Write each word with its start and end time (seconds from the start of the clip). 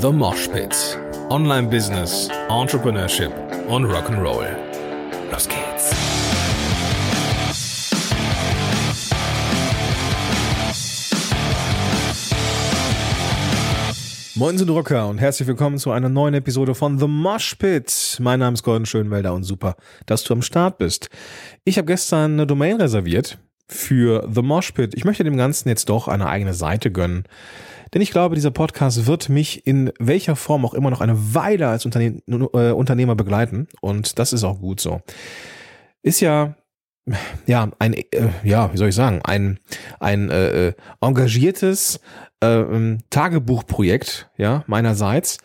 The 0.00 0.10
Mosh 0.10 0.48
Pit. 0.48 0.98
Online 1.28 1.68
Business, 1.68 2.30
Entrepreneurship 2.48 3.30
und 3.68 3.84
Rock'n'Roll. 3.84 4.46
Los 5.30 5.46
geht's. 5.46 5.90
Moin 14.36 14.56
sind 14.56 14.70
Rocker 14.70 15.06
und 15.06 15.18
herzlich 15.18 15.46
willkommen 15.46 15.76
zu 15.76 15.90
einer 15.90 16.08
neuen 16.08 16.32
Episode 16.32 16.74
von 16.74 16.98
The 16.98 17.06
Mosh 17.06 17.56
Pit. 17.56 18.16
Mein 18.20 18.40
Name 18.40 18.54
ist 18.54 18.62
Gordon 18.62 18.86
Schönwelder 18.86 19.34
und 19.34 19.44
super, 19.44 19.76
dass 20.06 20.24
du 20.24 20.32
am 20.32 20.40
Start 20.40 20.78
bist. 20.78 21.10
Ich 21.64 21.76
habe 21.76 21.84
gestern 21.84 22.32
eine 22.32 22.46
Domain 22.46 22.80
reserviert 22.80 23.36
für 23.68 24.26
The 24.32 24.40
Mosh 24.40 24.72
Pit. 24.72 24.94
Ich 24.94 25.04
möchte 25.04 25.24
dem 25.24 25.36
Ganzen 25.36 25.68
jetzt 25.68 25.90
doch 25.90 26.08
eine 26.08 26.26
eigene 26.26 26.54
Seite 26.54 26.90
gönnen. 26.90 27.24
Denn 27.92 28.02
ich 28.02 28.10
glaube, 28.10 28.34
dieser 28.34 28.50
Podcast 28.50 29.06
wird 29.06 29.28
mich 29.28 29.66
in 29.66 29.92
welcher 29.98 30.36
Form 30.36 30.64
auch 30.64 30.74
immer 30.74 30.90
noch 30.90 31.00
eine 31.00 31.34
Weile 31.34 31.68
als 31.68 31.84
Unterne 31.84 32.22
äh, 32.28 32.70
Unternehmer 32.70 33.16
begleiten. 33.16 33.68
Und 33.80 34.18
das 34.18 34.32
ist 34.32 34.44
auch 34.44 34.60
gut 34.60 34.80
so. 34.80 35.00
Ist 36.02 36.20
ja 36.20 36.54
ja, 37.46 37.70
ein, 37.78 37.94
äh, 37.94 38.04
ja, 38.44 38.72
wie 38.72 38.76
soll 38.76 38.90
ich 38.90 38.94
sagen, 38.94 39.20
ein, 39.24 39.58
ein 39.98 40.30
äh, 40.30 40.68
äh 40.68 40.72
engagiertes 41.00 42.00
äh, 42.40 42.64
Tagebuchprojekt, 43.10 44.30
ja, 44.36 44.64
meinerseits 44.66 45.38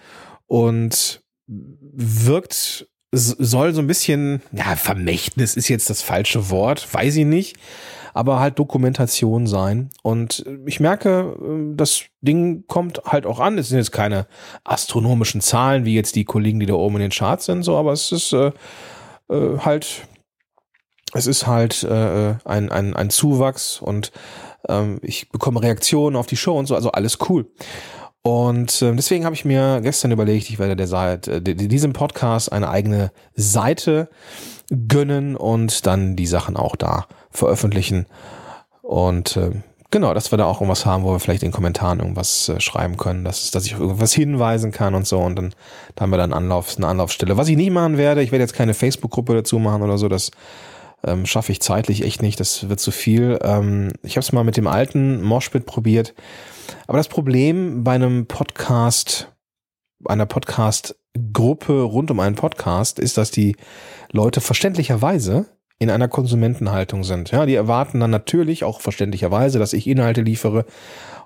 und 0.48 1.24
wirkt, 1.48 2.88
soll 3.12 3.74
so 3.74 3.82
ein 3.82 3.88
bisschen, 3.88 4.42
ja, 4.52 4.76
Vermächtnis 4.76 5.56
ist 5.56 5.70
jetzt 5.70 5.90
das 5.90 6.02
falsche 6.02 6.50
Wort, 6.50 6.94
weiß 6.94 7.16
ich 7.16 7.26
nicht, 7.26 7.58
aber 8.16 8.40
halt 8.40 8.58
Dokumentation 8.58 9.46
sein. 9.46 9.90
Und 10.02 10.46
ich 10.66 10.80
merke, 10.80 11.36
äh, 11.38 11.76
das 11.76 12.04
Ding 12.22 12.64
kommt 12.66 13.02
halt 13.06 13.26
auch 13.26 13.42
an. 13.42 13.58
Es 13.58 13.68
sind 13.68 13.78
jetzt 13.78 13.92
keine 13.92 14.26
astronomischen 14.64 15.42
Zahlen 15.42 15.84
wie 15.84 15.94
jetzt 15.94 16.16
die 16.16 16.24
Kollegen, 16.24 16.62
die 16.62 16.66
da 16.66 16.76
oben 16.76 16.96
in 16.96 17.02
den 17.02 17.12
Charts 17.12 17.46
sind, 17.46 17.64
so, 17.64 17.76
aber 17.76 17.92
es 17.92 18.14
ist 18.14 18.32
äh, 18.32 18.52
äh, 19.30 19.58
halt, 19.60 20.08
es 21.12 21.28
ist 21.28 21.46
halt 21.46 21.84
äh, 21.84 22.36
ein, 22.46 22.72
ein, 22.72 22.96
ein 22.96 23.10
Zuwachs 23.10 23.82
und 23.82 24.14
ähm, 24.70 25.00
ich 25.02 25.30
bekomme 25.30 25.62
Reaktionen 25.62 26.16
auf 26.16 26.28
die 26.28 26.38
Show 26.38 26.58
und 26.58 26.68
so, 26.68 26.76
also 26.76 26.92
alles 26.94 27.18
cool. 27.28 27.48
Und 28.26 28.82
äh, 28.82 28.92
deswegen 28.96 29.24
habe 29.24 29.36
ich 29.36 29.46
mir 29.46 29.82
gestern 29.84 30.10
überlegt, 30.10 30.50
ich 30.50 30.58
werde 30.58 30.76
der 30.76 30.88
Seite, 30.88 31.34
äh, 31.34 31.42
diesem 31.42 31.94
Podcast 31.94 32.52
eine 32.52 32.70
eigene 32.70 33.12
Seite 33.36 34.10
gönnen 34.88 35.36
und 35.36 35.86
dann 35.86 36.16
die 36.16 36.26
Sachen 36.26 36.58
auch 36.58 36.76
da 36.76 37.06
veröffentlichen. 37.30 38.08
Und 38.82 39.38
äh, 39.38 39.52
genau, 39.92 40.16
dass 40.16 40.32
wir 40.32 40.40
da 40.40 40.46
auch 40.46 40.60
irgendwas 40.60 40.88
haben, 40.88 41.04
wo 41.04 41.12
wir 41.12 41.20
vielleicht 41.20 41.44
in 41.44 41.52
Kommentaren 41.52 42.00
irgendwas 42.00 42.50
äh, 42.50 42.60
schreiben 42.60 42.98
können, 42.98 43.26
dass, 43.26 43.52
dass 43.52 43.68
ich 43.68 43.74
irgendwas 43.74 44.14
hinweisen 44.14 44.72
kann 44.72 44.96
und 44.96 45.06
so. 45.06 45.20
Und 45.20 45.36
dann 45.36 45.54
da 45.94 46.02
haben 46.02 46.10
wir 46.10 46.18
dann 46.18 46.34
Anlauf, 46.34 46.78
eine 46.78 46.88
Anlaufstelle. 46.88 47.38
Was 47.38 47.48
ich 47.48 47.58
nie 47.58 47.70
machen 47.70 48.00
werde, 48.00 48.24
ich 48.24 48.32
werde 48.32 48.42
jetzt 48.42 48.56
keine 48.56 48.74
Facebook-Gruppe 48.74 49.36
dazu 49.36 49.60
machen 49.60 49.84
oder 49.84 50.00
so, 50.00 50.10
das 50.10 50.32
ähm, 51.06 51.26
schaffe 51.26 51.52
ich 51.52 51.62
zeitlich 51.62 52.04
echt 52.04 52.22
nicht, 52.22 52.40
das 52.40 52.70
wird 52.70 52.80
zu 52.80 52.92
viel. 52.92 53.40
Ähm, 53.42 53.92
ich 54.04 54.18
habe 54.18 54.22
es 54.22 54.32
mal 54.32 54.44
mit 54.44 54.58
dem 54.58 54.68
alten 54.68 55.22
Moshpit 55.22 55.66
probiert. 55.66 56.14
Aber 56.88 56.98
das 56.98 57.08
Problem 57.08 57.84
bei 57.84 57.94
einem 57.94 58.26
Podcast, 58.26 59.32
einer 60.06 60.26
Podcast-Gruppe 60.26 61.82
rund 61.82 62.12
um 62.12 62.20
einen 62.20 62.36
Podcast 62.36 63.00
ist, 63.00 63.18
dass 63.18 63.32
die 63.32 63.56
Leute 64.12 64.42
verständlicherweise 64.42 65.46
in 65.78 65.90
einer 65.90 66.08
Konsumentenhaltung 66.08 67.04
sind. 67.04 67.32
Ja, 67.32 67.46
die 67.46 67.56
erwarten 67.56 68.00
dann 68.00 68.12
natürlich 68.12 68.64
auch 68.64 68.82
verständlicherweise, 68.82 69.60
dass 69.60 69.74
ich 69.74 69.88
Inhalte 69.88 70.22
liefere 70.22 70.66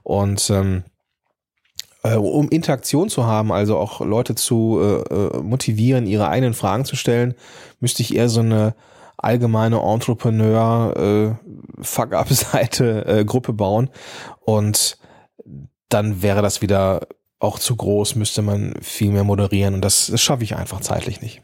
und 0.03 0.49
ähm, 0.49 0.83
äh, 2.03 2.15
um 2.15 2.49
Interaktion 2.49 3.09
zu 3.09 3.25
haben, 3.25 3.51
also 3.51 3.77
auch 3.77 4.01
Leute 4.01 4.35
zu 4.35 4.79
äh, 4.81 5.13
äh 5.13 5.41
motivieren, 5.41 6.07
ihre 6.07 6.29
eigenen 6.29 6.53
Fragen 6.53 6.85
zu 6.85 6.95
stellen, 6.95 7.35
müsste 7.79 8.01
ich 8.01 8.15
eher 8.15 8.29
so 8.29 8.39
eine 8.39 8.73
allgemeine 9.23 9.81
Entrepreneur 9.81 10.95
äh, 10.97 11.83
Fuck-up-Seite 11.83 13.05
äh, 13.05 13.25
Gruppe 13.25 13.53
bauen 13.53 13.89
und 14.41 14.97
dann 15.89 16.21
wäre 16.21 16.41
das 16.41 16.61
wieder 16.61 17.07
auch 17.39 17.57
zu 17.57 17.75
groß, 17.75 18.15
müsste 18.15 18.41
man 18.41 18.73
viel 18.81 19.11
mehr 19.11 19.23
moderieren 19.23 19.75
und 19.75 19.81
das, 19.81 20.07
das 20.07 20.21
schaffe 20.21 20.43
ich 20.43 20.55
einfach 20.55 20.81
zeitlich 20.81 21.21
nicht. 21.21 21.41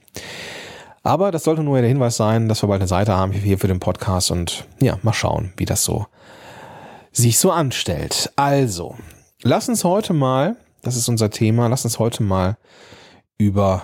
Aber 1.03 1.31
das 1.31 1.43
sollte 1.43 1.63
nur 1.63 1.79
der 1.79 1.87
Hinweis 1.87 2.17
sein, 2.17 2.49
dass 2.49 2.63
wir 2.63 2.67
bald 2.67 2.81
eine 2.81 2.87
Seite 2.87 3.15
haben 3.15 3.31
hier 3.31 3.59
für 3.59 3.67
den 3.67 3.79
Podcast 3.79 4.31
und 4.31 4.65
ja, 4.79 4.97
mal 5.03 5.13
schauen, 5.13 5.53
wie 5.57 5.65
das 5.65 5.83
so 5.83 6.07
sich 7.11 7.39
so 7.39 7.51
anstellt. 7.51 8.31
Also, 8.35 8.95
lass 9.41 9.69
uns 9.69 9.83
heute 9.83 10.13
mal, 10.13 10.57
das 10.81 10.97
ist 10.97 11.07
unser 11.07 11.29
Thema, 11.29 11.67
lass 11.67 11.85
uns 11.85 11.99
heute 11.99 12.23
mal 12.23 12.57
über 13.37 13.83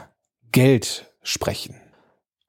Geld 0.52 1.12
sprechen. 1.24 1.81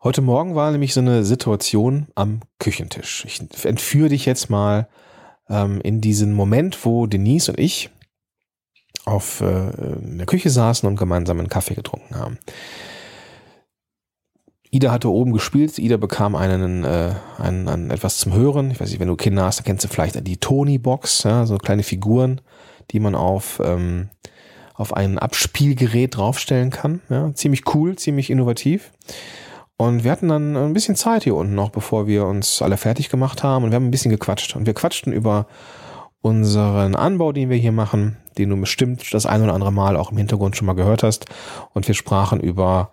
Heute 0.04 0.20
Morgen 0.20 0.56
war 0.56 0.72
nämlich 0.72 0.94
so 0.94 1.00
eine 1.00 1.22
Situation 1.22 2.08
am 2.16 2.40
Küchentisch. 2.58 3.24
Ich 3.24 3.40
entführe 3.64 4.08
dich 4.08 4.26
jetzt 4.26 4.50
mal 4.50 4.88
ähm, 5.48 5.80
in 5.80 6.00
diesen 6.00 6.34
Moment, 6.34 6.84
wo 6.84 7.06
Denise 7.06 7.50
und 7.50 7.60
ich 7.60 7.88
auf 9.04 9.40
äh, 9.42 9.70
in 10.02 10.18
der 10.18 10.26
Küche 10.26 10.50
saßen 10.50 10.88
und 10.88 10.96
gemeinsam 10.96 11.38
einen 11.38 11.48
Kaffee 11.48 11.74
getrunken 11.74 12.16
haben. 12.16 12.38
Ida 14.72 14.90
hatte 14.90 15.08
oben 15.08 15.32
gespielt, 15.32 15.78
Ida 15.78 15.98
bekam 15.98 16.34
einen, 16.34 16.82
äh, 16.82 17.14
einen, 17.38 17.68
einen 17.68 17.90
etwas 17.92 18.18
zum 18.18 18.32
Hören. 18.32 18.72
Ich 18.72 18.80
weiß 18.80 18.90
nicht, 18.90 18.98
wenn 18.98 19.06
du 19.06 19.14
Kinder 19.14 19.44
hast, 19.44 19.60
dann 19.60 19.66
kennst 19.66 19.84
du 19.84 19.88
vielleicht 19.88 20.26
die 20.26 20.36
Tony-Box, 20.38 21.22
ja, 21.22 21.46
so 21.46 21.58
kleine 21.58 21.84
Figuren, 21.84 22.40
die 22.90 22.98
man 22.98 23.14
auf, 23.14 23.62
ähm, 23.64 24.08
auf 24.74 24.94
ein 24.94 25.20
Abspielgerät 25.20 26.16
draufstellen 26.16 26.70
kann. 26.70 27.02
Ja, 27.08 27.32
ziemlich 27.34 27.72
cool, 27.72 27.94
ziemlich 27.94 28.30
innovativ. 28.30 28.90
Und 29.82 30.04
wir 30.04 30.12
hatten 30.12 30.28
dann 30.28 30.56
ein 30.56 30.74
bisschen 30.74 30.94
Zeit 30.94 31.24
hier 31.24 31.34
unten 31.34 31.56
noch, 31.56 31.70
bevor 31.70 32.06
wir 32.06 32.24
uns 32.24 32.62
alle 32.62 32.76
fertig 32.76 33.08
gemacht 33.08 33.42
haben. 33.42 33.64
Und 33.64 33.72
wir 33.72 33.74
haben 33.74 33.88
ein 33.88 33.90
bisschen 33.90 34.12
gequatscht. 34.12 34.54
Und 34.54 34.64
wir 34.64 34.74
quatschten 34.74 35.12
über 35.12 35.48
unseren 36.20 36.94
Anbau, 36.94 37.32
den 37.32 37.50
wir 37.50 37.56
hier 37.56 37.72
machen, 37.72 38.16
den 38.38 38.50
du 38.50 38.56
bestimmt 38.60 39.12
das 39.12 39.26
ein 39.26 39.42
oder 39.42 39.54
andere 39.54 39.72
Mal 39.72 39.96
auch 39.96 40.12
im 40.12 40.18
Hintergrund 40.18 40.56
schon 40.56 40.66
mal 40.66 40.74
gehört 40.74 41.02
hast. 41.02 41.26
Und 41.72 41.88
wir 41.88 41.96
sprachen 41.96 42.38
über, 42.38 42.92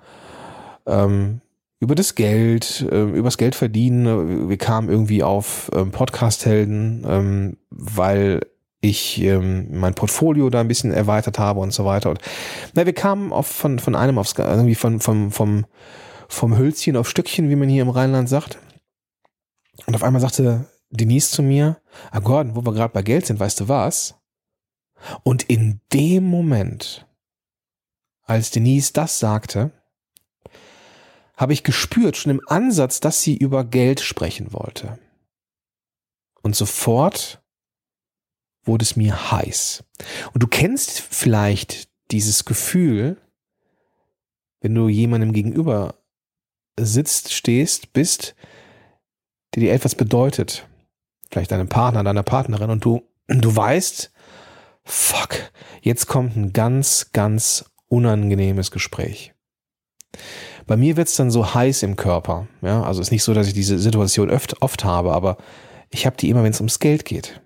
ähm, 0.88 1.42
über 1.80 1.94
das 1.94 2.16
Geld, 2.16 2.84
äh, 2.92 3.04
über 3.04 3.28
das 3.28 3.38
Geld 3.38 3.54
verdienen. 3.54 4.50
Wir 4.50 4.58
kamen 4.58 4.90
irgendwie 4.90 5.22
auf 5.22 5.70
ähm, 5.76 5.92
Podcast-Helden, 5.92 7.06
ähm, 7.08 7.58
weil 7.70 8.40
ich 8.82 9.22
ähm, 9.22 9.80
mein 9.80 9.94
Portfolio 9.94 10.50
da 10.50 10.62
ein 10.62 10.68
bisschen 10.68 10.92
erweitert 10.92 11.38
habe 11.38 11.60
und 11.60 11.72
so 11.72 11.86
weiter. 11.86 12.10
Und 12.10 12.20
na, 12.74 12.88
wir 12.88 12.94
kamen 12.94 13.32
auf 13.32 13.46
von, 13.46 13.78
von 13.78 13.94
einem 13.94 14.18
aufs 14.18 14.34
irgendwie 14.36 14.74
von, 14.74 15.00
vom, 15.00 15.32
vom 15.32 15.66
vom 15.66 15.66
Hölzchen 16.57 16.95
auf 16.95 17.09
Stückchen, 17.09 17.50
wie 17.50 17.56
man 17.56 17.67
hier 17.67 17.81
im 17.81 17.90
Rheinland 17.90 18.29
sagt. 18.29 18.59
Und 19.85 19.95
auf 19.95 20.03
einmal 20.03 20.22
sagte 20.22 20.66
Denise 20.90 21.31
zu 21.31 21.44
mir, 21.44 21.81
ah 22.12 22.19
Gordon, 22.19 22.56
wo 22.56 22.66
wir 22.66 22.73
gerade 22.73 22.94
bei 22.94 23.01
Geld 23.01 23.25
sind, 23.25 23.40
weißt 23.40 23.59
du 23.59 23.67
was? 23.67 24.16
Und 25.23 25.44
in 25.44 25.81
dem 25.94 26.23
Moment, 26.25 27.07
als 28.23 28.51
Denise 28.51 28.94
das 28.94 29.19
sagte, 29.19 29.72
habe 31.35 31.53
ich 31.53 31.63
gespürt, 31.63 32.17
schon 32.17 32.31
im 32.31 32.41
Ansatz, 32.47 33.00
dass 33.00 33.22
sie 33.22 33.38
über 33.38 33.63
Geld 33.63 34.01
sprechen 34.01 34.51
wollte. 34.51 35.00
Und 36.41 36.56
sofort 36.56 37.41
wurde 38.63 38.84
es 38.84 38.96
mir 38.96 39.31
heiß. 39.31 39.84
Und 40.34 40.44
du 40.44 40.47
kennst 40.47 41.00
vielleicht 41.00 41.90
dieses 42.11 42.46
Gefühl, 42.46 43.17
wenn 44.59 44.75
du 44.75 44.90
jemandem 44.90 45.31
gegenüber 45.31 45.99
sitzt, 46.85 47.34
stehst, 47.34 47.94
bist, 47.94 48.35
die 49.56 49.62
dir 49.62 49.73
etwas 49.73 49.95
bedeutet. 49.95 50.67
Vielleicht 51.31 51.51
deinem 51.51 51.69
Partner, 51.69 52.03
deiner 52.03 52.23
Partnerin 52.23 52.69
und 52.69 52.84
du, 52.84 53.01
du 53.28 53.56
weißt, 53.56 54.12
fuck, 54.84 55.35
jetzt 55.81 56.07
kommt 56.07 56.35
ein 56.35 56.53
ganz, 56.53 57.12
ganz 57.13 57.66
unangenehmes 57.88 58.72
Gespräch. 58.72 59.34
Bei 60.66 60.78
mir 60.78 60.97
wird's 60.97 61.16
dann 61.16 61.31
so 61.31 61.53
heiß 61.53 61.84
im 61.84 61.96
Körper. 61.96 62.47
Ja, 62.61 62.84
also 62.84 63.02
ist 63.02 63.11
nicht 63.11 63.23
so, 63.23 63.34
dass 63.34 63.47
ich 63.47 63.53
diese 63.53 63.79
Situation 63.79 64.29
oft, 64.29 64.61
oft 64.61 64.84
habe, 64.84 65.14
aber 65.14 65.37
ich 65.90 66.05
habe 66.05 66.17
die 66.17 66.29
immer, 66.29 66.43
wenn 66.43 66.52
es 66.52 66.59
ums 66.59 66.79
Geld 66.79 67.05
geht. 67.05 67.41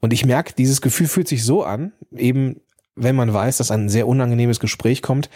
Und 0.00 0.12
ich 0.12 0.24
merke, 0.24 0.54
dieses 0.54 0.80
Gefühl 0.80 1.06
fühlt 1.06 1.28
sich 1.28 1.44
so 1.44 1.64
an, 1.64 1.92
eben 2.12 2.60
wenn 2.94 3.16
man 3.16 3.32
weiß, 3.32 3.58
dass 3.58 3.70
ein 3.70 3.88
sehr 3.88 4.08
unangenehmes 4.08 4.60
Gespräch 4.60 5.02
kommt, 5.02 5.30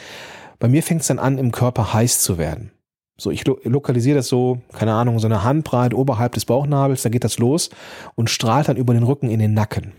bei 0.62 0.68
mir 0.68 0.84
fängt 0.84 1.00
es 1.00 1.08
dann 1.08 1.18
an, 1.18 1.38
im 1.38 1.50
Körper 1.50 1.92
heiß 1.92 2.22
zu 2.22 2.38
werden. 2.38 2.70
So, 3.18 3.32
ich 3.32 3.44
lo 3.44 3.58
lokalisiere 3.64 4.18
das 4.18 4.28
so, 4.28 4.62
keine 4.72 4.94
Ahnung, 4.94 5.18
so 5.18 5.26
eine 5.26 5.42
Handbreit 5.42 5.92
oberhalb 5.92 6.34
des 6.34 6.44
Bauchnabels, 6.44 7.02
da 7.02 7.08
geht 7.08 7.24
das 7.24 7.38
los 7.38 7.70
und 8.14 8.30
strahlt 8.30 8.68
dann 8.68 8.76
über 8.76 8.94
den 8.94 9.02
Rücken 9.02 9.28
in 9.28 9.40
den 9.40 9.54
Nacken. 9.54 9.92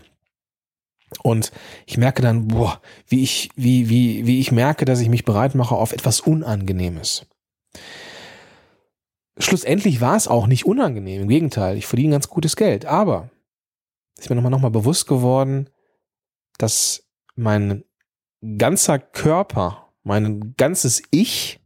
Und 1.22 1.52
ich 1.84 1.98
merke 1.98 2.22
dann, 2.22 2.48
boah, 2.48 2.80
wie 3.06 3.22
ich, 3.22 3.50
wie, 3.56 3.90
wie, 3.90 4.26
wie 4.26 4.40
ich 4.40 4.52
merke, 4.52 4.86
dass 4.86 5.00
ich 5.00 5.10
mich 5.10 5.26
bereit 5.26 5.54
mache 5.54 5.74
auf 5.74 5.92
etwas 5.92 6.20
Unangenehmes. 6.20 7.26
Schlussendlich 9.36 10.00
war 10.00 10.16
es 10.16 10.28
auch 10.28 10.46
nicht 10.46 10.64
unangenehm. 10.64 11.20
Im 11.20 11.28
Gegenteil, 11.28 11.76
ich 11.76 11.86
verdiene 11.86 12.12
ganz 12.12 12.30
gutes 12.30 12.56
Geld. 12.56 12.86
Aber 12.86 13.28
ist 14.18 14.30
mir 14.30 14.36
nochmal 14.36 14.50
noch 14.50 14.62
mal 14.62 14.70
bewusst 14.70 15.08
geworden, 15.08 15.68
dass 16.56 17.06
mein 17.36 17.84
ganzer 18.56 18.98
Körper, 18.98 19.83
mein 20.04 20.54
ganzes 20.56 21.02
Ich 21.10 21.60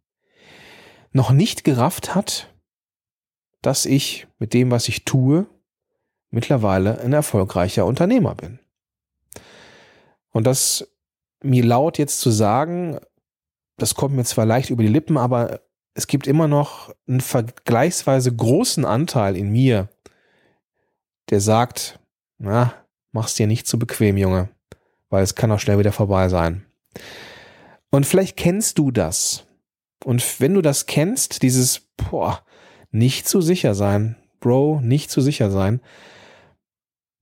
noch 1.12 1.30
nicht 1.30 1.64
gerafft 1.64 2.14
hat, 2.14 2.54
dass 3.60 3.84
ich 3.84 4.26
mit 4.38 4.54
dem, 4.54 4.70
was 4.70 4.88
ich 4.88 5.04
tue, 5.04 5.46
mittlerweile 6.30 7.00
ein 7.00 7.12
erfolgreicher 7.12 7.84
Unternehmer 7.84 8.34
bin. 8.34 8.60
Und 10.30 10.46
das 10.46 10.88
mir 11.42 11.64
laut 11.64 11.98
jetzt 11.98 12.20
zu 12.20 12.30
sagen, 12.30 12.98
das 13.76 13.94
kommt 13.94 14.14
mir 14.14 14.24
zwar 14.24 14.46
leicht 14.46 14.70
über 14.70 14.82
die 14.82 14.88
Lippen, 14.88 15.16
aber 15.16 15.60
es 15.94 16.06
gibt 16.06 16.26
immer 16.26 16.48
noch 16.48 16.94
einen 17.08 17.20
vergleichsweise 17.20 18.34
großen 18.34 18.84
Anteil 18.84 19.36
in 19.36 19.50
mir, 19.50 19.88
der 21.30 21.40
sagt, 21.40 21.98
na, 22.38 22.74
mach's 23.12 23.34
dir 23.34 23.46
nicht 23.46 23.66
zu 23.66 23.78
bequem, 23.78 24.16
Junge, 24.16 24.48
weil 25.10 25.22
es 25.22 25.34
kann 25.34 25.50
auch 25.50 25.60
schnell 25.60 25.78
wieder 25.78 25.92
vorbei 25.92 26.28
sein. 26.28 26.66
Und 27.90 28.06
vielleicht 28.06 28.36
kennst 28.36 28.78
du 28.78 28.90
das. 28.90 29.44
Und 30.04 30.40
wenn 30.40 30.54
du 30.54 30.62
das 30.62 30.86
kennst, 30.86 31.42
dieses, 31.42 31.88
boah, 31.96 32.42
nicht 32.90 33.28
zu 33.28 33.40
sicher 33.40 33.74
sein, 33.74 34.16
Bro, 34.40 34.80
nicht 34.82 35.10
zu 35.10 35.20
sicher 35.20 35.50
sein, 35.50 35.80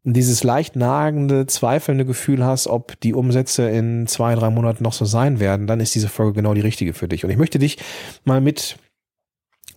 dieses 0.04 0.44
leicht 0.44 0.76
nagende, 0.76 1.46
zweifelnde 1.46 2.04
Gefühl 2.04 2.44
hast, 2.44 2.68
ob 2.68 3.00
die 3.00 3.14
Umsätze 3.14 3.68
in 3.68 4.06
zwei, 4.06 4.34
drei 4.36 4.50
Monaten 4.50 4.84
noch 4.84 4.92
so 4.92 5.04
sein 5.04 5.40
werden, 5.40 5.66
dann 5.66 5.80
ist 5.80 5.94
diese 5.94 6.08
Folge 6.08 6.34
genau 6.34 6.54
die 6.54 6.60
richtige 6.60 6.94
für 6.94 7.08
dich. 7.08 7.24
Und 7.24 7.30
ich 7.30 7.38
möchte 7.38 7.58
dich 7.58 7.78
mal 8.24 8.40
mit 8.40 8.78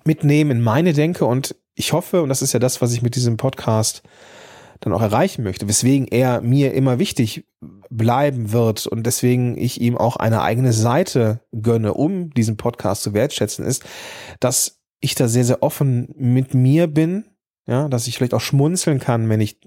mitnehmen 0.05 0.51
in 0.51 0.61
meine 0.61 0.93
Denke 0.93 1.25
und 1.25 1.55
ich 1.75 1.93
hoffe, 1.93 2.21
und 2.21 2.29
das 2.29 2.41
ist 2.41 2.53
ja 2.53 2.59
das, 2.59 2.81
was 2.81 2.93
ich 2.93 3.01
mit 3.01 3.15
diesem 3.15 3.37
Podcast 3.37 4.03
dann 4.79 4.93
auch 4.93 5.01
erreichen 5.01 5.43
möchte, 5.43 5.67
weswegen 5.67 6.07
er 6.07 6.41
mir 6.41 6.73
immer 6.73 6.99
wichtig 6.99 7.45
bleiben 7.89 8.51
wird 8.51 8.87
und 8.87 9.03
deswegen 9.03 9.57
ich 9.57 9.81
ihm 9.81 9.97
auch 9.97 10.15
eine 10.15 10.41
eigene 10.41 10.73
Seite 10.73 11.41
gönne, 11.51 11.93
um 11.93 12.29
diesen 12.33 12.55
Podcast 12.55 13.03
zu 13.03 13.13
wertschätzen, 13.13 13.65
ist, 13.65 13.83
dass 14.39 14.79
ich 15.01 15.15
da 15.15 15.27
sehr, 15.27 15.45
sehr 15.45 15.63
offen 15.63 16.13
mit 16.17 16.53
mir 16.53 16.87
bin, 16.87 17.25
ja, 17.67 17.87
dass 17.87 18.07
ich 18.07 18.17
vielleicht 18.17 18.33
auch 18.33 18.41
schmunzeln 18.41 18.99
kann, 18.99 19.29
wenn 19.29 19.41
ich 19.41 19.59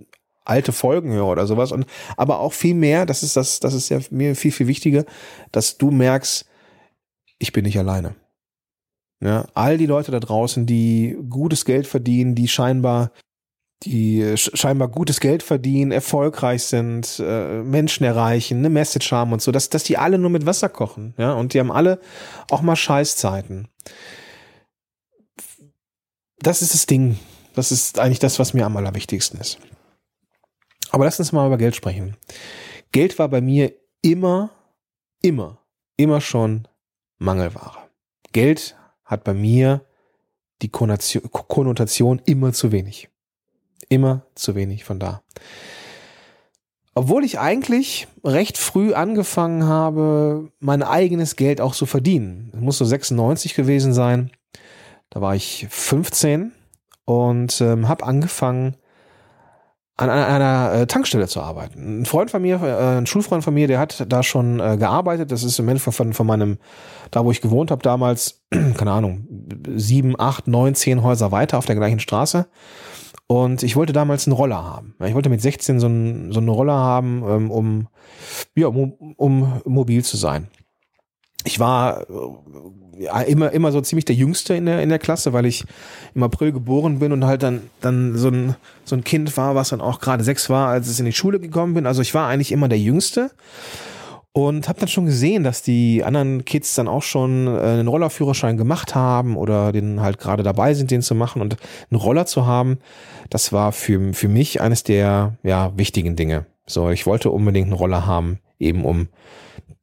alte 0.44 0.72
Folgen 0.72 1.12
höre 1.12 1.26
oder 1.26 1.46
sowas. 1.46 1.72
Und 1.72 1.86
aber 2.16 2.40
auch 2.40 2.52
viel 2.52 2.74
mehr, 2.74 3.06
das 3.06 3.22
ist 3.22 3.36
das, 3.36 3.60
das 3.60 3.74
ist 3.74 3.88
ja 3.88 4.00
mir 4.10 4.34
viel, 4.34 4.52
viel 4.52 4.66
wichtiger, 4.66 5.04
dass 5.52 5.78
du 5.78 5.90
merkst, 5.90 6.46
ich 7.38 7.52
bin 7.52 7.64
nicht 7.64 7.78
alleine. 7.78 8.14
Ja, 9.20 9.46
all 9.54 9.78
die 9.78 9.86
Leute 9.86 10.10
da 10.10 10.18
draußen, 10.18 10.66
die 10.66 11.16
gutes 11.30 11.64
Geld 11.64 11.86
verdienen, 11.86 12.34
die 12.34 12.48
scheinbar 12.48 13.12
die 13.84 14.34
scheinbar 14.36 14.88
gutes 14.88 15.20
Geld 15.20 15.42
verdienen, 15.42 15.92
erfolgreich 15.92 16.64
sind, 16.64 17.20
äh, 17.24 17.62
Menschen 17.62 18.04
erreichen, 18.04 18.58
eine 18.58 18.70
Message 18.70 19.10
haben 19.12 19.32
und 19.32 19.42
so, 19.42 19.50
dass, 19.52 19.70
dass 19.70 19.84
die 19.84 19.98
alle 19.98 20.18
nur 20.18 20.30
mit 20.30 20.46
Wasser 20.46 20.68
kochen, 20.68 21.14
ja, 21.18 21.32
und 21.32 21.54
die 21.54 21.60
haben 21.60 21.72
alle 21.72 22.00
auch 22.50 22.62
mal 22.62 22.76
Scheißzeiten. 22.76 23.68
Das 26.38 26.62
ist 26.62 26.74
das 26.74 26.86
Ding. 26.86 27.18
Das 27.54 27.70
ist 27.70 27.98
eigentlich 27.98 28.18
das, 28.18 28.38
was 28.38 28.54
mir 28.54 28.66
am 28.66 28.76
allerwichtigsten 28.76 29.38
ist. 29.40 29.58
Aber 30.90 31.04
lass 31.04 31.18
uns 31.18 31.32
mal 31.32 31.46
über 31.46 31.58
Geld 31.58 31.76
sprechen. 31.76 32.16
Geld 32.92 33.18
war 33.18 33.28
bei 33.28 33.40
mir 33.40 33.72
immer, 34.02 34.50
immer, 35.22 35.58
immer 35.96 36.20
schon 36.20 36.68
Mangelware. 37.18 37.78
Geld 38.32 38.76
hat 39.04 39.24
bei 39.24 39.34
mir 39.34 39.84
die 40.62 40.70
Konnotation 40.70 42.20
immer 42.24 42.52
zu 42.52 42.72
wenig. 42.72 43.11
Immer 43.92 44.22
zu 44.34 44.54
wenig 44.54 44.84
von 44.84 44.98
da. 44.98 45.20
Obwohl 46.94 47.24
ich 47.24 47.38
eigentlich 47.38 48.08
recht 48.24 48.56
früh 48.56 48.94
angefangen 48.94 49.66
habe, 49.66 50.50
mein 50.60 50.82
eigenes 50.82 51.36
Geld 51.36 51.60
auch 51.60 51.74
zu 51.74 51.84
verdienen. 51.84 52.50
Es 52.54 52.60
muss 52.60 52.78
so 52.78 52.86
96 52.86 53.52
gewesen 53.52 53.92
sein. 53.92 54.30
Da 55.10 55.20
war 55.20 55.34
ich 55.34 55.66
15 55.68 56.52
und 57.04 57.60
ähm, 57.60 57.86
habe 57.86 58.04
angefangen, 58.04 58.76
an 59.98 60.08
einer 60.08 60.72
äh, 60.72 60.86
Tankstelle 60.86 61.28
zu 61.28 61.42
arbeiten. 61.42 62.00
Ein 62.00 62.06
Freund 62.06 62.30
von 62.30 62.40
mir, 62.40 62.62
äh, 62.62 62.96
ein 62.96 63.06
Schulfreund 63.06 63.44
von 63.44 63.52
mir, 63.52 63.68
der 63.68 63.78
hat 63.78 64.06
da 64.08 64.22
schon 64.22 64.58
äh, 64.58 64.78
gearbeitet. 64.78 65.30
Das 65.30 65.44
ist 65.44 65.58
im 65.58 65.68
Endeffekt 65.68 65.96
von, 65.96 66.14
von 66.14 66.26
meinem, 66.26 66.56
da 67.10 67.26
wo 67.26 67.30
ich 67.30 67.42
gewohnt 67.42 67.70
habe 67.70 67.82
damals, 67.82 68.40
keine 68.50 68.90
Ahnung, 68.90 69.28
sieben, 69.76 70.18
acht, 70.18 70.48
neun, 70.48 70.74
zehn 70.74 71.02
Häuser 71.02 71.30
weiter 71.30 71.58
auf 71.58 71.66
der 71.66 71.76
gleichen 71.76 72.00
Straße. 72.00 72.46
Und 73.26 73.62
ich 73.62 73.76
wollte 73.76 73.92
damals 73.92 74.26
einen 74.26 74.36
Roller 74.36 74.62
haben. 74.62 74.94
Ich 75.04 75.14
wollte 75.14 75.30
mit 75.30 75.40
16 75.40 75.80
so, 75.80 75.86
einen 75.86 76.32
so 76.32 76.40
einen 76.40 76.48
Roller 76.48 76.74
haben, 76.74 77.24
ähm, 77.26 77.50
um, 77.50 77.88
ja, 78.54 78.66
um, 78.66 78.92
um 79.16 79.62
mobil 79.64 80.04
zu 80.04 80.16
sein. 80.16 80.48
Ich 81.44 81.58
war 81.58 82.06
ja, 82.98 83.20
immer, 83.22 83.50
immer 83.50 83.72
so 83.72 83.80
ziemlich 83.80 84.04
der 84.04 84.14
Jüngste 84.14 84.54
in 84.54 84.66
der, 84.66 84.82
in 84.82 84.88
der 84.88 84.98
Klasse, 84.98 85.32
weil 85.32 85.46
ich 85.46 85.64
im 86.14 86.22
April 86.22 86.52
geboren 86.52 86.98
bin 86.98 87.12
und 87.12 87.24
halt 87.24 87.42
dann, 87.42 87.62
dann 87.80 88.16
so 88.16 88.28
ein, 88.28 88.54
so 88.84 88.94
ein 88.94 89.04
Kind 89.04 89.36
war, 89.36 89.54
was 89.54 89.70
dann 89.70 89.80
auch 89.80 90.00
gerade 90.00 90.24
sechs 90.24 90.50
war, 90.50 90.68
als 90.68 90.90
ich 90.90 90.98
in 90.98 91.06
die 91.06 91.12
Schule 91.12 91.40
gekommen 91.40 91.74
bin. 91.74 91.86
Also 91.86 92.02
ich 92.02 92.14
war 92.14 92.28
eigentlich 92.28 92.52
immer 92.52 92.68
der 92.68 92.78
Jüngste 92.78 93.30
und 94.32 94.68
habe 94.68 94.80
dann 94.80 94.88
schon 94.88 95.06
gesehen, 95.06 95.44
dass 95.44 95.62
die 95.62 96.04
anderen 96.04 96.44
Kids 96.44 96.74
dann 96.74 96.88
auch 96.88 97.02
schon 97.02 97.46
äh, 97.46 97.60
einen 97.60 97.88
Rollerführerschein 97.88 98.56
gemacht 98.56 98.94
haben 98.94 99.36
oder 99.36 99.72
den 99.72 100.00
halt 100.00 100.18
gerade 100.18 100.42
dabei 100.42 100.72
sind, 100.74 100.90
den 100.90 101.02
zu 101.02 101.14
machen 101.14 101.42
und 101.42 101.56
einen 101.90 102.00
Roller 102.00 102.24
zu 102.24 102.46
haben. 102.46 102.78
Das 103.28 103.52
war 103.52 103.72
für, 103.72 104.14
für 104.14 104.28
mich 104.28 104.60
eines 104.60 104.84
der 104.84 105.36
ja, 105.42 105.76
wichtigen 105.76 106.16
Dinge. 106.16 106.46
So, 106.66 106.90
ich 106.90 107.06
wollte 107.06 107.30
unbedingt 107.30 107.66
einen 107.66 107.76
Roller 107.76 108.06
haben, 108.06 108.38
eben 108.58 108.84
um 108.84 109.08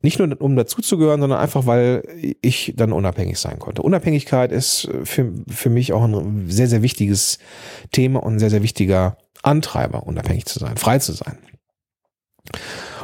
nicht 0.01 0.17
nur 0.17 0.41
um 0.41 0.55
dazuzugehören, 0.55 1.19
sondern 1.19 1.39
einfach, 1.39 1.65
weil 1.65 2.03
ich 2.41 2.73
dann 2.77 2.93
unabhängig 2.93 3.37
sein 3.37 3.59
konnte. 3.59 3.81
Unabhängigkeit 3.81 4.51
ist 4.51 4.89
für, 5.03 5.33
für 5.47 5.69
mich 5.69 5.91
auch 5.91 6.03
ein 6.03 6.49
sehr, 6.49 6.67
sehr 6.67 6.81
wichtiges 6.81 7.37
Thema 7.91 8.23
und 8.23 8.35
ein 8.35 8.39
sehr, 8.39 8.49
sehr 8.49 8.63
wichtiger 8.63 9.17
Antreiber, 9.43 10.07
unabhängig 10.07 10.45
zu 10.45 10.57
sein, 10.57 10.77
frei 10.77 10.99
zu 10.99 11.11
sein. 11.11 11.37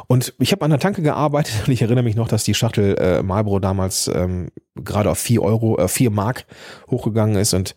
Und 0.07 0.33
ich 0.39 0.51
habe 0.51 0.63
an 0.63 0.71
der 0.71 0.79
Tanke 0.79 1.01
gearbeitet 1.01 1.63
und 1.67 1.73
ich 1.73 1.81
erinnere 1.81 2.03
mich 2.03 2.15
noch, 2.15 2.27
dass 2.27 2.43
die 2.43 2.53
Schachtel 2.53 2.95
äh, 2.97 3.23
Marlboro 3.23 3.59
damals 3.59 4.07
ähm, 4.07 4.49
gerade 4.75 5.09
auf 5.09 5.17
vier 5.17 5.41
Euro, 5.41 5.77
äh, 5.77 5.87
vier 5.87 6.11
Mark 6.11 6.45
hochgegangen 6.89 7.35
ist 7.35 7.53
und 7.53 7.75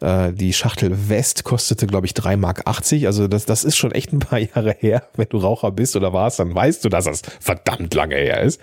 äh, 0.00 0.32
die 0.32 0.52
Schachtel 0.52 1.08
West 1.08 1.44
kostete, 1.44 1.86
glaube 1.86 2.06
ich, 2.06 2.14
drei 2.14 2.36
Mark. 2.36 2.62
80. 2.66 3.06
Also 3.06 3.28
das, 3.28 3.46
das 3.46 3.64
ist 3.64 3.76
schon 3.76 3.92
echt 3.92 4.12
ein 4.12 4.18
paar 4.18 4.38
Jahre 4.54 4.76
her. 4.78 5.04
Wenn 5.16 5.28
du 5.28 5.38
Raucher 5.38 5.70
bist 5.70 5.96
oder 5.96 6.12
warst, 6.12 6.38
dann 6.38 6.54
weißt 6.54 6.84
du, 6.84 6.88
dass 6.88 7.06
das 7.06 7.22
verdammt 7.40 7.94
lange 7.94 8.16
her 8.16 8.42
ist. 8.42 8.60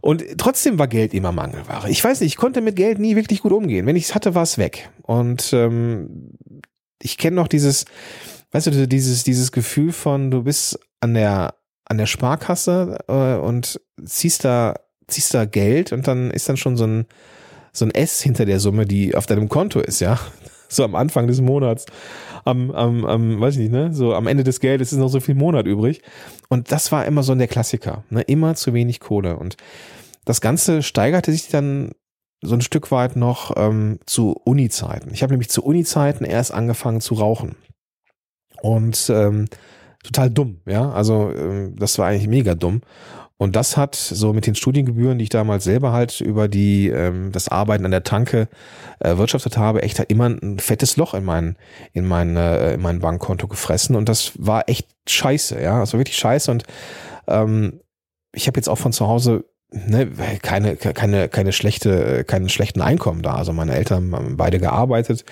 Und 0.00 0.24
trotzdem 0.38 0.78
war 0.78 0.86
Geld 0.86 1.14
immer 1.14 1.32
Mangelware. 1.32 1.90
Ich 1.90 2.02
weiß 2.04 2.20
nicht, 2.20 2.34
ich 2.34 2.36
konnte 2.36 2.60
mit 2.60 2.76
Geld 2.76 3.00
nie 3.00 3.16
wirklich 3.16 3.42
gut 3.42 3.52
umgehen. 3.52 3.86
Wenn 3.86 3.96
ich 3.96 4.04
es 4.04 4.14
hatte, 4.14 4.36
war 4.36 4.44
es 4.44 4.56
weg. 4.56 4.88
Und 5.02 5.52
ähm, 5.52 6.30
ich 7.02 7.18
kenne 7.18 7.34
noch 7.34 7.48
dieses, 7.48 7.86
weißt 8.52 8.68
du, 8.68 8.86
dieses, 8.86 9.24
dieses 9.24 9.50
Gefühl 9.50 9.92
von, 9.92 10.30
du 10.30 10.44
bist 10.44 10.78
an 11.00 11.14
der 11.14 11.54
an 11.86 11.98
der 11.98 12.06
Sparkasse 12.06 12.98
äh, 13.08 13.36
und 13.36 13.80
ziehst 14.04 14.44
da, 14.44 14.74
ziehst 15.06 15.32
da 15.34 15.44
Geld 15.44 15.92
und 15.92 16.06
dann 16.06 16.30
ist 16.30 16.48
dann 16.48 16.56
schon 16.56 16.76
so 16.76 16.86
ein, 16.86 17.06
so 17.72 17.84
ein 17.84 17.92
S 17.92 18.20
hinter 18.20 18.44
der 18.44 18.60
Summe, 18.60 18.86
die 18.86 19.14
auf 19.14 19.26
deinem 19.26 19.48
Konto 19.48 19.80
ist, 19.80 20.00
ja. 20.00 20.18
So 20.68 20.82
am 20.82 20.96
Anfang 20.96 21.28
des 21.28 21.40
Monats. 21.40 21.86
Am, 22.44 22.72
am, 22.72 23.04
am, 23.04 23.40
weiß 23.40 23.54
ich 23.54 23.60
nicht, 23.60 23.70
ne? 23.70 23.94
So 23.94 24.14
am 24.14 24.26
Ende 24.26 24.42
des 24.42 24.58
Geldes 24.58 24.90
ist 24.90 24.98
noch 24.98 25.06
so 25.06 25.20
viel 25.20 25.36
Monat 25.36 25.64
übrig. 25.64 26.02
Und 26.48 26.72
das 26.72 26.90
war 26.90 27.04
immer 27.04 27.22
so 27.22 27.32
der 27.36 27.46
Klassiker, 27.46 28.02
ne? 28.10 28.22
Immer 28.22 28.56
zu 28.56 28.74
wenig 28.74 28.98
Kohle. 28.98 29.36
Und 29.36 29.56
das 30.24 30.40
Ganze 30.40 30.82
steigerte 30.82 31.30
sich 31.30 31.46
dann 31.46 31.92
so 32.42 32.54
ein 32.54 32.62
Stück 32.62 32.90
weit 32.90 33.14
noch 33.14 33.52
ähm, 33.56 34.00
zu 34.06 34.32
Uni-Zeiten. 34.44 35.14
Ich 35.14 35.22
habe 35.22 35.32
nämlich 35.32 35.50
zu 35.50 35.64
Uni-Zeiten 35.64 36.24
erst 36.24 36.52
angefangen 36.52 37.00
zu 37.00 37.14
rauchen. 37.14 37.54
Und 38.60 39.08
ähm, 39.08 39.46
total 40.06 40.30
dumm, 40.30 40.60
ja. 40.66 40.90
Also 40.90 41.32
ähm, 41.36 41.76
das 41.78 41.98
war 41.98 42.06
eigentlich 42.06 42.28
mega 42.28 42.54
dumm. 42.54 42.80
Und 43.38 43.54
das 43.54 43.76
hat 43.76 43.94
so 43.94 44.32
mit 44.32 44.46
den 44.46 44.54
Studiengebühren, 44.54 45.18
die 45.18 45.24
ich 45.24 45.28
damals 45.28 45.64
selber 45.64 45.92
halt 45.92 46.22
über 46.22 46.48
die 46.48 46.88
ähm, 46.88 47.32
das 47.32 47.48
Arbeiten 47.48 47.84
an 47.84 47.90
der 47.90 48.02
Tanke 48.02 48.48
äh, 49.00 49.18
wirtschaftet 49.18 49.58
habe, 49.58 49.82
echt 49.82 50.00
immer 50.08 50.26
ein 50.26 50.58
fettes 50.58 50.96
Loch 50.96 51.12
in 51.12 51.24
mein 51.24 51.56
in 51.92 52.06
mein 52.06 52.36
äh, 52.36 52.74
in 52.74 52.80
mein 52.80 53.00
Bankkonto 53.00 53.46
gefressen 53.46 53.94
und 53.94 54.08
das 54.08 54.32
war 54.36 54.68
echt 54.68 54.88
scheiße, 55.06 55.60
ja, 55.60 55.80
also 55.80 55.98
wirklich 55.98 56.16
scheiße 56.16 56.50
und 56.50 56.64
ähm, 57.26 57.80
ich 58.34 58.46
habe 58.46 58.58
jetzt 58.58 58.68
auch 58.68 58.78
von 58.78 58.94
zu 58.94 59.06
Hause 59.06 59.44
ne, 59.70 60.10
keine, 60.42 60.76
keine, 60.76 61.28
keine 61.28 61.52
schlechte, 61.52 62.24
keinen 62.24 62.48
schlechten 62.48 62.80
Einkommen 62.80 63.22
da. 63.22 63.34
Also 63.34 63.52
meine 63.52 63.74
Eltern 63.74 64.14
haben 64.14 64.36
beide 64.36 64.58
gearbeitet 64.58 65.24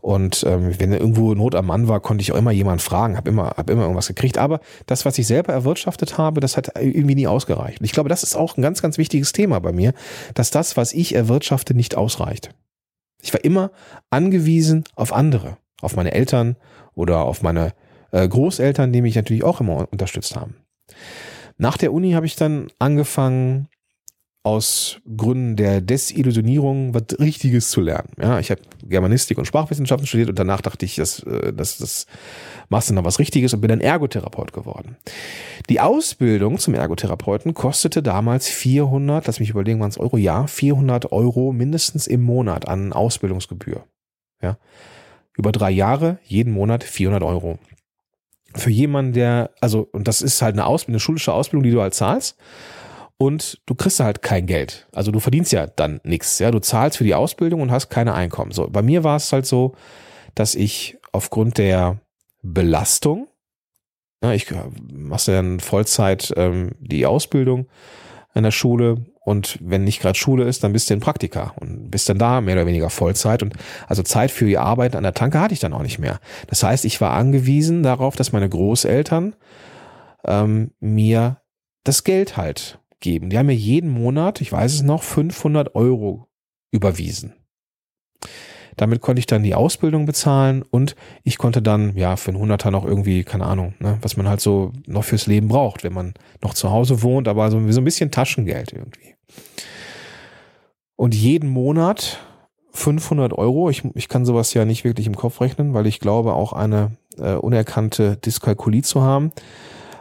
und 0.00 0.44
ähm, 0.46 0.78
wenn 0.78 0.92
irgendwo 0.92 1.34
Not 1.34 1.54
am 1.54 1.66
Mann 1.66 1.88
war, 1.88 2.00
konnte 2.00 2.22
ich 2.22 2.32
auch 2.32 2.36
immer 2.36 2.52
jemanden 2.52 2.80
fragen, 2.80 3.16
habe 3.16 3.28
immer, 3.30 3.54
hab 3.56 3.68
immer 3.70 3.82
irgendwas 3.82 4.08
gekriegt. 4.08 4.38
Aber 4.38 4.60
das, 4.86 5.04
was 5.04 5.18
ich 5.18 5.26
selber 5.26 5.52
erwirtschaftet 5.52 6.18
habe, 6.18 6.40
das 6.40 6.56
hat 6.56 6.72
irgendwie 6.78 7.14
nie 7.14 7.26
ausgereicht. 7.26 7.80
Und 7.80 7.84
ich 7.84 7.92
glaube, 7.92 8.08
das 8.08 8.22
ist 8.22 8.36
auch 8.36 8.56
ein 8.56 8.62
ganz, 8.62 8.82
ganz 8.82 8.98
wichtiges 8.98 9.32
Thema 9.32 9.58
bei 9.60 9.72
mir, 9.72 9.92
dass 10.34 10.50
das, 10.50 10.76
was 10.76 10.92
ich 10.92 11.14
erwirtschafte, 11.14 11.74
nicht 11.74 11.96
ausreicht. 11.96 12.54
Ich 13.22 13.32
war 13.32 13.44
immer 13.44 13.72
angewiesen 14.10 14.84
auf 14.94 15.12
andere, 15.12 15.56
auf 15.80 15.96
meine 15.96 16.12
Eltern 16.12 16.56
oder 16.94 17.22
auf 17.22 17.42
meine 17.42 17.72
äh, 18.12 18.28
Großeltern, 18.28 18.92
die 18.92 19.02
mich 19.02 19.16
natürlich 19.16 19.44
auch 19.44 19.60
immer 19.60 19.88
unterstützt 19.90 20.36
haben. 20.36 20.56
Nach 21.56 21.76
der 21.76 21.92
Uni 21.92 22.12
habe 22.12 22.26
ich 22.26 22.36
dann 22.36 22.68
angefangen, 22.78 23.68
aus 24.48 25.00
Gründen 25.16 25.56
der 25.56 25.82
Desillusionierung 25.82 26.94
was 26.94 27.18
Richtiges 27.20 27.70
zu 27.70 27.82
lernen. 27.82 28.08
Ja, 28.18 28.40
ich 28.40 28.50
habe 28.50 28.62
Germanistik 28.82 29.36
und 29.36 29.44
Sprachwissenschaften 29.44 30.06
studiert 30.06 30.30
und 30.30 30.38
danach 30.38 30.62
dachte 30.62 30.86
ich, 30.86 30.96
das, 30.96 31.22
äh, 31.24 31.52
das, 31.52 31.76
das 31.76 32.06
machst 32.70 32.88
du 32.88 32.94
noch 32.94 33.04
was 33.04 33.18
Richtiges 33.18 33.52
und 33.52 33.60
bin 33.60 33.68
dann 33.68 33.82
Ergotherapeut 33.82 34.54
geworden. 34.54 34.96
Die 35.68 35.80
Ausbildung 35.80 36.58
zum 36.58 36.72
Ergotherapeuten 36.72 37.52
kostete 37.52 38.02
damals 38.02 38.48
400, 38.48 39.26
lass 39.26 39.38
mich 39.38 39.50
überlegen, 39.50 39.80
waren 39.80 39.90
es 39.90 39.98
Euro, 39.98 40.16
ja, 40.16 40.46
400 40.46 41.12
Euro 41.12 41.52
mindestens 41.52 42.06
im 42.06 42.22
Monat 42.22 42.66
an 42.66 42.94
Ausbildungsgebühr. 42.94 43.84
Ja, 44.40 44.56
über 45.36 45.52
drei 45.52 45.70
Jahre, 45.70 46.18
jeden 46.24 46.54
Monat 46.54 46.84
400 46.84 47.22
Euro. 47.22 47.58
Für 48.54 48.70
jemanden, 48.70 49.12
der, 49.12 49.50
also, 49.60 49.86
und 49.92 50.08
das 50.08 50.22
ist 50.22 50.40
halt 50.40 50.54
eine 50.54 50.64
Ausbildung, 50.64 50.94
eine 50.94 51.00
schulische 51.00 51.34
Ausbildung, 51.34 51.64
die 51.64 51.70
du 51.70 51.82
halt 51.82 51.92
zahlst 51.92 52.38
und 53.18 53.60
du 53.66 53.74
kriegst 53.74 54.00
halt 54.00 54.22
kein 54.22 54.46
Geld. 54.46 54.86
Also 54.94 55.10
du 55.10 55.20
verdienst 55.20 55.52
ja 55.52 55.66
dann 55.66 56.00
nichts. 56.04 56.38
Ja, 56.38 56.50
du 56.50 56.60
zahlst 56.60 56.96
für 56.96 57.04
die 57.04 57.14
Ausbildung 57.14 57.60
und 57.60 57.70
hast 57.70 57.90
keine 57.90 58.14
Einkommen. 58.14 58.52
So, 58.52 58.68
bei 58.70 58.80
mir 58.80 59.04
war 59.04 59.16
es 59.16 59.32
halt 59.32 59.44
so, 59.44 59.74
dass 60.34 60.54
ich 60.54 60.96
aufgrund 61.12 61.58
der 61.58 62.00
Belastung, 62.42 63.26
ja, 64.22 64.32
ich 64.32 64.46
machst 64.92 65.28
ja 65.28 65.34
dann 65.34 65.60
Vollzeit 65.60 66.32
ähm, 66.36 66.72
die 66.78 67.06
Ausbildung 67.06 67.68
an 68.34 68.44
der 68.44 68.52
Schule 68.52 69.04
und 69.20 69.58
wenn 69.60 69.84
nicht 69.84 70.00
gerade 70.00 70.18
Schule 70.18 70.44
ist, 70.44 70.62
dann 70.62 70.72
bist 70.72 70.88
du 70.88 70.94
in 70.94 71.00
Praktika 71.00 71.54
und 71.60 71.90
bist 71.90 72.08
dann 72.08 72.18
da 72.18 72.40
mehr 72.40 72.54
oder 72.54 72.66
weniger 72.66 72.88
Vollzeit 72.88 73.42
und 73.42 73.54
also 73.88 74.02
Zeit 74.02 74.30
für 74.30 74.46
die 74.46 74.58
Arbeit 74.58 74.94
an 74.94 75.02
der 75.02 75.14
Tanke 75.14 75.40
hatte 75.40 75.54
ich 75.54 75.60
dann 75.60 75.72
auch 75.72 75.82
nicht 75.82 75.98
mehr. 75.98 76.20
Das 76.46 76.62
heißt, 76.62 76.84
ich 76.84 77.00
war 77.00 77.12
angewiesen 77.12 77.82
darauf, 77.82 78.16
dass 78.16 78.32
meine 78.32 78.48
Großeltern 78.48 79.34
ähm, 80.24 80.70
mir 80.80 81.40
das 81.84 82.04
Geld 82.04 82.36
halt 82.36 82.78
geben. 83.00 83.30
Die 83.30 83.38
haben 83.38 83.46
mir 83.46 83.54
jeden 83.54 83.90
Monat, 83.90 84.40
ich 84.40 84.52
weiß 84.52 84.74
es 84.74 84.82
noch, 84.82 85.02
500 85.02 85.74
Euro 85.74 86.28
überwiesen. 86.70 87.34
Damit 88.76 89.00
konnte 89.00 89.18
ich 89.18 89.26
dann 89.26 89.42
die 89.42 89.56
Ausbildung 89.56 90.06
bezahlen 90.06 90.62
und 90.62 90.94
ich 91.24 91.36
konnte 91.36 91.60
dann, 91.60 91.96
ja, 91.96 92.16
für 92.16 92.30
einen 92.30 92.38
Hunderter 92.38 92.70
noch 92.70 92.84
irgendwie, 92.84 93.24
keine 93.24 93.44
Ahnung, 93.44 93.74
ne, 93.80 93.98
was 94.02 94.16
man 94.16 94.28
halt 94.28 94.40
so 94.40 94.72
noch 94.86 95.02
fürs 95.02 95.26
Leben 95.26 95.48
braucht, 95.48 95.82
wenn 95.82 95.92
man 95.92 96.14
noch 96.42 96.54
zu 96.54 96.70
Hause 96.70 97.02
wohnt, 97.02 97.26
aber 97.26 97.50
so, 97.50 97.60
so 97.72 97.80
ein 97.80 97.84
bisschen 97.84 98.12
Taschengeld 98.12 98.72
irgendwie. 98.72 99.14
Und 100.94 101.14
jeden 101.14 101.48
Monat 101.48 102.20
500 102.72 103.32
Euro, 103.32 103.68
ich, 103.68 103.84
ich 103.94 104.08
kann 104.08 104.24
sowas 104.24 104.54
ja 104.54 104.64
nicht 104.64 104.84
wirklich 104.84 105.08
im 105.08 105.16
Kopf 105.16 105.40
rechnen, 105.40 105.74
weil 105.74 105.86
ich 105.86 105.98
glaube 105.98 106.34
auch 106.34 106.52
eine 106.52 106.92
äh, 107.18 107.34
unerkannte 107.34 108.16
Dyskalkulie 108.16 108.82
zu 108.82 109.02
haben. 109.02 109.32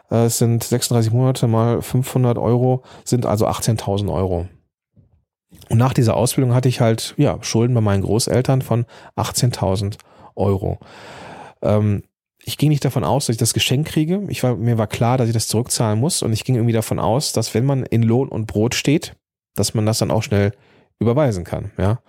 Äh, 0.10 0.26
es 0.26 0.38
sind 0.38 0.64
36 0.64 1.12
Monate 1.12 1.48
mal 1.48 1.82
500 1.82 2.38
Euro, 2.38 2.84
sind 3.04 3.26
also 3.26 3.48
18.000 3.48 4.12
Euro. 4.12 4.48
Und 5.70 5.78
nach 5.78 5.94
dieser 5.94 6.16
Ausbildung 6.16 6.54
hatte 6.54 6.70
ich 6.70 6.82
halt, 6.82 7.14
ja, 7.18 7.38
Schulden 7.42 7.74
bei 7.74 7.82
meinen 7.82 8.04
Großeltern 8.04 8.62
von 8.62 8.86
18.000 9.16 9.98
Euro. 10.36 10.80
Ähm, 11.62 12.04
ich 12.44 12.58
ging 12.58 12.70
nicht 12.70 12.86
davon 12.86 13.04
aus, 13.04 13.26
dass 13.26 13.34
ich 13.34 13.40
das 13.40 13.54
Geschenk 13.54 13.88
kriege. 13.88 14.24
Ich 14.30 14.42
war, 14.44 14.56
mir 14.56 14.78
war 14.78 14.88
klar, 14.88 15.18
dass 15.18 15.28
ich 15.28 15.34
das 15.34 15.50
zurückzahlen 15.50 16.00
muss. 16.00 16.24
Und 16.24 16.32
ich 16.32 16.46
ging 16.46 16.56
irgendwie 16.56 16.74
davon 16.74 17.00
aus, 17.00 17.34
dass 17.34 17.54
wenn 17.54 17.66
man 17.66 17.84
in 17.84 18.04
Lohn 18.04 18.30
und 18.30 18.48
Brot 18.48 18.76
steht, 18.76 19.16
dass 19.56 19.74
man 19.74 19.86
das 19.86 19.98
dann 19.98 20.12
auch 20.12 20.24
schnell 20.24 20.54
überweisen 21.00 21.44
kann, 21.44 21.72
ja. 21.78 22.00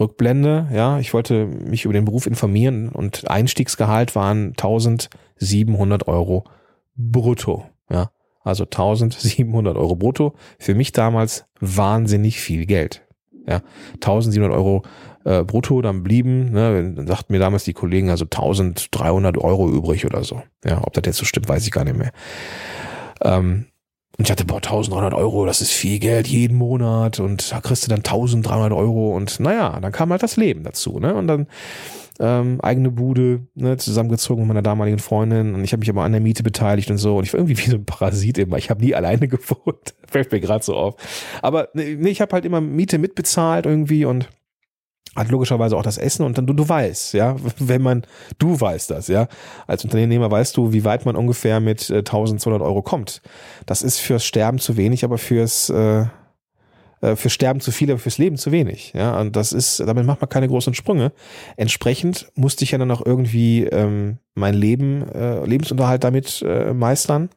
Rückblende, 0.00 0.68
ja, 0.72 0.98
ich 0.98 1.12
wollte 1.12 1.44
mich 1.44 1.84
über 1.84 1.92
den 1.92 2.06
Beruf 2.06 2.26
informieren 2.26 2.88
und 2.88 3.28
Einstiegsgehalt 3.28 4.14
waren 4.14 4.52
1700 4.52 6.08
Euro 6.08 6.44
brutto, 6.96 7.66
ja. 7.90 8.10
Also 8.44 8.64
1700 8.64 9.76
Euro 9.76 9.94
brutto. 9.94 10.34
Für 10.58 10.74
mich 10.74 10.90
damals 10.90 11.44
wahnsinnig 11.60 12.40
viel 12.40 12.66
Geld. 12.66 13.06
Ja, 13.46 13.62
1700 13.94 14.52
Euro 14.52 14.82
äh, 15.24 15.42
brutto, 15.42 15.82
dann 15.82 16.02
blieben, 16.02 16.52
ne, 16.52 16.92
dann 16.94 17.06
sagten 17.06 17.32
mir 17.32 17.38
damals 17.38 17.64
die 17.64 17.72
Kollegen, 17.72 18.10
also 18.10 18.24
1300 18.24 19.38
Euro 19.38 19.68
übrig 19.68 20.06
oder 20.06 20.22
so. 20.24 20.42
Ja, 20.64 20.82
ob 20.84 20.92
das 20.92 21.02
jetzt 21.06 21.18
so 21.18 21.24
stimmt, 21.24 21.48
weiß 21.48 21.64
ich 21.64 21.72
gar 21.72 21.84
nicht 21.84 21.96
mehr. 21.96 22.12
Ähm, 23.22 23.66
und 24.18 24.26
ich 24.26 24.30
hatte, 24.30 24.44
boah, 24.44 24.56
1300 24.56 25.14
Euro, 25.14 25.46
das 25.46 25.60
ist 25.60 25.72
viel 25.72 25.98
Geld 25.98 26.28
jeden 26.28 26.56
Monat 26.56 27.18
und 27.18 27.50
da 27.50 27.60
kriegst 27.60 27.84
du 27.84 27.88
dann 27.88 28.00
1300 28.00 28.72
Euro 28.72 29.16
und 29.16 29.40
naja, 29.40 29.78
dann 29.80 29.92
kam 29.92 30.10
halt 30.10 30.22
das 30.22 30.36
Leben 30.36 30.62
dazu, 30.64 30.98
ne, 30.98 31.14
und 31.14 31.26
dann 31.26 31.46
ähm, 32.22 32.60
eigene 32.62 32.92
Bude, 32.92 33.48
ne, 33.54 33.76
zusammengezogen 33.76 34.42
mit 34.44 34.48
meiner 34.48 34.62
damaligen 34.62 35.00
Freundin 35.00 35.54
und 35.54 35.64
ich 35.64 35.72
habe 35.72 35.80
mich 35.80 35.90
aber 35.90 36.04
an 36.04 36.12
der 36.12 36.20
Miete 36.20 36.44
beteiligt 36.44 36.88
und 36.90 36.98
so 36.98 37.16
und 37.16 37.24
ich 37.24 37.32
war 37.32 37.40
irgendwie 37.40 37.58
wie 37.66 37.70
so 37.70 37.76
ein 37.76 37.84
Parasit 37.84 38.38
immer. 38.38 38.58
Ich 38.58 38.70
habe 38.70 38.82
nie 38.82 38.94
alleine 38.94 39.26
gewohnt, 39.28 39.94
fällt 40.08 40.30
mir 40.30 40.40
gerade 40.40 40.64
so 40.64 40.76
auf. 40.76 40.94
Aber 41.42 41.68
ne, 41.74 42.08
ich 42.08 42.20
habe 42.20 42.32
halt 42.32 42.44
immer 42.44 42.60
Miete 42.60 42.98
mitbezahlt 42.98 43.66
irgendwie 43.66 44.04
und 44.04 44.28
hat 45.16 45.30
logischerweise 45.30 45.76
auch 45.76 45.82
das 45.82 45.98
Essen 45.98 46.24
und 46.24 46.38
dann 46.38 46.46
du, 46.46 46.54
du 46.54 46.66
weißt, 46.66 47.14
ja, 47.14 47.36
wenn 47.58 47.82
man, 47.82 48.06
du 48.38 48.58
weißt 48.58 48.92
das, 48.92 49.08
ja, 49.08 49.26
als 49.66 49.84
Unternehmer 49.84 50.30
weißt 50.30 50.56
du, 50.56 50.72
wie 50.72 50.84
weit 50.84 51.04
man 51.04 51.16
ungefähr 51.16 51.58
mit 51.58 51.90
äh, 51.90 51.98
1200 51.98 52.62
Euro 52.62 52.82
kommt. 52.82 53.20
Das 53.66 53.82
ist 53.82 53.98
fürs 53.98 54.24
Sterben 54.24 54.60
zu 54.60 54.76
wenig, 54.76 55.04
aber 55.04 55.18
fürs 55.18 55.70
äh, 55.70 56.06
äh, 57.02 57.16
für 57.16 57.28
Sterben 57.30 57.60
zu 57.60 57.72
viel, 57.72 57.90
aber 57.90 57.98
fürs 57.98 58.18
Leben 58.18 58.36
zu 58.36 58.52
wenig. 58.52 58.92
Ja, 58.94 59.20
und 59.20 59.36
das 59.36 59.52
ist, 59.52 59.80
damit 59.80 60.06
macht 60.06 60.20
man 60.20 60.30
keine 60.30 60.48
großen 60.48 60.72
Sprünge. 60.72 61.12
Entsprechend 61.56 62.30
musste 62.34 62.64
ich 62.64 62.70
ja 62.70 62.78
dann 62.78 62.90
auch 62.90 63.04
irgendwie 63.04 63.64
ähm, 63.64 64.18
mein 64.34 64.54
Leben, 64.54 65.06
äh, 65.12 65.44
Lebensunterhalt 65.44 66.04
damit 66.04 66.42
äh, 66.46 66.72
meistern. 66.72 67.28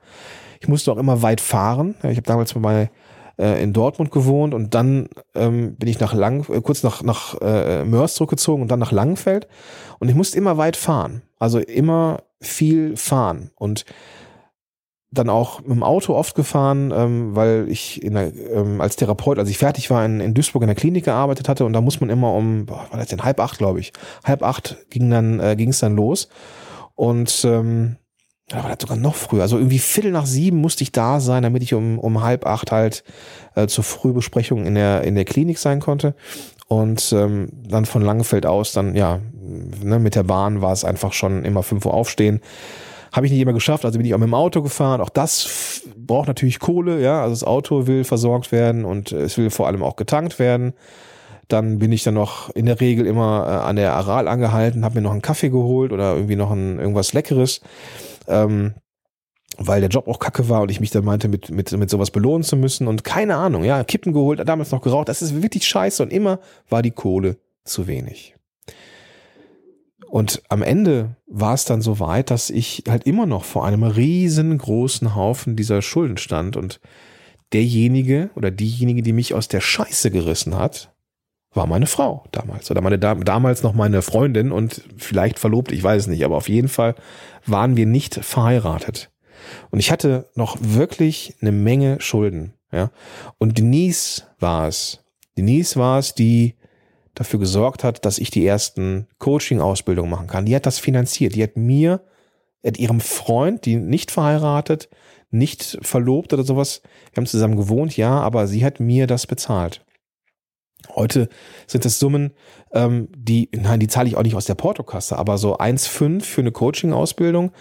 Ich 0.61 0.67
musste 0.67 0.91
auch 0.91 0.97
immer 0.97 1.21
weit 1.21 1.41
fahren. 1.41 1.95
Ja, 2.03 2.11
ich 2.11 2.17
habe 2.17 2.27
damals 2.27 2.53
bei 2.53 2.89
äh, 3.37 3.61
in 3.61 3.73
Dortmund 3.73 4.11
gewohnt 4.11 4.53
und 4.53 4.73
dann 4.73 5.09
ähm, 5.33 5.75
bin 5.75 5.89
ich 5.89 5.99
nach 5.99 6.13
Lang, 6.13 6.45
äh, 6.49 6.61
kurz 6.61 6.83
nach, 6.83 7.03
nach 7.03 7.35
äh, 7.41 7.83
Mörs 7.83 8.15
zurückgezogen 8.15 8.61
und 8.61 8.69
dann 8.69 8.79
nach 8.79 8.91
Langenfeld. 8.91 9.47
Und 9.99 10.09
ich 10.09 10.15
musste 10.15 10.37
immer 10.37 10.57
weit 10.57 10.77
fahren. 10.77 11.21
Also 11.39 11.59
immer 11.59 12.23
viel 12.39 12.95
fahren. 12.95 13.51
Und 13.55 13.85
dann 15.17 15.29
auch 15.29 15.61
mit 15.61 15.71
dem 15.71 15.83
Auto 15.83 16.13
oft 16.13 16.35
gefahren, 16.35 16.93
ähm, 16.95 17.35
weil 17.35 17.65
ich 17.69 18.03
in 18.03 18.13
der, 18.13 18.31
ähm, 18.35 18.81
als 18.81 18.95
Therapeut, 18.95 19.39
als 19.39 19.49
ich 19.49 19.57
fertig 19.57 19.89
war, 19.89 20.05
in, 20.05 20.19
in 20.19 20.33
Duisburg 20.33 20.63
in 20.63 20.67
der 20.67 20.75
Klinik 20.75 21.05
gearbeitet 21.05 21.49
hatte. 21.49 21.65
Und 21.65 21.73
da 21.73 21.81
muss 21.81 21.99
man 22.01 22.09
immer 22.09 22.33
um, 22.33 22.65
boah, 22.65 22.87
war 22.89 22.99
das 22.99 23.07
denn 23.07 23.23
halb 23.23 23.39
acht, 23.39 23.57
glaube 23.57 23.79
ich, 23.79 23.93
halb 24.23 24.43
acht 24.43 24.77
ging 24.89 25.09
dann 25.09 25.39
äh, 25.39 25.55
ging 25.55 25.69
es 25.69 25.79
dann 25.79 25.95
los. 25.95 26.29
Und 26.95 27.43
ähm, 27.45 27.97
da 28.47 28.63
war 28.63 28.69
das 28.69 28.77
sogar 28.79 28.97
noch 28.97 29.15
früher, 29.15 29.41
also 29.41 29.57
irgendwie 29.57 29.79
Viertel 29.79 30.11
nach 30.11 30.27
sieben 30.27 30.57
musste 30.57 30.83
ich 30.83 30.91
da 30.91 31.19
sein, 31.19 31.41
damit 31.41 31.63
ich 31.63 31.73
um, 31.73 31.97
um 31.97 32.21
halb 32.21 32.45
acht 32.45 32.71
halt 32.71 33.03
äh, 33.55 33.65
zur 33.65 33.83
Frühbesprechung 33.83 34.65
in 34.65 34.75
der 34.75 35.03
in 35.03 35.15
der 35.15 35.25
Klinik 35.25 35.57
sein 35.57 35.79
konnte. 35.79 36.15
Und 36.67 37.11
ähm, 37.13 37.49
dann 37.67 37.85
von 37.85 38.01
Langefeld 38.01 38.45
aus 38.45 38.71
dann 38.71 38.95
ja 38.95 39.19
ne, 39.81 39.99
mit 39.99 40.15
der 40.15 40.23
Bahn 40.23 40.61
war 40.61 40.73
es 40.73 40.85
einfach 40.85 41.13
schon 41.13 41.43
immer 41.45 41.63
fünf 41.63 41.85
Uhr 41.85 41.93
aufstehen 41.93 42.41
habe 43.15 43.25
ich 43.25 43.31
nicht 43.31 43.41
immer 43.41 43.53
geschafft, 43.53 43.85
also 43.85 43.97
bin 43.97 44.05
ich 44.05 44.13
auch 44.13 44.19
mit 44.19 44.27
dem 44.27 44.33
Auto 44.33 44.61
gefahren. 44.61 44.99
Auch 44.99 45.09
das 45.09 45.83
braucht 45.95 46.27
natürlich 46.27 46.59
Kohle, 46.59 47.01
ja. 47.01 47.21
Also 47.21 47.31
das 47.31 47.43
Auto 47.45 47.87
will 47.87 48.03
versorgt 48.03 48.51
werden 48.51 48.83
und 48.83 49.13
es 49.13 49.37
will 49.37 49.49
vor 49.49 49.67
allem 49.67 49.83
auch 49.83 49.95
getankt 49.95 50.37
werden. 50.37 50.73
Dann 51.47 51.79
bin 51.79 51.93
ich 51.93 52.03
dann 52.03 52.15
noch 52.15 52.49
in 52.49 52.65
der 52.65 52.81
Regel 52.81 53.05
immer 53.05 53.45
äh, 53.47 53.67
an 53.67 53.77
der 53.77 53.93
Aral 53.93 54.27
angehalten, 54.27 54.83
habe 54.83 54.95
mir 54.95 55.01
noch 55.01 55.11
einen 55.11 55.21
Kaffee 55.21 55.49
geholt 55.49 55.93
oder 55.93 56.15
irgendwie 56.15 56.35
noch 56.35 56.51
ein, 56.51 56.77
irgendwas 56.77 57.13
Leckeres. 57.13 57.61
Ähm, 58.27 58.73
weil 59.57 59.79
der 59.79 59.89
Job 59.89 60.09
auch 60.09 60.19
kacke 60.19 60.49
war 60.49 60.61
und 60.63 60.71
ich 60.71 60.81
mich 60.81 60.91
dann 60.91 61.05
meinte, 61.05 61.29
mit, 61.29 61.49
mit, 61.49 61.71
mit 61.71 61.89
sowas 61.89 62.11
belohnen 62.11 62.43
zu 62.43 62.57
müssen 62.57 62.87
und 62.89 63.05
keine 63.05 63.37
Ahnung, 63.37 63.63
ja, 63.63 63.85
Kippen 63.85 64.11
geholt, 64.11 64.41
damals 64.45 64.71
noch 64.71 64.81
geraucht, 64.81 65.07
das 65.07 65.21
ist 65.21 65.41
wirklich 65.41 65.65
scheiße 65.65 66.03
und 66.03 66.11
immer 66.11 66.39
war 66.67 66.81
die 66.81 66.91
Kohle 66.91 67.37
zu 67.63 67.87
wenig. 67.87 68.34
Und 70.15 70.43
am 70.47 70.63
Ende 70.63 71.17
war 71.27 71.53
es 71.53 71.65
dann 71.65 71.81
so 71.81 71.99
weit, 71.99 72.31
dass 72.31 72.49
ich 72.49 72.83
halt 72.87 73.05
immer 73.05 73.25
noch 73.25 73.43
vor 73.43 73.65
einem 73.65 73.83
riesengroßen 73.83 75.13
Haufen 75.13 75.57
dieser 75.57 75.81
Schulden 75.81 76.15
stand 76.15 76.55
und 76.55 76.79
derjenige 77.51 78.29
oder 78.33 78.49
diejenige, 78.49 79.01
die 79.01 79.11
mich 79.11 79.33
aus 79.33 79.49
der 79.49 79.59
Scheiße 79.59 80.11
gerissen 80.11 80.55
hat, 80.55 80.95
war 81.51 81.67
meine 81.67 81.85
Frau 81.85 82.23
damals 82.31 82.71
oder 82.71 82.79
meine 82.79 82.97
damals 82.97 83.61
noch 83.61 83.73
meine 83.73 84.01
Freundin 84.01 84.53
und 84.53 84.83
vielleicht 84.95 85.37
verlobt, 85.37 85.73
ich 85.73 85.83
weiß 85.83 86.03
es 86.03 86.07
nicht, 86.07 86.23
aber 86.23 86.37
auf 86.37 86.47
jeden 86.47 86.69
Fall 86.69 86.95
waren 87.45 87.75
wir 87.75 87.85
nicht 87.85 88.15
verheiratet. 88.15 89.11
Und 89.69 89.79
ich 89.79 89.91
hatte 89.91 90.29
noch 90.33 90.55
wirklich 90.61 91.35
eine 91.41 91.51
Menge 91.51 91.99
Schulden, 91.99 92.53
ja. 92.71 92.89
Und 93.37 93.57
Denise 93.57 94.23
war 94.39 94.69
es. 94.69 95.03
Denise 95.37 95.75
war 95.75 95.99
es, 95.99 96.13
die 96.13 96.55
dafür 97.15 97.39
gesorgt 97.39 97.83
hat, 97.83 98.05
dass 98.05 98.19
ich 98.19 98.29
die 98.29 98.45
ersten 98.45 99.07
Coaching-Ausbildungen 99.19 100.11
machen 100.11 100.27
kann. 100.27 100.45
Die 100.45 100.55
hat 100.55 100.65
das 100.65 100.79
finanziert. 100.79 101.35
Die 101.35 101.43
hat 101.43 101.57
mir, 101.57 102.01
hat 102.65 102.77
ihrem 102.77 102.99
Freund, 102.99 103.65
die 103.65 103.77
nicht 103.77 104.11
verheiratet, 104.11 104.89
nicht 105.31 105.77
verlobt 105.81 106.33
oder 106.33 106.43
sowas, 106.43 106.81
wir 107.11 107.21
haben 107.21 107.27
zusammen 107.27 107.57
gewohnt, 107.57 107.97
ja, 107.97 108.19
aber 108.19 108.47
sie 108.47 108.63
hat 108.63 108.79
mir 108.79 109.07
das 109.07 109.27
bezahlt. 109.27 109.85
Heute 110.93 111.29
sind 111.67 111.85
es 111.85 111.99
Summen, 111.99 112.31
ähm, 112.71 113.07
die, 113.15 113.49
nein, 113.53 113.79
die 113.79 113.87
zahle 113.87 114.07
ich 114.07 114.17
auch 114.17 114.23
nicht 114.23 114.35
aus 114.35 114.45
der 114.45 114.55
Portokasse, 114.55 115.17
aber 115.17 115.37
so 115.37 115.57
1,5 115.57 116.21
für 116.21 116.41
eine 116.41 116.51
Coaching-Ausbildung, 116.51 117.51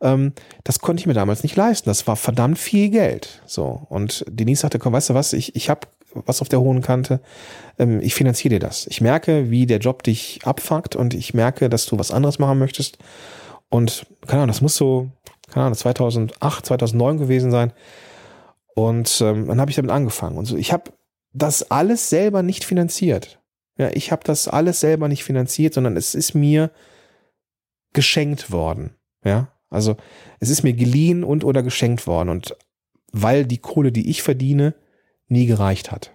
ähm, 0.00 0.32
das 0.64 0.80
konnte 0.80 1.00
ich 1.00 1.06
mir 1.06 1.14
damals 1.14 1.42
nicht 1.42 1.56
leisten. 1.56 1.88
Das 1.88 2.06
war 2.06 2.16
verdammt 2.16 2.58
viel 2.58 2.90
Geld. 2.90 3.42
So. 3.46 3.86
Und 3.88 4.24
Denise 4.28 4.60
sagte, 4.60 4.78
komm, 4.78 4.92
weißt 4.92 5.10
du 5.10 5.14
was, 5.14 5.32
ich, 5.32 5.56
ich 5.56 5.70
habe 5.70 5.86
was 6.26 6.40
auf 6.40 6.48
der 6.48 6.60
hohen 6.60 6.82
Kante, 6.82 7.20
ähm, 7.78 8.00
ich 8.00 8.14
finanziere 8.14 8.54
dir 8.54 8.60
das. 8.60 8.86
Ich 8.86 9.00
merke, 9.00 9.50
wie 9.50 9.66
der 9.66 9.78
Job 9.78 10.02
dich 10.02 10.40
abfuckt 10.44 10.96
und 10.96 11.14
ich 11.14 11.34
merke, 11.34 11.68
dass 11.68 11.86
du 11.86 11.98
was 11.98 12.10
anderes 12.10 12.38
machen 12.38 12.58
möchtest. 12.58 12.98
Und 13.68 14.06
keine 14.26 14.42
Ahnung, 14.42 14.52
das 14.52 14.60
muss 14.60 14.76
so, 14.76 15.10
keine 15.50 15.66
Ahnung, 15.66 15.76
2008, 15.76 16.66
2009 16.66 17.18
gewesen 17.18 17.50
sein. 17.50 17.72
Und 18.74 19.20
ähm, 19.20 19.48
dann 19.48 19.60
habe 19.60 19.70
ich 19.70 19.76
damit 19.76 19.90
angefangen. 19.90 20.36
Und 20.36 20.46
so, 20.46 20.56
ich 20.56 20.72
habe 20.72 20.92
das 21.32 21.70
alles 21.70 22.10
selber 22.10 22.42
nicht 22.42 22.64
finanziert. 22.64 23.40
Ja, 23.76 23.90
ich 23.92 24.12
habe 24.12 24.22
das 24.24 24.46
alles 24.46 24.80
selber 24.80 25.08
nicht 25.08 25.24
finanziert, 25.24 25.74
sondern 25.74 25.96
es 25.96 26.14
ist 26.14 26.34
mir 26.34 26.70
geschenkt 27.92 28.52
worden. 28.52 28.94
Ja, 29.24 29.48
also 29.70 29.96
es 30.38 30.50
ist 30.50 30.62
mir 30.62 30.74
geliehen 30.74 31.24
und 31.24 31.44
oder 31.44 31.62
geschenkt 31.62 32.06
worden. 32.06 32.28
Und 32.28 32.56
weil 33.12 33.46
die 33.46 33.58
Kohle, 33.58 33.90
die 33.90 34.08
ich 34.10 34.22
verdiene, 34.22 34.74
nie 35.28 35.46
gereicht 35.46 35.90
hat. 35.90 36.12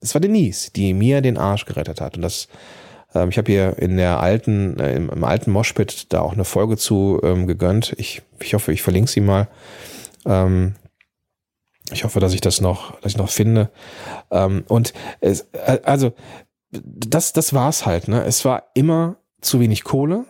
Es 0.00 0.14
war 0.14 0.20
Denise, 0.20 0.70
die 0.70 0.92
mir 0.94 1.20
den 1.22 1.38
Arsch 1.38 1.64
gerettet 1.64 2.00
hat. 2.00 2.16
Und 2.16 2.22
das, 2.22 2.48
ähm, 3.14 3.30
ich 3.30 3.38
habe 3.38 3.50
hier 3.50 3.78
in 3.78 3.96
der 3.96 4.20
alten, 4.20 4.78
äh, 4.78 4.94
im, 4.94 5.08
im, 5.08 5.24
alten 5.24 5.50
Moshpit 5.50 6.12
da 6.12 6.20
auch 6.20 6.34
eine 6.34 6.44
Folge 6.44 6.76
zu 6.76 7.20
ähm, 7.22 7.46
gegönnt. 7.46 7.94
Ich, 7.96 8.22
ich 8.40 8.54
hoffe, 8.54 8.72
ich 8.72 8.82
verlinke 8.82 9.10
sie 9.10 9.20
mal. 9.20 9.48
Ähm, 10.26 10.74
ich 11.90 12.04
hoffe, 12.04 12.20
dass 12.20 12.34
ich 12.34 12.40
das 12.40 12.60
noch, 12.60 13.00
dass 13.00 13.12
ich 13.12 13.18
noch 13.18 13.30
finde. 13.30 13.70
Ähm, 14.30 14.64
und 14.68 14.92
es, 15.20 15.48
äh, 15.52 15.80
also 15.84 16.12
das, 16.70 17.32
das 17.32 17.54
war's 17.54 17.86
halt. 17.86 18.08
Ne? 18.08 18.24
Es 18.24 18.44
war 18.44 18.64
immer 18.74 19.16
zu 19.40 19.60
wenig 19.60 19.84
Kohle 19.84 20.24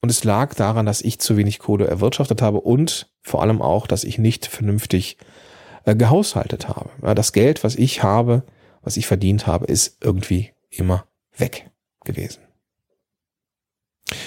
und 0.00 0.10
es 0.10 0.24
lag 0.24 0.54
daran, 0.54 0.86
dass 0.86 1.00
ich 1.00 1.18
zu 1.18 1.36
wenig 1.36 1.58
Kohle 1.58 1.86
erwirtschaftet 1.86 2.42
habe 2.42 2.60
und 2.60 3.10
vor 3.22 3.42
allem 3.42 3.62
auch, 3.62 3.86
dass 3.86 4.04
ich 4.04 4.18
nicht 4.18 4.46
vernünftig 4.46 5.16
äh, 5.84 5.94
gehaushaltet 5.94 6.68
habe. 6.68 6.90
Das 7.14 7.32
Geld, 7.32 7.64
was 7.64 7.76
ich 7.76 8.02
habe, 8.02 8.44
was 8.82 8.96
ich 8.96 9.06
verdient 9.06 9.46
habe, 9.46 9.66
ist 9.66 9.98
irgendwie 10.02 10.52
immer 10.70 11.04
weg 11.36 11.70
gewesen. 12.04 12.40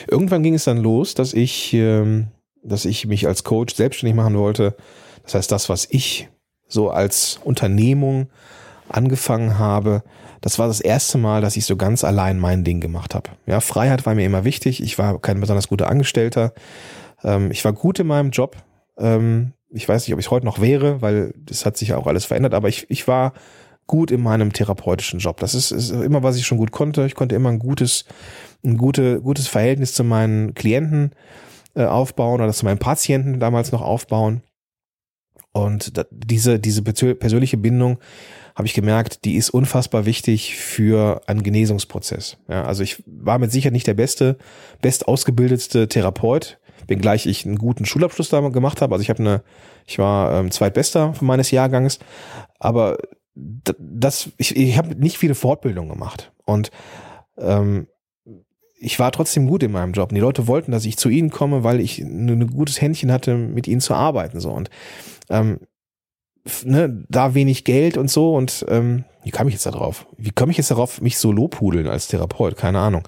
Irgendwann 0.07 0.43
ging 0.43 0.55
es 0.55 0.63
dann 0.63 0.77
los, 0.77 1.13
dass 1.13 1.33
ich, 1.33 1.73
ähm, 1.73 2.27
dass 2.63 2.85
ich 2.85 3.05
mich 3.05 3.27
als 3.27 3.43
Coach 3.43 3.75
selbstständig 3.75 4.15
machen 4.15 4.37
wollte. 4.37 4.75
Das 5.23 5.35
heißt, 5.35 5.51
das, 5.51 5.69
was 5.69 5.87
ich 5.89 6.29
so 6.67 6.89
als 6.89 7.39
Unternehmung 7.43 8.29
angefangen 8.89 9.59
habe, 9.59 10.03
das 10.41 10.59
war 10.59 10.67
das 10.67 10.81
erste 10.81 11.17
Mal, 11.17 11.41
dass 11.41 11.57
ich 11.57 11.65
so 11.65 11.75
ganz 11.75 12.03
allein 12.03 12.39
mein 12.39 12.63
Ding 12.63 12.79
gemacht 12.79 13.15
habe. 13.15 13.31
Ja, 13.47 13.59
Freiheit 13.61 14.05
war 14.05 14.15
mir 14.15 14.25
immer 14.25 14.43
wichtig. 14.45 14.81
Ich 14.81 14.97
war 14.97 15.19
kein 15.19 15.39
besonders 15.39 15.67
guter 15.67 15.89
Angestellter. 15.89 16.53
Ähm, 17.23 17.51
ich 17.51 17.65
war 17.65 17.73
gut 17.73 17.99
in 17.99 18.07
meinem 18.07 18.29
Job. 18.29 18.55
Ich 19.75 19.87
weiß 19.87 20.07
nicht, 20.07 20.13
ob 20.13 20.19
ich 20.19 20.31
heute 20.31 20.45
noch 20.45 20.61
wäre, 20.61 21.01
weil 21.01 21.33
das 21.37 21.65
hat 21.65 21.75
sich 21.75 21.89
ja 21.89 21.97
auch 21.97 22.07
alles 22.07 22.25
verändert, 22.25 22.53
aber 22.53 22.69
ich, 22.69 22.89
ich 22.89 23.07
war 23.07 23.33
gut 23.87 24.09
in 24.09 24.21
meinem 24.21 24.53
therapeutischen 24.53 25.19
Job. 25.19 25.39
Das 25.39 25.53
ist, 25.53 25.71
ist 25.71 25.91
immer, 25.91 26.23
was 26.23 26.37
ich 26.37 26.45
schon 26.45 26.57
gut 26.57 26.71
konnte. 26.71 27.05
Ich 27.05 27.15
konnte 27.15 27.35
immer 27.35 27.49
ein 27.49 27.59
gutes, 27.59 28.05
ein 28.63 28.77
gute, 28.77 29.21
gutes 29.21 29.47
Verhältnis 29.47 29.93
zu 29.93 30.03
meinen 30.03 30.53
Klienten 30.53 31.11
äh, 31.75 31.85
aufbauen 31.85 32.41
oder 32.41 32.53
zu 32.53 32.65
meinen 32.65 32.79
Patienten 32.79 33.39
damals 33.39 33.71
noch 33.71 33.81
aufbauen. 33.81 34.41
Und 35.51 35.93
diese, 36.09 36.59
diese 36.59 36.81
persönliche 36.81 37.57
Bindung 37.57 37.99
habe 38.55 38.67
ich 38.67 38.73
gemerkt, 38.73 39.25
die 39.25 39.35
ist 39.35 39.49
unfassbar 39.49 40.05
wichtig 40.05 40.55
für 40.55 41.21
einen 41.27 41.43
Genesungsprozess. 41.43 42.37
Ja, 42.47 42.63
also 42.63 42.83
ich 42.83 43.03
war 43.05 43.39
mit 43.39 43.51
Sicherheit 43.51 43.73
nicht 43.73 43.87
der 43.87 43.93
beste, 43.93 44.37
best 44.81 45.07
ausgebildetste 45.07 45.87
Therapeut, 45.87 46.59
wenngleich 46.87 47.25
ich 47.25 47.45
einen 47.45 47.57
guten 47.57 47.85
Schulabschluss 47.85 48.29
da 48.29 48.41
gemacht 48.41 48.81
habe. 48.81 48.93
Also 48.93 49.01
ich 49.01 49.09
habe 49.09 49.19
eine, 49.19 49.43
ich 49.85 49.97
war 49.99 50.39
ähm, 50.39 50.51
zweitbester 50.51 51.13
meines 51.21 51.51
Jahrgangs, 51.51 51.99
aber 52.59 52.97
das, 53.35 54.29
ich, 54.37 54.55
ich 54.55 54.77
habe 54.77 54.95
nicht 54.95 55.17
viele 55.17 55.35
Fortbildungen 55.35 55.91
gemacht 55.91 56.31
und 56.45 56.71
ähm, 57.37 57.87
ich 58.77 58.99
war 58.99 59.11
trotzdem 59.11 59.47
gut 59.47 59.63
in 59.63 59.71
meinem 59.71 59.93
Job. 59.93 60.09
Und 60.11 60.15
die 60.15 60.21
Leute 60.21 60.47
wollten, 60.47 60.71
dass 60.71 60.85
ich 60.85 60.97
zu 60.97 61.09
ihnen 61.09 61.31
komme, 61.31 61.63
weil 61.63 61.79
ich 61.79 61.99
ein, 61.99 62.29
ein 62.29 62.47
gutes 62.47 62.81
Händchen 62.81 63.11
hatte, 63.11 63.35
mit 63.35 63.67
ihnen 63.67 63.81
zu 63.81 63.93
arbeiten. 63.93 64.39
So 64.39 64.51
und 64.51 64.69
ähm, 65.29 65.59
ne, 66.63 67.03
da 67.09 67.33
wenig 67.33 67.63
Geld 67.63 67.97
und 67.97 68.09
so 68.09 68.35
und 68.35 68.65
ähm, 68.69 69.05
wie 69.23 69.31
kam 69.31 69.47
ich 69.47 69.55
jetzt 69.55 69.65
da 69.65 69.71
drauf? 69.71 70.05
Wie 70.17 70.29
komme 70.29 70.51
ich 70.51 70.57
jetzt 70.57 70.69
darauf, 70.69 71.01
mich 71.01 71.17
so 71.17 71.31
lobhudeln 71.31 71.87
als 71.87 72.07
Therapeut? 72.07 72.57
Keine 72.57 72.77
Ahnung. 72.79 73.07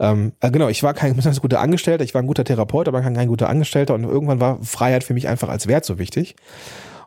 Ähm, 0.00 0.32
äh, 0.40 0.50
genau, 0.50 0.68
ich 0.68 0.82
war 0.82 0.94
kein 0.94 1.14
besonders 1.14 1.42
guter 1.42 1.60
Angestellter, 1.60 2.04
ich 2.04 2.14
war 2.14 2.22
ein 2.22 2.26
guter 2.26 2.44
Therapeut, 2.44 2.88
aber 2.88 3.02
kein, 3.02 3.28
guter 3.28 3.50
Angestellter 3.50 3.94
und 3.94 4.04
irgendwann 4.04 4.40
war 4.40 4.62
Freiheit 4.62 5.04
für 5.04 5.12
mich 5.12 5.28
einfach 5.28 5.50
als 5.50 5.66
Wert 5.66 5.84
so 5.84 5.98
wichtig 5.98 6.36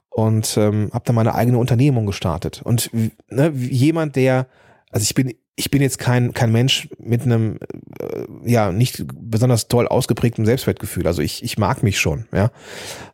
und 0.10 0.56
ähm, 0.58 0.92
habe 0.94 1.06
dann 1.06 1.16
meine 1.16 1.34
eigene 1.34 1.58
Unternehmung 1.58 2.06
gestartet. 2.06 2.62
Und 2.64 2.92
ne, 3.30 3.50
jemand, 3.50 4.16
der, 4.16 4.48
also 4.92 5.04
ich 5.04 5.16
bin 5.16 5.34
ich 5.58 5.72
bin 5.72 5.82
jetzt 5.82 6.00
kein, 6.00 6.34
kein 6.34 6.52
Mensch 6.52 6.90
mit 7.00 7.22
einem 7.22 7.60
äh, 8.00 8.26
ja 8.44 8.72
nicht 8.72 9.06
besonders 9.14 9.68
toll 9.68 9.88
ausgeprägtem 9.88 10.46
Selbstwertgefühl. 10.46 11.08
Also 11.08 11.22
ich, 11.22 11.44
ich 11.44 11.58
mag 11.58 11.82
mich 11.82 12.00
schon, 12.00 12.26
ja. 12.34 12.52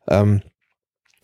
Ähm, 0.09 0.41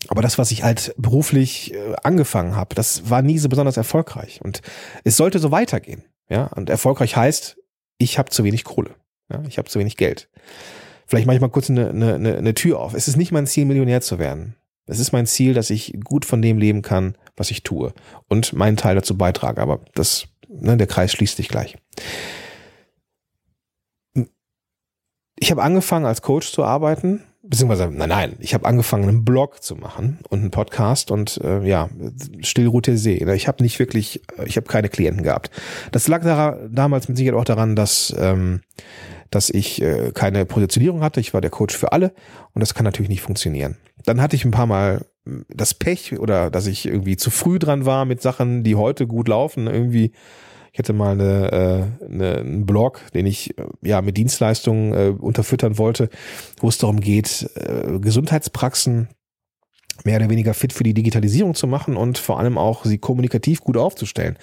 aber 0.06 0.22
das, 0.22 0.38
was 0.38 0.52
ich 0.52 0.62
halt 0.62 0.94
beruflich 0.96 1.74
äh, 1.74 1.96
angefangen 2.04 2.54
habe, 2.54 2.74
das 2.74 3.10
war 3.10 3.22
nie 3.22 3.38
so 3.38 3.48
besonders 3.48 3.76
erfolgreich. 3.76 4.40
Und 4.42 4.62
es 5.02 5.16
sollte 5.16 5.40
so 5.40 5.50
weitergehen. 5.50 6.04
Ja, 6.30 6.44
und 6.48 6.70
erfolgreich 6.70 7.16
heißt, 7.16 7.56
ich 7.98 8.18
habe 8.18 8.30
zu 8.30 8.44
wenig 8.44 8.64
Kohle. 8.64 8.94
Ja, 9.30 9.42
ich 9.48 9.58
habe 9.58 9.68
zu 9.68 9.78
wenig 9.78 9.96
Geld. 9.96 10.28
Vielleicht 11.06 11.26
mache 11.26 11.36
ich 11.36 11.40
mal 11.40 11.48
kurz 11.48 11.70
eine, 11.70 11.88
eine, 11.90 12.36
eine 12.36 12.54
Tür 12.54 12.78
auf. 12.80 12.94
Es 12.94 13.08
ist 13.08 13.16
nicht 13.16 13.32
mein 13.32 13.46
Ziel, 13.46 13.64
Millionär 13.64 14.00
zu 14.00 14.18
werden. 14.18 14.56
Es 14.86 14.98
ist 14.98 15.12
mein 15.12 15.26
Ziel, 15.26 15.54
dass 15.54 15.70
ich 15.70 15.98
gut 16.04 16.24
von 16.24 16.40
dem 16.40 16.58
leben 16.58 16.82
kann, 16.82 17.16
was 17.36 17.50
ich 17.50 17.62
tue 17.62 17.92
und 18.28 18.52
meinen 18.52 18.76
Teil 18.76 18.94
dazu 18.94 19.16
beitrage. 19.16 19.60
Aber 19.60 19.80
das, 19.94 20.28
ne, 20.48 20.76
der 20.76 20.86
Kreis 20.86 21.12
schließt 21.12 21.36
sich 21.36 21.48
gleich. 21.48 21.76
Ich 25.38 25.50
habe 25.50 25.62
angefangen 25.62 26.06
als 26.06 26.22
Coach 26.22 26.52
zu 26.52 26.64
arbeiten 26.64 27.22
beziehungsweise, 27.48 27.90
nein, 27.90 28.08
nein, 28.08 28.36
ich 28.40 28.54
habe 28.54 28.66
angefangen, 28.66 29.08
einen 29.08 29.24
Blog 29.24 29.62
zu 29.62 29.74
machen 29.74 30.18
und 30.28 30.40
einen 30.40 30.50
Podcast 30.50 31.10
und 31.10 31.38
äh, 31.42 31.66
ja, 31.66 31.88
Stillroute 32.40 32.98
See. 32.98 33.24
Ne? 33.24 33.34
Ich 33.34 33.48
habe 33.48 33.62
nicht 33.62 33.78
wirklich, 33.78 34.22
ich 34.44 34.56
habe 34.56 34.66
keine 34.66 34.88
Klienten 34.88 35.22
gehabt. 35.22 35.50
Das 35.90 36.08
lag 36.08 36.22
da, 36.22 36.58
damals 36.70 37.08
mit 37.08 37.16
Sicherheit 37.16 37.38
auch 37.38 37.44
daran, 37.44 37.74
dass, 37.74 38.14
ähm, 38.18 38.60
dass 39.30 39.48
ich 39.50 39.80
äh, 39.80 40.12
keine 40.12 40.44
Positionierung 40.44 41.02
hatte. 41.02 41.20
Ich 41.20 41.32
war 41.32 41.40
der 41.40 41.50
Coach 41.50 41.76
für 41.76 41.92
alle 41.92 42.12
und 42.52 42.60
das 42.60 42.74
kann 42.74 42.84
natürlich 42.84 43.10
nicht 43.10 43.22
funktionieren. 43.22 43.76
Dann 44.04 44.20
hatte 44.20 44.36
ich 44.36 44.44
ein 44.44 44.50
paar 44.50 44.66
Mal 44.66 45.06
das 45.48 45.74
Pech 45.74 46.18
oder 46.18 46.50
dass 46.50 46.66
ich 46.66 46.86
irgendwie 46.86 47.16
zu 47.16 47.30
früh 47.30 47.58
dran 47.58 47.86
war 47.86 48.04
mit 48.04 48.22
Sachen, 48.22 48.62
die 48.62 48.74
heute 48.74 49.06
gut 49.06 49.28
laufen. 49.28 49.66
Irgendwie 49.66 50.12
ich 50.78 50.80
hätte 50.80 50.92
mal 50.92 51.10
eine, 51.10 51.90
äh, 52.00 52.04
eine, 52.04 52.36
einen 52.36 52.64
Blog, 52.64 53.00
den 53.12 53.26
ich 53.26 53.58
äh, 53.58 53.64
ja 53.82 54.00
mit 54.00 54.16
Dienstleistungen 54.16 54.94
äh, 54.94 55.08
unterfüttern 55.10 55.76
wollte, 55.76 56.08
wo 56.60 56.68
es 56.68 56.78
darum 56.78 57.00
geht, 57.00 57.50
äh, 57.56 57.98
Gesundheitspraxen 57.98 59.08
mehr 60.04 60.16
oder 60.16 60.30
weniger 60.30 60.54
fit 60.54 60.72
für 60.72 60.84
die 60.84 60.94
Digitalisierung 60.94 61.54
zu 61.54 61.66
machen 61.66 61.96
und 61.96 62.18
vor 62.18 62.38
allem 62.38 62.58
auch 62.58 62.84
sie 62.84 62.98
kommunikativ 62.98 63.60
gut 63.60 63.76
aufzustellen. 63.76 64.36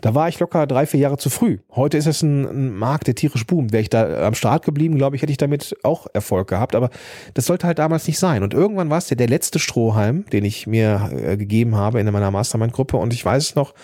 Da 0.00 0.14
war 0.14 0.28
ich 0.28 0.38
locker 0.40 0.66
drei, 0.66 0.86
vier 0.86 1.00
Jahre 1.00 1.18
zu 1.18 1.30
früh. 1.30 1.58
Heute 1.74 1.96
ist 1.98 2.06
es 2.06 2.22
ein, 2.22 2.44
ein 2.44 2.76
Markt, 2.76 3.06
der 3.06 3.14
tierisch 3.14 3.46
boomt. 3.46 3.72
Wäre 3.72 3.82
ich 3.82 3.90
da 3.90 4.26
am 4.26 4.34
Start 4.34 4.64
geblieben, 4.64 4.96
glaube 4.96 5.16
ich, 5.16 5.22
hätte 5.22 5.32
ich 5.32 5.38
damit 5.38 5.76
auch 5.82 6.06
Erfolg 6.12 6.48
gehabt. 6.48 6.74
Aber 6.74 6.90
das 7.34 7.46
sollte 7.46 7.66
halt 7.66 7.78
damals 7.78 8.06
nicht 8.06 8.18
sein. 8.18 8.42
Und 8.42 8.54
irgendwann 8.54 8.90
war 8.90 8.98
es 8.98 9.10
ja 9.10 9.16
der 9.16 9.28
letzte 9.28 9.58
Strohhalm, 9.58 10.24
den 10.32 10.44
ich 10.44 10.66
mir 10.66 11.10
äh, 11.12 11.36
gegeben 11.36 11.76
habe 11.76 12.00
in 12.00 12.10
meiner 12.10 12.30
Mastermind-Gruppe. 12.30 12.96
Und 12.96 13.12
ich 13.12 13.24
weiß 13.24 13.54
noch, 13.54 13.74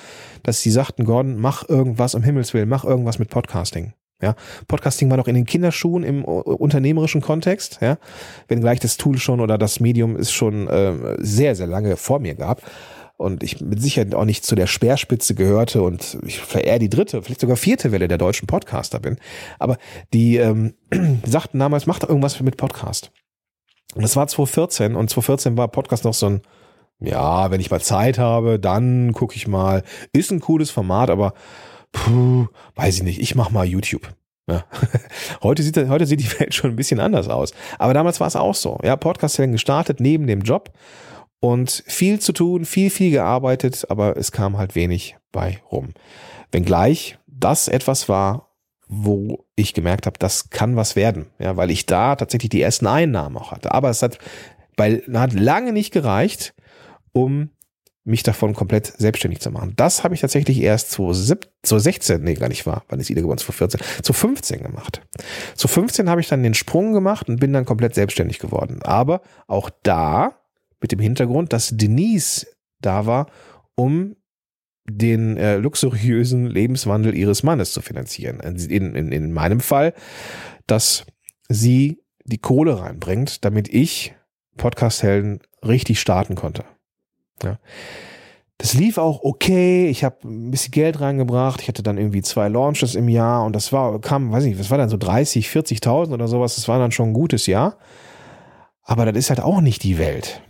dass 0.42 0.62
sie 0.62 0.70
sagten, 0.70 1.04
Gordon, 1.04 1.38
mach 1.38 1.68
irgendwas 1.68 2.14
um 2.14 2.22
Himmels 2.22 2.54
Willen, 2.54 2.68
mach 2.68 2.84
irgendwas 2.84 3.18
mit 3.18 3.28
Podcasting. 3.28 3.92
Ja, 4.20 4.34
Podcasting 4.66 5.08
war 5.10 5.16
noch 5.16 5.28
in 5.28 5.36
den 5.36 5.46
Kinderschuhen 5.46 6.02
im 6.02 6.24
unternehmerischen 6.24 7.20
Kontext, 7.20 7.78
ja, 7.80 7.98
wenngleich 8.48 8.80
das 8.80 8.96
Tool 8.96 9.16
schon 9.18 9.40
oder 9.40 9.58
das 9.58 9.78
Medium 9.78 10.16
ist 10.16 10.32
schon 10.32 10.66
äh, 10.66 11.16
sehr, 11.18 11.54
sehr 11.54 11.68
lange 11.68 11.96
vor 11.96 12.18
mir 12.18 12.34
gab 12.34 12.62
und 13.18 13.42
ich 13.42 13.60
mit 13.60 13.82
Sicherheit 13.82 14.14
auch 14.14 14.24
nicht 14.24 14.44
zu 14.44 14.54
der 14.54 14.66
Speerspitze 14.66 15.34
gehörte 15.34 15.82
und 15.82 16.18
ich 16.24 16.40
eher 16.54 16.78
die 16.78 16.88
dritte, 16.88 17.22
vielleicht 17.22 17.40
sogar 17.40 17.56
vierte 17.56 17.92
Welle 17.92 18.08
der 18.08 18.18
deutschen 18.18 18.46
Podcaster 18.46 19.00
bin. 19.00 19.18
Aber 19.58 19.76
die, 20.14 20.36
ähm, 20.36 20.74
sagten 21.24 21.58
damals, 21.58 21.86
mach 21.86 21.98
doch 21.98 22.08
irgendwas 22.08 22.40
mit 22.40 22.56
Podcast. 22.56 23.10
Und 23.94 24.02
das 24.02 24.16
war 24.16 24.28
2014 24.28 24.94
und 24.94 25.10
2014 25.10 25.56
war 25.56 25.68
Podcast 25.68 26.04
noch 26.04 26.14
so 26.14 26.26
ein, 26.26 26.42
ja, 27.00 27.50
wenn 27.50 27.60
ich 27.60 27.70
mal 27.70 27.80
Zeit 27.80 28.18
habe, 28.18 28.58
dann 28.58 29.12
gucke 29.12 29.36
ich 29.36 29.48
mal. 29.48 29.82
Ist 30.12 30.30
ein 30.30 30.40
cooles 30.40 30.70
Format, 30.70 31.10
aber 31.10 31.34
puh, 31.92 32.46
weiß 32.74 32.96
ich 32.96 33.02
nicht, 33.02 33.20
ich 33.20 33.34
mach 33.34 33.50
mal 33.50 33.66
YouTube. 33.66 34.14
Ja. 34.48 34.64
heute, 35.42 35.62
sieht, 35.62 35.76
heute 35.88 36.06
sieht 36.06 36.20
die 36.20 36.40
Welt 36.40 36.54
schon 36.54 36.70
ein 36.70 36.76
bisschen 36.76 37.00
anders 37.00 37.28
aus. 37.28 37.52
Aber 37.78 37.94
damals 37.94 38.18
war 38.20 38.26
es 38.26 38.36
auch 38.36 38.54
so. 38.54 38.78
Ja, 38.82 38.96
Podcasting 38.96 39.52
gestartet 39.52 40.00
neben 40.00 40.26
dem 40.26 40.40
Job. 40.40 40.72
und 41.40 41.84
viel 41.86 42.18
zu 42.18 42.32
tun, 42.32 42.64
viel, 42.64 42.90
viel 42.90 43.10
gearbeitet, 43.10 43.86
aber 43.90 44.16
es 44.16 44.32
kam 44.32 44.58
halt 44.58 44.74
wenig 44.74 45.16
bei 45.30 45.60
rum. 45.70 45.90
Wenngleich 46.50 47.18
das 47.26 47.68
etwas 47.68 48.08
war, 48.08 48.48
wo 48.88 49.44
ich 49.54 49.74
gemerkt 49.74 50.06
habe, 50.06 50.18
das 50.18 50.50
kann 50.50 50.74
was 50.74 50.96
werden, 50.96 51.26
ja, 51.38 51.56
weil 51.56 51.70
ich 51.70 51.86
da 51.86 52.16
tatsächlich 52.16 52.48
die 52.48 52.62
ersten 52.62 52.86
Einnahmen 52.86 53.36
auch 53.36 53.52
hatte. 53.52 53.72
Aber 53.72 53.90
es 53.90 54.02
hat 54.02 54.18
bei 54.76 55.02
hat 55.12 55.34
lange 55.34 55.72
nicht 55.72 55.92
gereicht, 55.92 56.54
um 57.12 57.50
mich 58.08 58.22
davon 58.22 58.54
komplett 58.54 58.86
selbstständig 58.86 59.40
zu 59.40 59.50
machen. 59.50 59.74
Das 59.76 60.02
habe 60.02 60.14
ich 60.14 60.20
tatsächlich 60.20 60.60
erst 60.60 60.90
2016, 60.92 62.22
nee, 62.22 62.34
gar 62.34 62.48
nicht 62.48 62.66
wahr, 62.66 62.84
wann 62.88 63.00
ist 63.00 63.10
Ida 63.10 63.20
geworden, 63.20 63.38
2014, 63.38 63.80
2015 64.02 64.62
gemacht. 64.62 65.02
2015 65.56 66.08
habe 66.08 66.20
ich 66.20 66.28
dann 66.28 66.42
den 66.42 66.54
Sprung 66.54 66.92
gemacht 66.92 67.28
und 67.28 67.38
bin 67.38 67.52
dann 67.52 67.64
komplett 67.64 67.94
selbstständig 67.94 68.38
geworden. 68.38 68.80
Aber 68.82 69.20
auch 69.46 69.70
da 69.82 70.40
mit 70.80 70.92
dem 70.92 71.00
Hintergrund, 71.00 71.52
dass 71.52 71.76
Denise 71.76 72.46
da 72.80 73.06
war, 73.06 73.26
um 73.74 74.16
den 74.88 75.36
äh, 75.36 75.56
luxuriösen 75.56 76.46
Lebenswandel 76.46 77.14
ihres 77.14 77.42
Mannes 77.42 77.72
zu 77.72 77.82
finanzieren. 77.82 78.40
In, 78.40 78.94
in, 78.94 79.12
in 79.12 79.32
meinem 79.32 79.60
Fall, 79.60 79.92
dass 80.66 81.04
sie 81.48 82.02
die 82.24 82.38
Kohle 82.38 82.80
reinbringt, 82.80 83.44
damit 83.44 83.68
ich 83.68 84.14
Podcast-Helden 84.56 85.40
richtig 85.62 86.00
starten 86.00 86.34
konnte. 86.34 86.64
Ja. 87.42 87.58
Das 88.58 88.74
lief 88.74 88.98
auch 88.98 89.22
okay. 89.22 89.88
Ich 89.88 90.02
habe 90.02 90.16
ein 90.24 90.50
bisschen 90.50 90.72
Geld 90.72 91.00
reingebracht. 91.00 91.62
Ich 91.62 91.68
hatte 91.68 91.84
dann 91.84 91.96
irgendwie 91.96 92.22
zwei 92.22 92.48
Launches 92.48 92.96
im 92.96 93.08
Jahr 93.08 93.44
und 93.44 93.54
das 93.54 93.72
war, 93.72 94.00
kam, 94.00 94.32
weiß 94.32 94.44
nicht, 94.44 94.58
das 94.58 94.70
war 94.70 94.78
dann 94.78 94.88
so 94.88 94.96
30, 94.96 95.46
40.000 95.48 96.12
oder 96.12 96.26
sowas. 96.26 96.56
Das 96.56 96.66
war 96.66 96.78
dann 96.78 96.90
schon 96.90 97.10
ein 97.10 97.14
gutes 97.14 97.46
Jahr. 97.46 97.76
Aber 98.82 99.04
das 99.04 99.16
ist 99.16 99.30
halt 99.30 99.40
auch 99.40 99.60
nicht 99.60 99.84
die 99.84 99.98
Welt. 99.98 100.42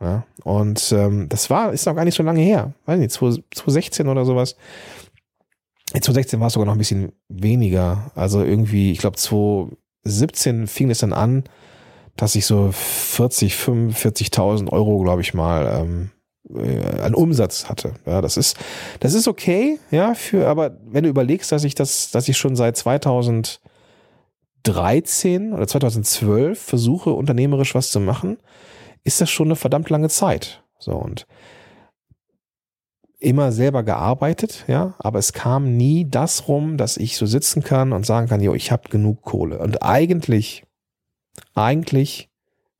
Ja, 0.00 0.24
und 0.44 0.92
ähm, 0.92 1.28
das 1.28 1.50
war, 1.50 1.72
ist 1.72 1.86
noch 1.86 1.94
gar 1.94 2.04
nicht 2.04 2.14
so 2.14 2.22
lange 2.22 2.40
her. 2.40 2.72
Weiß 2.86 2.98
nicht, 2.98 3.10
2016 3.10 4.08
oder 4.08 4.24
sowas. 4.24 4.56
2016 5.92 6.40
war 6.40 6.46
es 6.46 6.52
sogar 6.54 6.66
noch 6.66 6.74
ein 6.74 6.78
bisschen 6.78 7.12
weniger. 7.28 8.10
Also 8.14 8.42
irgendwie, 8.42 8.92
ich 8.92 8.98
glaube 8.98 9.16
2017 9.16 10.68
fing 10.68 10.90
es 10.90 10.98
dann 10.98 11.12
an, 11.12 11.44
dass 12.16 12.34
ich 12.34 12.46
so 12.46 12.70
40, 12.72 13.54
45.000 13.54 14.70
Euro, 14.70 15.02
glaube 15.02 15.22
ich 15.22 15.34
mal, 15.34 15.80
ähm, 15.80 16.10
äh, 16.12 16.19
an 16.48 17.14
Umsatz 17.14 17.68
hatte. 17.68 17.94
Ja, 18.06 18.20
das 18.20 18.36
ist, 18.36 18.56
das 19.00 19.14
ist 19.14 19.28
okay, 19.28 19.78
ja, 19.90 20.14
für, 20.14 20.48
aber 20.48 20.76
wenn 20.86 21.04
du 21.04 21.10
überlegst, 21.10 21.52
dass 21.52 21.64
ich 21.64 21.74
das, 21.74 22.10
dass 22.10 22.28
ich 22.28 22.38
schon 22.38 22.56
seit 22.56 22.76
2013 22.76 23.60
oder 25.52 25.66
2012 25.68 26.58
versuche, 26.58 27.10
unternehmerisch 27.10 27.74
was 27.74 27.90
zu 27.90 28.00
machen, 28.00 28.38
ist 29.04 29.20
das 29.20 29.30
schon 29.30 29.48
eine 29.48 29.56
verdammt 29.56 29.90
lange 29.90 30.08
Zeit. 30.08 30.64
So 30.78 30.92
und 30.92 31.26
immer 33.18 33.52
selber 33.52 33.82
gearbeitet, 33.82 34.64
ja, 34.66 34.94
aber 34.98 35.18
es 35.18 35.34
kam 35.34 35.76
nie 35.76 36.08
das 36.08 36.48
rum, 36.48 36.78
dass 36.78 36.96
ich 36.96 37.18
so 37.18 37.26
sitzen 37.26 37.62
kann 37.62 37.92
und 37.92 38.06
sagen 38.06 38.28
kann, 38.28 38.40
jo, 38.40 38.54
ich 38.54 38.72
habe 38.72 38.88
genug 38.88 39.20
Kohle. 39.22 39.58
Und 39.58 39.82
eigentlich, 39.82 40.64
eigentlich 41.54 42.30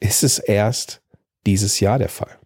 ist 0.00 0.24
es 0.24 0.38
erst 0.38 1.02
dieses 1.46 1.78
Jahr 1.80 1.98
der 1.98 2.08
Fall. 2.08 2.39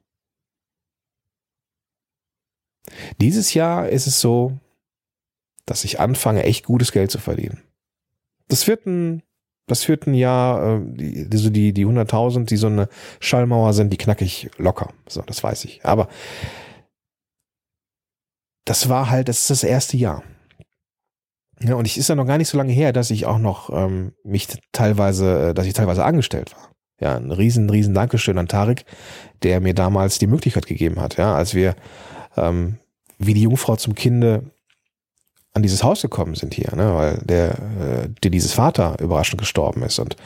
Dieses 3.21 3.55
Jahr 3.55 3.89
ist 3.89 4.07
es 4.07 4.21
so, 4.21 4.59
dass 5.67 5.85
ich 5.85 6.01
anfange, 6.01 6.43
echt 6.45 6.67
gutes 6.67 6.93
Geld 6.93 7.11
zu 7.11 7.19
verdienen. 7.19 7.63
Das 8.49 8.67
wird 8.67 8.87
ein 8.87 9.23
das 9.67 9.89
wird 9.89 10.07
ein 10.07 10.15
Jahr, 10.15 10.77
äh, 10.77 10.81
die, 10.85 11.37
so 11.37 11.51
die, 11.51 11.73
die 11.73 11.87
100.000, 11.87 12.45
die 12.45 12.57
so 12.57 12.67
eine 12.67 12.89
Schallmauer 13.21 13.73
sind, 13.73 13.93
die 13.93 13.97
knacke 13.97 14.25
ich 14.25 14.51
locker. 14.59 14.91
So, 15.09 15.23
das 15.23 15.43
weiß 15.43 15.65
ich. 15.65 15.85
Aber 15.85 16.09
das 18.65 18.89
war 18.89 19.11
halt, 19.11 19.29
das 19.29 19.41
ist 19.41 19.51
das 19.51 19.65
erste 19.65 19.97
Jahr. 19.97 20.23
Ja, 21.61 21.77
und 21.77 21.87
ich 21.87 21.97
ist 21.97 22.09
ja 22.09 22.15
noch 22.15 22.27
gar 22.27 22.39
nicht 22.39 22.49
so 22.49 22.59
lange 22.59 22.73
her, 22.73 22.93
dass 22.93 23.11
ich 23.11 23.27
auch 23.27 23.39
noch 23.39 23.71
ähm, 23.71 24.13
mich 24.23 24.49
teilweise, 24.73 25.51
äh, 25.51 25.55
dass 25.55 25.67
ich 25.67 25.73
teilweise 25.73 26.05
angestellt 26.05 26.53
war. 26.55 26.71
Ja, 27.01 27.17
ein 27.17 27.33
riesen, 27.33 27.71
riesen 27.71 27.95
Dankeschön 27.95 28.39
an 28.39 28.49
Tarek, 28.49 28.85
der 29.43 29.61
mir 29.61 29.75
damals 29.75 30.19
die 30.19 30.27
Möglichkeit 30.27 30.67
gegeben 30.67 31.01
hat, 31.01 31.17
ja, 31.17 31.35
als 31.35 31.55
wir 31.55 31.75
ähm, 32.37 32.79
wie 33.19 33.35
die 33.35 33.43
Jungfrau 33.43 33.77
zum 33.77 33.95
Kinde 33.95 34.45
an 35.53 35.63
dieses 35.63 35.85
Haus 35.85 36.03
gekommen 36.03 36.35
sind 36.35 36.53
hier, 36.53 36.75
ne? 36.75 36.95
weil 36.95 37.19
der, 37.25 37.51
äh, 37.51 38.09
der 38.23 38.31
dieses 38.31 38.53
Vater 38.53 38.97
überraschend 39.01 39.41
gestorben 39.41 39.83
ist 39.83 39.99
und 39.99 40.17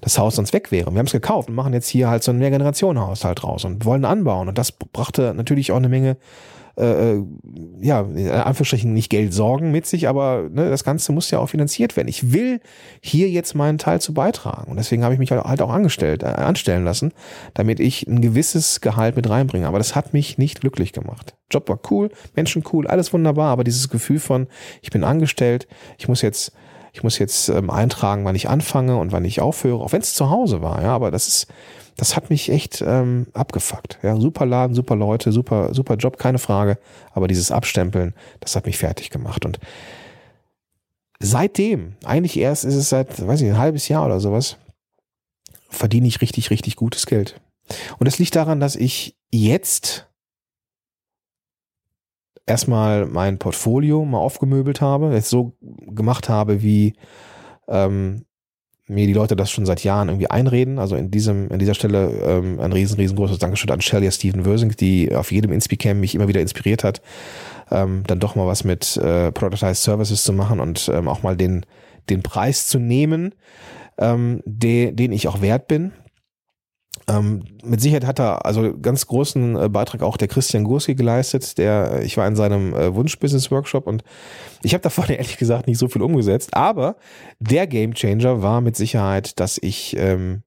das 0.00 0.18
Haus 0.18 0.36
sonst 0.36 0.54
weg 0.54 0.72
wäre. 0.72 0.90
Wir 0.90 0.98
haben 0.98 1.06
es 1.06 1.12
gekauft 1.12 1.48
und 1.48 1.54
machen 1.54 1.74
jetzt 1.74 1.88
hier 1.88 2.08
halt 2.08 2.22
so 2.22 2.32
ein 2.32 2.38
Mehrgenerationenhaushalt 2.38 3.44
raus 3.44 3.66
und 3.66 3.84
wollen 3.84 4.06
anbauen. 4.06 4.48
Und 4.48 4.56
das 4.56 4.72
brachte 4.72 5.34
natürlich 5.34 5.72
auch 5.72 5.76
eine 5.76 5.90
Menge 5.90 6.16
äh, 6.80 7.12
äh, 7.12 7.24
ja, 7.80 8.00
in 8.00 8.30
Anführungsstrichen 8.30 8.94
nicht 8.94 9.10
Geld 9.10 9.34
sorgen 9.34 9.70
mit 9.70 9.86
sich, 9.86 10.08
aber 10.08 10.48
ne, 10.50 10.70
das 10.70 10.82
Ganze 10.82 11.12
muss 11.12 11.30
ja 11.30 11.38
auch 11.38 11.48
finanziert 11.48 11.96
werden. 11.96 12.08
Ich 12.08 12.32
will 12.32 12.60
hier 13.00 13.28
jetzt 13.28 13.54
meinen 13.54 13.78
Teil 13.78 14.00
zu 14.00 14.14
beitragen. 14.14 14.70
Und 14.70 14.78
deswegen 14.78 15.04
habe 15.04 15.12
ich 15.12 15.20
mich 15.20 15.30
halt 15.30 15.62
auch 15.62 15.70
angestellt, 15.70 16.22
äh, 16.22 16.26
anstellen 16.26 16.84
lassen, 16.84 17.12
damit 17.54 17.80
ich 17.80 18.06
ein 18.06 18.20
gewisses 18.20 18.80
Gehalt 18.80 19.16
mit 19.16 19.28
reinbringe. 19.28 19.66
Aber 19.66 19.78
das 19.78 19.94
hat 19.94 20.14
mich 20.14 20.38
nicht 20.38 20.60
glücklich 20.60 20.92
gemacht. 20.92 21.36
Job 21.50 21.68
war 21.68 21.78
cool, 21.90 22.10
Menschen 22.34 22.64
cool, 22.72 22.86
alles 22.86 23.12
wunderbar, 23.12 23.50
aber 23.50 23.64
dieses 23.64 23.90
Gefühl 23.90 24.18
von, 24.18 24.46
ich 24.80 24.90
bin 24.90 25.04
angestellt, 25.04 25.68
ich 25.98 26.08
muss 26.08 26.22
jetzt 26.22 26.52
ich 26.92 27.04
muss 27.04 27.18
jetzt 27.18 27.48
ähm, 27.48 27.70
eintragen, 27.70 28.24
wann 28.24 28.34
ich 28.34 28.48
anfange 28.48 28.96
und 28.96 29.12
wann 29.12 29.24
ich 29.24 29.40
aufhöre, 29.40 29.80
auch 29.80 29.92
wenn 29.92 30.00
es 30.00 30.12
zu 30.12 30.28
Hause 30.28 30.60
war, 30.60 30.82
ja, 30.82 30.92
aber 30.92 31.12
das 31.12 31.28
ist, 31.28 31.46
das 32.00 32.16
hat 32.16 32.30
mich 32.30 32.48
echt 32.48 32.80
ähm, 32.80 33.26
abgefuckt. 33.34 33.98
Ja, 34.02 34.16
super 34.16 34.46
Laden, 34.46 34.74
super 34.74 34.96
Leute, 34.96 35.32
super, 35.32 35.74
super 35.74 35.96
Job, 35.96 36.16
keine 36.16 36.38
Frage. 36.38 36.78
Aber 37.12 37.28
dieses 37.28 37.50
Abstempeln, 37.50 38.14
das 38.40 38.56
hat 38.56 38.64
mich 38.64 38.78
fertig 38.78 39.10
gemacht. 39.10 39.44
Und 39.44 39.60
seitdem, 41.18 41.96
eigentlich 42.02 42.38
erst 42.38 42.64
ist 42.64 42.74
es 42.74 42.88
seit, 42.88 43.26
weiß 43.26 43.42
ich, 43.42 43.50
ein 43.50 43.58
halbes 43.58 43.88
Jahr 43.88 44.06
oder 44.06 44.18
sowas, 44.18 44.56
verdiene 45.68 46.08
ich 46.08 46.22
richtig, 46.22 46.48
richtig 46.48 46.76
gutes 46.76 47.04
Geld. 47.04 47.38
Und 47.98 48.06
das 48.06 48.18
liegt 48.18 48.34
daran, 48.34 48.60
dass 48.60 48.76
ich 48.76 49.14
jetzt 49.30 50.08
erstmal 52.46 53.04
mein 53.04 53.38
Portfolio 53.38 54.06
mal 54.06 54.20
aufgemöbelt 54.20 54.80
habe, 54.80 55.12
jetzt 55.12 55.28
so 55.28 55.54
gemacht 55.60 56.30
habe, 56.30 56.62
wie 56.62 56.94
ähm, 57.68 58.24
mir 58.90 59.06
die 59.06 59.12
Leute 59.12 59.36
das 59.36 59.50
schon 59.50 59.66
seit 59.66 59.84
Jahren 59.84 60.08
irgendwie 60.08 60.28
einreden. 60.28 60.78
Also 60.78 60.96
in 60.96 61.10
diesem, 61.10 61.50
an 61.50 61.58
dieser 61.58 61.74
Stelle 61.74 62.10
ähm, 62.24 62.60
ein 62.60 62.72
riesen, 62.72 62.96
riesengroßes 62.96 63.38
Dankeschön 63.38 63.70
an 63.70 63.80
Shelly 63.80 64.10
Steven 64.10 64.44
Wörsing, 64.44 64.74
die 64.76 65.14
auf 65.14 65.32
jedem 65.32 65.52
Inspicam 65.52 66.00
mich 66.00 66.14
immer 66.14 66.28
wieder 66.28 66.40
inspiriert 66.40 66.84
hat, 66.84 67.00
ähm, 67.70 68.02
dann 68.06 68.20
doch 68.20 68.34
mal 68.34 68.46
was 68.46 68.64
mit 68.64 68.96
äh, 68.96 69.30
Productized 69.32 69.82
Services 69.82 70.24
zu 70.24 70.32
machen 70.32 70.60
und 70.60 70.90
ähm, 70.92 71.08
auch 71.08 71.22
mal 71.22 71.36
den, 71.36 71.64
den 72.10 72.22
Preis 72.22 72.66
zu 72.66 72.78
nehmen, 72.78 73.34
ähm, 73.98 74.42
de, 74.44 74.92
den 74.92 75.12
ich 75.12 75.28
auch 75.28 75.40
wert 75.40 75.68
bin. 75.68 75.92
Ähm, 77.10 77.44
mit 77.64 77.80
Sicherheit 77.80 78.06
hat 78.06 78.20
er 78.20 78.44
also 78.44 78.76
ganz 78.78 79.06
großen 79.06 79.56
äh, 79.56 79.68
Beitrag 79.68 80.02
auch 80.02 80.16
der 80.16 80.28
Christian 80.28 80.64
Gurski 80.64 80.94
geleistet. 80.94 81.58
Der, 81.58 82.02
ich 82.02 82.16
war 82.16 82.26
in 82.26 82.36
seinem 82.36 82.74
äh, 82.74 82.94
Wunsch-Business-Workshop 82.94 83.86
und 83.86 84.04
ich 84.62 84.74
habe 84.74 84.82
davon 84.82 85.04
ehrlich 85.08 85.36
gesagt 85.36 85.66
nicht 85.66 85.78
so 85.78 85.88
viel 85.88 86.02
umgesetzt. 86.02 86.54
Aber 86.54 86.96
der 87.40 87.66
Gamechanger 87.66 88.42
war 88.42 88.60
mit 88.60 88.76
Sicherheit, 88.76 89.40
dass 89.40 89.58
ich 89.58 89.96
ähm, 89.96 90.42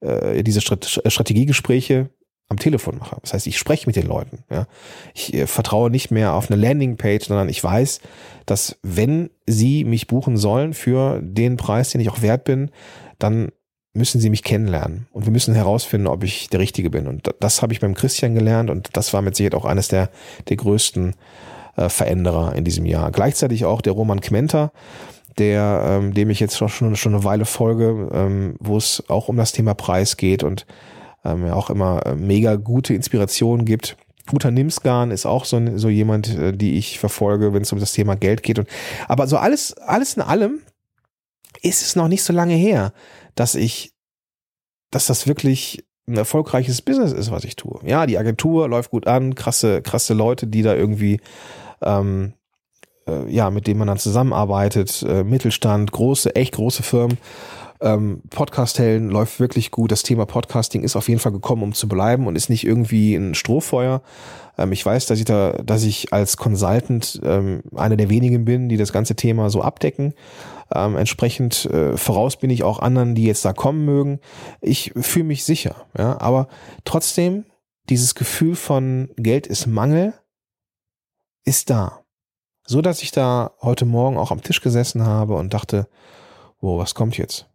äh, 0.00 0.42
diese 0.42 0.60
Strat 0.60 1.02
Strategiegespräche 1.06 2.10
am 2.48 2.58
Telefon 2.58 2.98
mache. 2.98 3.16
Das 3.22 3.32
heißt, 3.32 3.46
ich 3.46 3.58
spreche 3.58 3.86
mit 3.86 3.96
den 3.96 4.06
Leuten. 4.06 4.44
Ja. 4.50 4.66
Ich 5.14 5.34
äh, 5.34 5.46
vertraue 5.46 5.90
nicht 5.90 6.10
mehr 6.10 6.34
auf 6.34 6.50
eine 6.50 6.60
Landingpage, 6.60 7.26
sondern 7.26 7.48
ich 7.48 7.62
weiß, 7.62 8.00
dass 8.46 8.78
wenn 8.82 9.30
sie 9.46 9.84
mich 9.84 10.06
buchen 10.06 10.36
sollen 10.36 10.74
für 10.74 11.20
den 11.22 11.56
Preis, 11.56 11.90
den 11.90 12.00
ich 12.00 12.10
auch 12.10 12.22
wert 12.22 12.44
bin, 12.44 12.70
dann 13.18 13.50
müssen 13.94 14.20
sie 14.20 14.30
mich 14.30 14.42
kennenlernen 14.42 15.06
und 15.12 15.26
wir 15.26 15.32
müssen 15.32 15.54
herausfinden, 15.54 16.06
ob 16.06 16.24
ich 16.24 16.48
der 16.48 16.60
Richtige 16.60 16.90
bin. 16.90 17.06
Und 17.06 17.30
das 17.40 17.60
habe 17.60 17.72
ich 17.72 17.80
beim 17.80 17.94
Christian 17.94 18.34
gelernt 18.34 18.70
und 18.70 18.88
das 18.94 19.12
war 19.12 19.20
mit 19.22 19.36
Sicherheit 19.36 19.54
auch 19.54 19.66
eines 19.66 19.88
der, 19.88 20.10
der 20.48 20.56
größten 20.56 21.14
äh, 21.76 21.88
Veränderer 21.88 22.54
in 22.54 22.64
diesem 22.64 22.86
Jahr. 22.86 23.10
Gleichzeitig 23.10 23.64
auch 23.64 23.82
der 23.82 23.92
Roman 23.92 24.20
Kmenter, 24.20 24.72
der, 25.38 25.82
ähm, 25.86 26.14
dem 26.14 26.30
ich 26.30 26.40
jetzt 26.40 26.56
schon, 26.56 26.96
schon 26.96 27.14
eine 27.14 27.24
Weile 27.24 27.44
folge, 27.44 28.08
ähm, 28.12 28.56
wo 28.60 28.76
es 28.76 29.04
auch 29.08 29.28
um 29.28 29.36
das 29.36 29.52
Thema 29.52 29.74
Preis 29.74 30.16
geht 30.16 30.42
und 30.42 30.66
ähm, 31.24 31.50
auch 31.50 31.70
immer 31.70 32.04
äh, 32.06 32.14
mega 32.14 32.56
gute 32.56 32.94
Inspirationen 32.94 33.66
gibt. 33.66 33.96
Guter 34.30 34.50
Nimsgarn 34.50 35.10
ist 35.10 35.26
auch 35.26 35.44
so, 35.44 35.60
so 35.76 35.88
jemand, 35.88 36.34
äh, 36.36 36.52
die 36.52 36.78
ich 36.78 36.98
verfolge, 36.98 37.52
wenn 37.52 37.62
es 37.62 37.72
um 37.72 37.78
das 37.78 37.92
Thema 37.92 38.16
Geld 38.16 38.42
geht. 38.42 38.58
Und, 38.58 38.68
aber 39.08 39.26
so 39.26 39.36
alles, 39.36 39.76
alles 39.78 40.14
in 40.14 40.22
allem 40.22 40.60
ist 41.60 41.82
es 41.82 41.96
noch 41.96 42.08
nicht 42.08 42.22
so 42.22 42.32
lange 42.32 42.54
her, 42.54 42.92
dass 43.34 43.54
ich, 43.54 43.92
dass 44.90 45.06
das 45.06 45.26
wirklich 45.26 45.84
ein 46.06 46.16
erfolgreiches 46.16 46.82
Business 46.82 47.12
ist, 47.12 47.30
was 47.30 47.44
ich 47.44 47.56
tue. 47.56 47.80
Ja, 47.84 48.06
die 48.06 48.18
Agentur 48.18 48.68
läuft 48.68 48.90
gut 48.90 49.06
an, 49.06 49.34
krasse, 49.34 49.82
krasse 49.82 50.14
Leute, 50.14 50.46
die 50.46 50.62
da 50.62 50.74
irgendwie, 50.74 51.20
ähm, 51.80 52.34
äh, 53.06 53.30
ja, 53.30 53.50
mit 53.50 53.66
denen 53.66 53.78
man 53.78 53.88
dann 53.88 53.98
zusammenarbeitet, 53.98 55.02
äh, 55.02 55.22
Mittelstand, 55.22 55.92
große, 55.92 56.34
echt 56.34 56.54
große 56.54 56.82
Firmen. 56.82 57.18
Ähm, 57.80 58.22
Podcast-Helden 58.30 59.10
läuft 59.10 59.40
wirklich 59.40 59.70
gut. 59.72 59.90
Das 59.90 60.02
Thema 60.02 60.24
Podcasting 60.24 60.82
ist 60.82 60.94
auf 60.94 61.08
jeden 61.08 61.20
Fall 61.20 61.32
gekommen, 61.32 61.62
um 61.62 61.72
zu 61.72 61.88
bleiben 61.88 62.26
und 62.26 62.36
ist 62.36 62.48
nicht 62.48 62.64
irgendwie 62.64 63.14
ein 63.14 63.34
Strohfeuer. 63.34 64.02
Ähm, 64.58 64.72
ich 64.72 64.84
weiß, 64.84 65.06
dass 65.06 65.18
ich 65.18 65.24
da, 65.24 65.52
dass 65.52 65.84
ich 65.84 66.12
als 66.12 66.36
Consultant 66.36 67.20
ähm, 67.24 67.62
einer 67.74 67.96
der 67.96 68.10
wenigen 68.10 68.44
bin, 68.44 68.68
die 68.68 68.76
das 68.76 68.92
ganze 68.92 69.14
Thema 69.14 69.50
so 69.50 69.62
abdecken. 69.62 70.14
Ähm, 70.74 70.96
entsprechend 70.96 71.66
äh, 71.66 71.96
voraus 71.96 72.36
bin 72.36 72.50
ich 72.50 72.62
auch 72.62 72.78
anderen, 72.78 73.14
die 73.14 73.24
jetzt 73.24 73.44
da 73.44 73.52
kommen 73.52 73.84
mögen. 73.84 74.20
Ich 74.60 74.92
fühle 74.96 75.26
mich 75.26 75.44
sicher, 75.44 75.86
ja, 75.96 76.20
aber 76.20 76.48
trotzdem 76.84 77.44
dieses 77.88 78.14
Gefühl 78.14 78.54
von 78.54 79.10
Geld 79.16 79.46
ist 79.46 79.66
Mangel 79.66 80.14
ist 81.44 81.70
da. 81.70 82.00
So 82.64 82.80
dass 82.80 83.02
ich 83.02 83.10
da 83.10 83.52
heute 83.60 83.84
Morgen 83.84 84.16
auch 84.16 84.30
am 84.30 84.42
Tisch 84.42 84.60
gesessen 84.60 85.04
habe 85.04 85.34
und 85.34 85.52
dachte, 85.52 85.88
wo, 86.60 86.78
was 86.78 86.94
kommt 86.94 87.18
jetzt? 87.18 87.48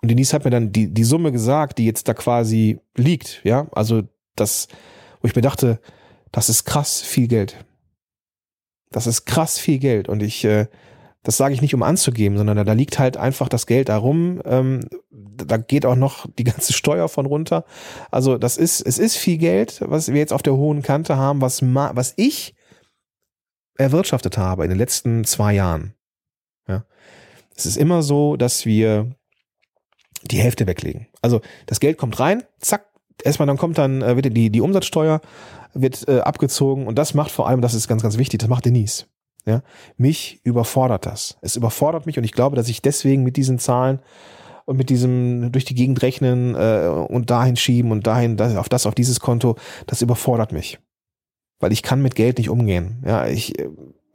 Und 0.00 0.10
Denise 0.10 0.32
hat 0.32 0.44
mir 0.44 0.50
dann 0.50 0.72
die, 0.72 0.92
die 0.92 1.04
Summe 1.04 1.30
gesagt, 1.30 1.76
die 1.76 1.84
jetzt 1.84 2.08
da 2.08 2.14
quasi 2.14 2.80
liegt, 2.96 3.42
ja, 3.44 3.66
also 3.72 4.02
das, 4.34 4.68
wo 5.20 5.28
ich 5.28 5.36
mir 5.36 5.42
dachte, 5.42 5.78
das 6.32 6.48
ist 6.48 6.64
krass 6.64 7.00
viel 7.00 7.28
Geld. 7.28 7.64
Das 8.90 9.06
ist 9.06 9.24
krass 9.24 9.58
viel 9.58 9.78
Geld 9.78 10.08
und 10.08 10.22
ich, 10.22 10.44
äh, 10.44 10.66
das 11.22 11.36
sage 11.36 11.54
ich 11.54 11.60
nicht, 11.60 11.74
um 11.74 11.82
anzugeben, 11.82 12.36
sondern 12.36 12.56
da, 12.56 12.64
da 12.64 12.72
liegt 12.72 12.98
halt 12.98 13.16
einfach 13.16 13.48
das 13.48 13.66
Geld 13.66 13.88
darum. 13.88 14.40
Ähm, 14.44 14.88
da 15.10 15.58
geht 15.58 15.86
auch 15.86 15.96
noch 15.96 16.26
die 16.38 16.44
ganze 16.44 16.72
Steuer 16.72 17.08
von 17.08 17.26
runter. 17.26 17.64
Also 18.10 18.38
das 18.38 18.56
ist, 18.56 18.80
es 18.80 18.98
ist 18.98 19.16
viel 19.16 19.38
Geld, 19.38 19.80
was 19.84 20.12
wir 20.12 20.18
jetzt 20.18 20.32
auf 20.32 20.42
der 20.42 20.56
hohen 20.56 20.82
Kante 20.82 21.16
haben, 21.16 21.40
was, 21.40 21.62
was 21.62 22.14
ich 22.16 22.54
erwirtschaftet 23.76 24.38
habe 24.38 24.64
in 24.64 24.70
den 24.70 24.78
letzten 24.78 25.24
zwei 25.24 25.54
Jahren. 25.54 25.94
Ja. 26.68 26.84
Es 27.56 27.66
ist 27.66 27.76
immer 27.76 28.02
so, 28.02 28.36
dass 28.36 28.66
wir 28.66 29.14
die 30.22 30.38
Hälfte 30.38 30.66
weglegen. 30.66 31.06
Also 31.22 31.40
das 31.66 31.80
Geld 31.80 31.96
kommt 31.96 32.20
rein, 32.20 32.42
zack, 32.58 32.86
erstmal 33.22 33.46
dann 33.46 33.56
kommt 33.56 33.78
dann 33.78 34.02
äh, 34.02 34.16
wird 34.16 34.36
die, 34.36 34.50
die 34.50 34.60
Umsatzsteuer 34.60 35.20
wird 35.74 36.08
äh, 36.08 36.20
abgezogen 36.20 36.86
und 36.86 36.96
das 36.96 37.14
macht 37.14 37.30
vor 37.30 37.48
allem, 37.48 37.60
das 37.60 37.74
ist 37.74 37.88
ganz, 37.88 38.02
ganz 38.02 38.18
wichtig, 38.18 38.40
das 38.40 38.48
macht 38.48 38.64
Denise. 38.64 39.06
Ja, 39.46 39.62
mich 39.96 40.40
überfordert 40.44 41.06
das. 41.06 41.38
Es 41.40 41.56
überfordert 41.56 42.04
mich 42.04 42.18
und 42.18 42.24
ich 42.24 42.32
glaube, 42.32 42.56
dass 42.56 42.68
ich 42.68 42.82
deswegen 42.82 43.22
mit 43.22 43.38
diesen 43.38 43.58
Zahlen 43.58 44.00
und 44.66 44.76
mit 44.76 44.90
diesem 44.90 45.50
durch 45.50 45.64
die 45.64 45.74
Gegend 45.74 46.02
rechnen 46.02 46.54
äh, 46.54 46.88
und 46.88 47.30
dahin 47.30 47.56
schieben 47.56 47.90
und 47.90 48.06
dahin 48.06 48.36
das, 48.36 48.54
auf 48.56 48.68
das 48.68 48.84
auf 48.84 48.94
dieses 48.94 49.18
Konto, 49.18 49.56
das 49.86 50.02
überfordert 50.02 50.52
mich, 50.52 50.78
weil 51.58 51.72
ich 51.72 51.82
kann 51.82 52.02
mit 52.02 52.16
Geld 52.16 52.36
nicht 52.36 52.50
umgehen. 52.50 53.02
Ja, 53.06 53.26
ich 53.26 53.54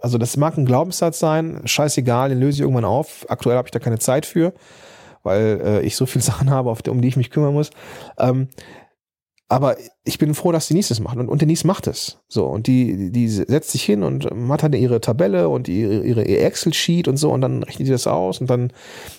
also 0.05 0.19
das 0.19 0.37
mag 0.37 0.55
ein 0.55 0.67
Glaubenssatz 0.67 1.17
sein, 1.17 1.61
scheißegal, 1.65 2.29
den 2.29 2.39
löse 2.39 2.57
ich 2.57 2.61
irgendwann 2.61 2.85
auf. 2.85 3.25
Aktuell 3.27 3.57
habe 3.57 3.67
ich 3.67 3.71
da 3.71 3.79
keine 3.79 3.97
Zeit 3.97 4.27
für, 4.27 4.53
weil 5.23 5.59
äh, 5.63 5.81
ich 5.81 5.95
so 5.95 6.05
viel 6.05 6.21
Sachen 6.21 6.51
habe, 6.51 6.69
auf, 6.69 6.87
um 6.87 7.01
die 7.01 7.07
ich 7.07 7.17
mich 7.17 7.31
kümmern 7.31 7.53
muss. 7.53 7.71
Ähm, 8.19 8.49
aber 9.47 9.77
ich 10.03 10.17
bin 10.17 10.33
froh, 10.33 10.51
dass 10.51 10.67
Denise 10.67 10.89
das 10.89 10.99
macht. 10.99 11.17
Und, 11.17 11.29
und 11.29 11.41
Denise 11.41 11.67
macht 11.67 11.85
es. 11.85 12.19
So, 12.27 12.47
und 12.47 12.65
die, 12.65 13.11
die 13.11 13.27
setzt 13.29 13.71
sich 13.71 13.83
hin 13.83 14.01
und 14.01 14.25
hat 14.49 14.63
dann 14.63 14.73
ihre 14.73 15.01
Tabelle 15.01 15.49
und 15.49 15.67
ihre, 15.67 16.03
ihre 16.03 16.25
Excel-Sheet 16.25 17.07
und 17.07 17.17
so 17.17 17.31
und 17.31 17.41
dann 17.41 17.61
rechnet 17.61 17.87
die 17.87 17.91
das 17.91 18.07
aus 18.07 18.41
und 18.41 18.49
dann 18.49 18.73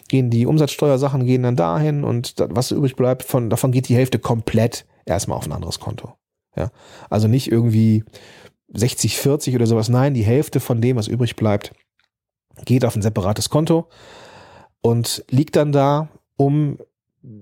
gehen 0.08 0.30
die 0.30 0.46
Umsatzsteuersachen 0.46 1.24
gehen 1.24 1.44
dann 1.44 1.54
dahin 1.54 2.02
und 2.02 2.34
was 2.38 2.72
übrig 2.72 2.96
bleibt, 2.96 3.22
von, 3.22 3.50
davon 3.50 3.70
geht 3.70 3.88
die 3.88 3.94
Hälfte 3.94 4.18
komplett 4.18 4.84
erstmal 5.04 5.38
auf 5.38 5.46
ein 5.46 5.52
anderes 5.52 5.78
Konto. 5.78 6.14
Ja. 6.56 6.70
Also 7.08 7.28
nicht 7.28 7.52
irgendwie 7.52 8.02
60, 8.74 9.16
40 9.18 9.54
oder 9.54 9.66
sowas. 9.66 9.88
Nein, 9.88 10.14
die 10.14 10.24
Hälfte 10.24 10.58
von 10.58 10.80
dem, 10.80 10.96
was 10.96 11.06
übrig 11.06 11.36
bleibt, 11.36 11.72
geht 12.64 12.84
auf 12.84 12.96
ein 12.96 13.02
separates 13.02 13.48
Konto 13.48 13.88
und 14.80 15.24
liegt 15.30 15.54
dann 15.54 15.70
da, 15.70 16.08
um 16.36 16.78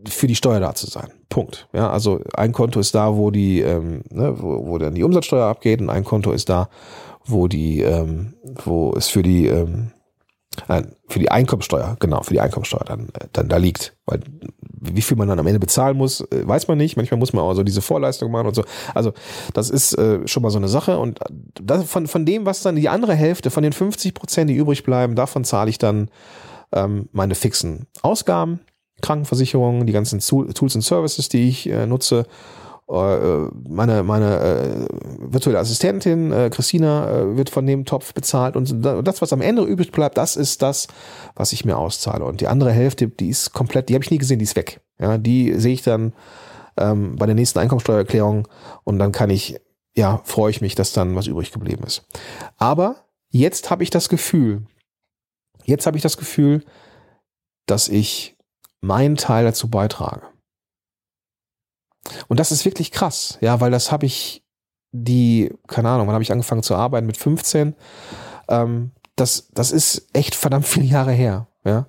für 0.08 0.26
die 0.26 0.34
Steuer 0.34 0.60
da 0.60 0.74
zu 0.74 0.86
sein. 0.86 1.10
Punkt. 1.28 1.68
Ja, 1.72 1.90
also 1.90 2.20
ein 2.34 2.52
Konto 2.52 2.80
ist 2.80 2.94
da, 2.94 3.16
wo 3.16 3.30
die, 3.30 3.60
ähm, 3.60 4.02
ne, 4.10 4.34
wo, 4.40 4.66
wo 4.66 4.78
dann 4.78 4.94
die 4.94 5.02
Umsatzsteuer 5.02 5.46
abgeht, 5.46 5.80
und 5.80 5.90
ein 5.90 6.04
Konto 6.04 6.32
ist 6.32 6.48
da, 6.48 6.68
wo 7.24 7.48
die, 7.48 7.80
ähm, 7.80 8.34
wo 8.64 8.94
es 8.96 9.08
für 9.08 9.22
die, 9.22 9.46
ähm, 9.46 9.92
für 11.08 11.18
die 11.18 11.30
Einkommensteuer, 11.30 11.96
genau, 11.98 12.22
für 12.22 12.32
die 12.32 12.40
Einkommensteuer 12.40 12.84
dann, 12.86 13.08
dann 13.32 13.48
da 13.48 13.56
liegt. 13.56 13.96
Weil 14.06 14.20
wie 14.70 15.02
viel 15.02 15.16
man 15.16 15.26
dann 15.26 15.38
am 15.40 15.46
Ende 15.46 15.58
bezahlen 15.58 15.96
muss, 15.96 16.20
äh, 16.20 16.46
weiß 16.46 16.68
man 16.68 16.78
nicht. 16.78 16.96
Manchmal 16.96 17.18
muss 17.18 17.32
man 17.32 17.42
auch 17.42 17.54
so 17.54 17.64
diese 17.64 17.82
Vorleistung 17.82 18.30
machen 18.30 18.46
und 18.46 18.54
so. 18.54 18.64
Also 18.94 19.12
das 19.52 19.70
ist 19.70 19.98
äh, 19.98 20.26
schon 20.28 20.42
mal 20.42 20.50
so 20.50 20.58
eine 20.58 20.68
Sache. 20.68 20.98
Und 20.98 21.18
das, 21.60 21.84
von, 21.84 22.06
von 22.06 22.24
dem, 22.24 22.46
was 22.46 22.62
dann 22.62 22.76
die 22.76 22.88
andere 22.88 23.14
Hälfte, 23.14 23.50
von 23.50 23.64
den 23.64 23.72
50 23.72 24.14
Prozent, 24.14 24.48
die 24.48 24.54
übrig 24.54 24.84
bleiben, 24.84 25.16
davon 25.16 25.44
zahle 25.44 25.70
ich 25.70 25.78
dann 25.78 26.08
ähm, 26.72 27.08
meine 27.12 27.34
fixen 27.34 27.86
Ausgaben 28.02 28.60
Krankenversicherung, 29.04 29.86
die 29.86 29.92
ganzen 29.92 30.20
Tools 30.20 30.74
und 30.74 30.82
Services, 30.82 31.28
die 31.28 31.48
ich 31.48 31.68
äh, 31.68 31.86
nutze. 31.86 32.26
Äh, 32.88 33.48
meine 33.68 34.02
meine 34.02 34.40
äh, 34.40 34.86
virtuelle 35.18 35.58
Assistentin 35.58 36.32
äh, 36.32 36.50
Christina 36.50 37.10
äh, 37.10 37.36
wird 37.36 37.50
von 37.50 37.66
dem 37.66 37.84
Topf 37.84 38.12
bezahlt 38.12 38.56
und 38.56 38.82
das, 38.82 39.22
was 39.22 39.32
am 39.32 39.40
Ende 39.40 39.62
übrig 39.62 39.90
bleibt, 39.90 40.18
das 40.18 40.36
ist 40.36 40.60
das, 40.60 40.88
was 41.34 41.52
ich 41.52 41.64
mir 41.64 41.78
auszahle. 41.78 42.24
Und 42.24 42.40
die 42.40 42.46
andere 42.46 42.72
Hälfte, 42.72 43.08
die 43.08 43.28
ist 43.28 43.52
komplett, 43.52 43.88
die 43.88 43.94
habe 43.94 44.04
ich 44.04 44.10
nie 44.10 44.18
gesehen, 44.18 44.38
die 44.38 44.44
ist 44.44 44.56
weg. 44.56 44.80
Ja, 44.98 45.16
die 45.18 45.58
sehe 45.58 45.72
ich 45.72 45.82
dann 45.82 46.12
ähm, 46.76 47.16
bei 47.16 47.26
der 47.26 47.34
nächsten 47.34 47.58
Einkommensteuererklärung 47.58 48.48
und 48.84 48.98
dann 48.98 49.12
kann 49.12 49.30
ich, 49.30 49.60
ja, 49.96 50.20
freue 50.24 50.50
ich 50.50 50.60
mich, 50.60 50.74
dass 50.74 50.92
dann 50.92 51.14
was 51.14 51.26
übrig 51.26 51.52
geblieben 51.52 51.84
ist. 51.84 52.06
Aber 52.58 52.96
jetzt 53.30 53.70
habe 53.70 53.82
ich 53.82 53.90
das 53.90 54.08
Gefühl, 54.08 54.66
jetzt 55.64 55.86
habe 55.86 55.96
ich 55.96 56.02
das 56.02 56.16
Gefühl, 56.16 56.64
dass 57.66 57.88
ich 57.88 58.33
meinen 58.84 59.16
Teil 59.16 59.44
dazu 59.44 59.68
beitrage. 59.68 60.22
Und 62.28 62.38
das 62.38 62.52
ist 62.52 62.64
wirklich 62.64 62.92
krass, 62.92 63.38
ja, 63.40 63.60
weil 63.60 63.70
das 63.70 63.90
habe 63.90 64.06
ich 64.06 64.44
die, 64.92 65.52
keine 65.66 65.88
Ahnung, 65.88 66.06
wann 66.06 66.14
habe 66.14 66.22
ich 66.22 66.32
angefangen 66.32 66.62
zu 66.62 66.76
arbeiten 66.76 67.06
mit 67.06 67.16
15? 67.16 67.74
Ähm, 68.48 68.92
das, 69.16 69.48
das 69.52 69.72
ist 69.72 70.08
echt 70.12 70.34
verdammt 70.34 70.66
viele 70.66 70.86
Jahre 70.86 71.12
her, 71.12 71.48
ja. 71.64 71.86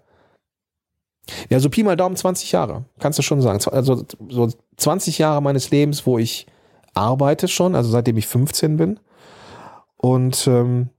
Ja, 1.49 1.59
so 1.59 1.69
Pi 1.69 1.83
mal 1.83 1.97
Daumen 1.97 2.15
20 2.15 2.51
Jahre, 2.51 2.85
kannst 2.99 3.17
du 3.17 3.23
schon 3.23 3.41
sagen. 3.41 3.59
Also 3.71 4.05
so 4.29 4.49
20 4.77 5.17
Jahre 5.17 5.41
meines 5.41 5.71
Lebens, 5.71 6.05
wo 6.05 6.19
ich 6.19 6.45
arbeite 6.93 7.47
schon, 7.47 7.75
also 7.75 7.89
seitdem 7.89 8.17
ich 8.17 8.27
15 8.27 8.77
bin. 8.77 8.99
Und 9.97 10.45
ähm, 10.45 10.89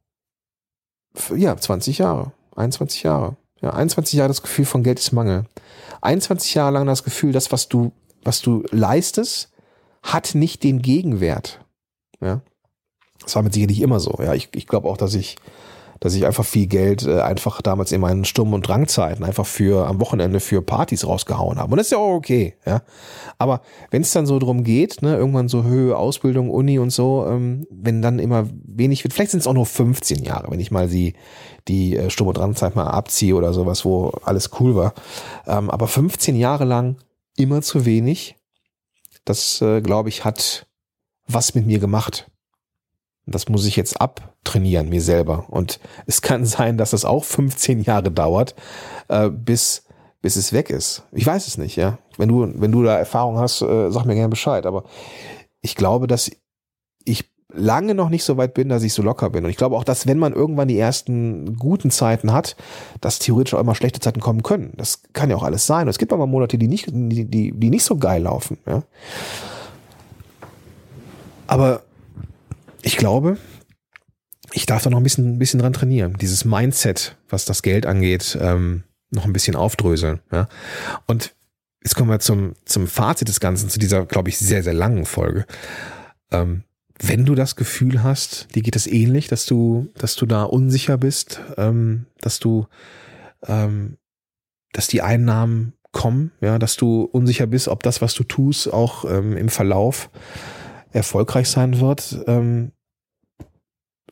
ja, 1.35 1.57
20 1.57 1.99
Jahre, 1.99 2.33
21 2.57 3.05
Jahre. 3.05 3.37
Ja, 3.63 3.71
21 3.71 4.15
Jahre 4.15 4.29
das 4.29 4.43
Gefühl 4.43 4.65
von 4.65 4.83
Geld 4.83 4.99
ist 4.99 5.13
Mangel. 5.13 5.45
21 6.03 6.55
Jahre 6.55 6.73
lang 6.73 6.87
das 6.87 7.05
Gefühl, 7.05 7.33
das, 7.33 7.53
was 7.53 7.69
du, 7.69 7.93
was 8.23 8.43
du 8.43 8.65
leistest, 8.71 9.51
hat 10.03 10.35
nicht 10.35 10.63
den 10.63 10.83
Gegenwert. 10.83 11.61
Ja. 12.21 12.43
Das 13.21 13.35
war 13.35 13.43
mit 13.43 13.55
Sicherheit 13.55 13.71
nicht 13.71 13.81
immer 13.81 13.99
so. 13.99 14.17
Ja, 14.21 14.35
ich, 14.35 14.51
ich 14.55 14.67
glaube 14.67 14.89
auch, 14.89 14.97
dass 14.97 15.15
ich, 15.15 15.37
dass 16.01 16.15
ich 16.15 16.27
einfach 16.27 16.45
viel 16.45 16.67
Geld 16.67 17.07
äh, 17.07 17.21
einfach 17.21 17.63
damals 17.63 17.93
in 17.93 18.01
meinen 18.01 18.25
Sturm- 18.25 18.53
und 18.53 18.67
Drangzeiten 18.67 19.25
einfach 19.25 19.47
für 19.47 19.87
am 19.87 20.01
Wochenende 20.01 20.41
für 20.41 20.63
Partys 20.63 21.07
rausgehauen 21.07 21.59
habe. 21.59 21.73
Und 21.73 21.79
das 21.79 21.89
ist 21.89 21.93
ja 21.93 21.99
auch 21.99 22.15
okay, 22.15 22.55
ja. 22.67 22.83
Aber 23.39 23.63
wenn 23.91 24.03
es 24.03 24.13
dann 24.13 24.27
so 24.27 24.39
drum 24.39 24.65
geht, 24.65 25.03
ne, 25.03 25.17
irgendwann 25.17 25.49
so 25.49 25.65
Höhe, 25.65 25.97
Ausbildung, 25.97 26.51
Uni 26.51 26.79
und 26.79 26.91
so, 26.91 27.27
ähm, 27.29 27.67
wenn 27.71 28.03
dann 28.03 28.19
immer 28.19 28.49
wenig 28.65 29.05
wird, 29.05 29.13
vielleicht 29.13 29.31
sind 29.31 29.41
es 29.41 29.47
auch 29.47 29.55
nur 29.55 29.67
15 29.67 30.25
Jahre, 30.25 30.51
wenn 30.51 30.61
ich 30.61 30.71
mal 30.71 30.89
die, 30.89 31.15
die 31.69 31.97
äh, 31.97 32.11
Sturm- 32.11 32.29
und 32.29 32.39
Drangzeit 32.39 32.77
mal 32.77 32.89
abziehe 32.89 33.35
oder 33.35 33.53
sowas, 33.53 33.85
wo 33.85 34.11
alles 34.25 34.51
cool 34.61 34.77
war. 34.77 34.95
Ähm, 35.47 35.71
aber 35.71 35.89
15 35.89 36.37
Jahre 36.37 36.65
lang 36.65 36.97
immer 37.37 37.63
zu 37.63 37.85
wenig, 37.85 38.37
das, 39.25 39.61
äh, 39.61 39.81
glaube 39.81 40.09
ich, 40.09 40.25
hat 40.25 40.67
was 41.27 41.55
mit 41.55 41.67
mir 41.67 41.79
gemacht. 41.79 42.31
Das 43.27 43.49
muss 43.49 43.67
ich 43.67 43.75
jetzt 43.75 44.01
abtrainieren, 44.01 44.89
mir 44.89 45.03
selber. 45.03 45.47
Und 45.49 45.81
es 46.07 46.23
kann 46.23 46.45
sein, 46.47 46.79
dass 46.79 46.93
es 46.93 47.05
auch 47.05 47.25
15 47.25 47.83
Jahre 47.83 48.11
dauert, 48.13 48.55
äh, 49.09 49.29
bis, 49.29 49.85
bis 50.23 50.37
es 50.37 50.53
weg 50.53 50.71
ist. 50.71 51.03
Ich 51.13 51.27
weiß 51.27 51.49
es 51.49 51.59
nicht, 51.59 51.77
ja. 51.77 51.99
Wenn 52.17 52.29
du, 52.29 52.49
wenn 52.55 52.73
du 52.73 52.85
da 52.85 52.97
Erfahrung 52.97 53.39
hast, 53.39 53.63
äh, 53.63 53.91
sag 53.91 54.05
mir 54.05 54.15
gerne 54.15 54.29
Bescheid. 54.29 54.65
Aber 54.65 54.85
ich 55.61 55.75
glaube, 55.75 56.07
dass 56.07 56.31
ich 57.05 57.25
lange 57.53 57.95
noch 57.95 58.11
nicht 58.11 58.25
so 58.25 58.37
weit 58.37 58.55
bin, 58.55 58.69
dass 58.69 58.83
ich 58.83 58.93
so 58.93 59.03
locker 59.03 59.31
bin. 59.31 59.45
Und 59.45 59.51
ich 59.51 59.57
glaube 59.57 59.77
auch, 59.77 59.85
dass 59.85 60.07
wenn 60.07 60.19
man 60.19 60.33
irgendwann 60.33 60.69
die 60.69 60.79
ersten 60.79 61.57
guten 61.57 61.91
Zeiten 61.91 62.33
hat, 62.33 62.57
dass 63.01 63.19
theoretisch 63.19 63.55
auch 63.55 63.61
immer 63.61 63.75
schlechte 63.75 64.01
Zeiten 64.01 64.21
kommen 64.21 64.43
können. 64.43 64.73
Das 64.77 65.03
kann 65.13 65.31
ja 65.31 65.37
auch 65.37 65.43
alles 65.43 65.67
sein. 65.67 65.83
Und 65.83 65.89
es 65.91 65.99
gibt 65.99 66.13
aber 66.13 66.27
Monate, 66.27 66.59
die 66.59 66.69
nicht, 66.69 66.87
die, 66.89 67.25
die, 67.25 67.53
die 67.53 67.71
nicht 67.71 67.85
so 67.85 67.97
geil 67.97 68.23
laufen. 68.23 68.59
Ja. 68.67 68.83
Aber 71.47 71.83
ich 72.83 72.97
glaube, 72.97 73.39
ich 74.53 74.67
darf 74.67 74.83
da 74.83 74.91
noch 74.91 74.99
ein 74.99 75.03
bisschen, 75.03 75.35
ein 75.35 75.39
bisschen 75.39 75.61
dran 75.61 75.73
trainieren. 75.73 76.17
Dieses 76.21 76.45
Mindset, 76.45 77.17
was 77.29 77.45
das 77.45 77.63
Geld 77.63 77.87
angeht, 77.87 78.39
ähm, 78.41 78.85
noch 79.11 79.25
ein 79.25 79.33
bisschen 79.33 79.57
aufdröseln. 79.57 80.21
Ja? 80.33 80.49
Und 81.07 81.35
jetzt 81.83 81.95
kommen 81.95 82.11
wir 82.11 82.21
zum, 82.21 82.55
zum 82.65 82.87
Fazit 82.87 83.29
des 83.29 83.41
Ganzen, 83.41 83.69
zu 83.69 83.79
dieser, 83.79 84.07
glaube 84.07 84.29
ich, 84.29 84.39
sehr, 84.39 84.63
sehr 84.63 84.75
langen 84.75 85.05
Folge. 85.05 85.47
Ähm, 86.31 86.65
wenn 87.01 87.27
du 87.27 87.35
das 87.35 87.57
Gefühl 87.57 88.03
hast, 88.03 88.55
dir 88.55 88.63
geht 88.63 88.77
es 88.77 88.87
ähnlich, 88.87 89.29
dass 89.29 89.47
du, 89.47 89.89
dass 89.99 90.17
du 90.17 90.27
da 90.27 90.45
unsicher 90.45 90.97
bist, 90.97 91.41
ähm, 91.59 92.07
dass 92.21 92.39
du, 92.39 92.67
ähm, 93.47 93.99
dass 94.73 94.89
die 94.89 95.03
Einnahmen 95.03 95.75
kommen, 95.93 96.33
ja, 96.41 96.59
dass 96.59 96.77
du 96.77 97.03
unsicher 97.03 97.47
bist, 97.47 97.69
ob 97.69 97.83
das, 97.83 98.01
was 98.01 98.15
du 98.15 98.25
tust, 98.25 98.73
auch 98.73 99.05
ähm, 99.05 99.37
im 99.37 99.49
Verlauf 99.49 100.11
erfolgreich 100.93 101.49
sein 101.49 101.81
wird. 101.81 102.25
Ähm, 102.27 102.73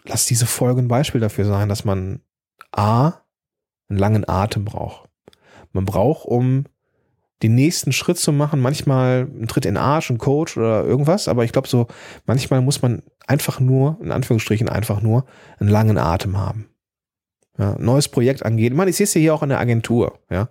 lass 0.05 0.27
diese 0.27 0.47
Folge 0.47 0.83
ein 0.83 0.89
Beispiel 0.89 1.21
dafür 1.21 1.45
sein, 1.45 1.69
dass 1.69 1.85
man 1.85 2.21
A, 2.73 3.15
einen 3.89 3.99
langen 3.99 4.29
Atem 4.29 4.65
braucht. 4.65 5.09
Man 5.73 5.85
braucht, 5.85 6.27
um 6.27 6.65
den 7.43 7.55
nächsten 7.55 7.93
Schritt 7.93 8.19
zu 8.19 8.33
machen, 8.33 8.61
manchmal 8.61 9.29
einen 9.31 9.49
Tritt 9.49 9.67
in 9.67 9.75
den 9.75 9.83
Arsch, 9.83 10.09
ein 10.09 10.19
Coach 10.19 10.57
oder 10.57 10.85
irgendwas, 10.85 11.29
aber 11.29 11.45
ich 11.45 11.53
glaube 11.53 11.69
so, 11.69 11.89
manchmal 12.27 12.61
muss 12.61 12.81
man 12.81 13.03
einfach 13.27 13.61
nur, 13.61 13.99
in 14.01 14.13
Anführungsstrichen 14.13 14.69
einfach 14.69 15.03
nur, 15.03 15.27
einen 15.59 15.69
langen 15.69 15.99
Atem 15.99 16.39
haben. 16.39 16.69
Ja, 17.59 17.77
neues 17.79 18.09
Projekt 18.09 18.45
angehen. 18.45 18.75
Man, 18.75 18.89
ich 18.89 18.97
sehe 18.97 19.05
es 19.05 19.13
hier 19.13 19.35
auch 19.35 19.43
in 19.43 19.51
der 19.51 19.61
Agentur, 19.61 20.19
ja. 20.31 20.49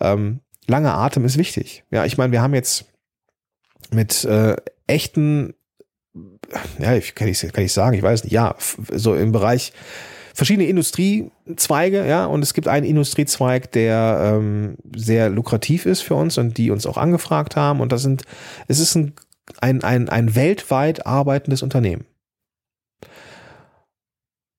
Ähm, 0.00 0.40
langer 0.66 0.96
Atem 0.96 1.24
ist 1.24 1.38
wichtig. 1.38 1.84
Ja, 1.90 2.04
ich 2.04 2.18
meine, 2.18 2.32
wir 2.32 2.42
haben 2.42 2.54
jetzt 2.54 2.86
mit 3.92 4.24
äh, 4.24 4.56
echten, 4.86 5.54
ja, 6.78 6.94
ich, 6.94 7.14
kann 7.14 7.28
ich 7.28 7.40
kann 7.40 7.64
ich 7.64 7.72
sagen, 7.72 7.96
ich 7.96 8.02
weiß 8.02 8.24
nicht, 8.24 8.32
ja, 8.32 8.54
so 8.92 9.14
im 9.14 9.32
Bereich 9.32 9.72
verschiedene 10.36 10.68
Industriezweige, 10.68 12.06
ja, 12.06 12.26
und 12.26 12.42
es 12.42 12.52
gibt 12.52 12.68
einen 12.68 12.84
Industriezweig, 12.84 13.72
der 13.72 14.34
ähm, 14.34 14.76
sehr 14.94 15.30
lukrativ 15.30 15.86
ist 15.86 16.02
für 16.02 16.14
uns 16.14 16.36
und 16.36 16.58
die 16.58 16.70
uns 16.70 16.86
auch 16.86 16.98
angefragt 16.98 17.56
haben. 17.56 17.80
Und 17.80 17.90
das 17.90 18.02
sind, 18.02 18.24
es 18.68 18.78
ist 18.78 18.94
ein, 18.96 19.14
ein, 19.60 19.82
ein, 19.82 20.10
ein 20.10 20.34
weltweit 20.34 21.06
arbeitendes 21.06 21.62
Unternehmen. 21.62 22.04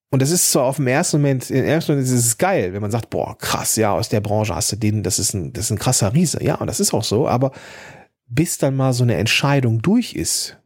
Und 0.09 0.21
das 0.21 0.31
ist 0.31 0.51
zwar 0.51 0.63
auf 0.63 0.77
dem 0.77 0.87
ersten 0.87 1.17
Moment, 1.17 1.51
im 1.51 1.65
ersten 1.65 1.91
Moment 1.91 2.07
ist 2.07 2.13
es 2.13 2.37
geil, 2.37 2.73
wenn 2.73 2.81
man 2.81 2.91
sagt, 2.91 3.09
boah, 3.09 3.37
krass, 3.37 3.75
ja, 3.75 3.91
aus 3.91 4.09
der 4.09 4.21
Branche 4.21 4.55
hast 4.55 4.71
du 4.71 4.77
den, 4.77 5.03
das 5.03 5.19
ist 5.19 5.33
ein, 5.33 5.53
das 5.53 5.65
ist 5.65 5.71
ein 5.71 5.79
krasser 5.79 6.13
Riese. 6.13 6.41
Ja, 6.43 6.55
und 6.55 6.67
das 6.67 6.79
ist 6.79 6.93
auch 6.93 7.03
so, 7.03 7.27
aber 7.27 7.51
bis 8.27 8.57
dann 8.57 8.75
mal 8.75 8.93
so 8.93 9.03
eine 9.03 9.15
Entscheidung 9.15 9.81
durch 9.81 10.13
ist, 10.13 10.57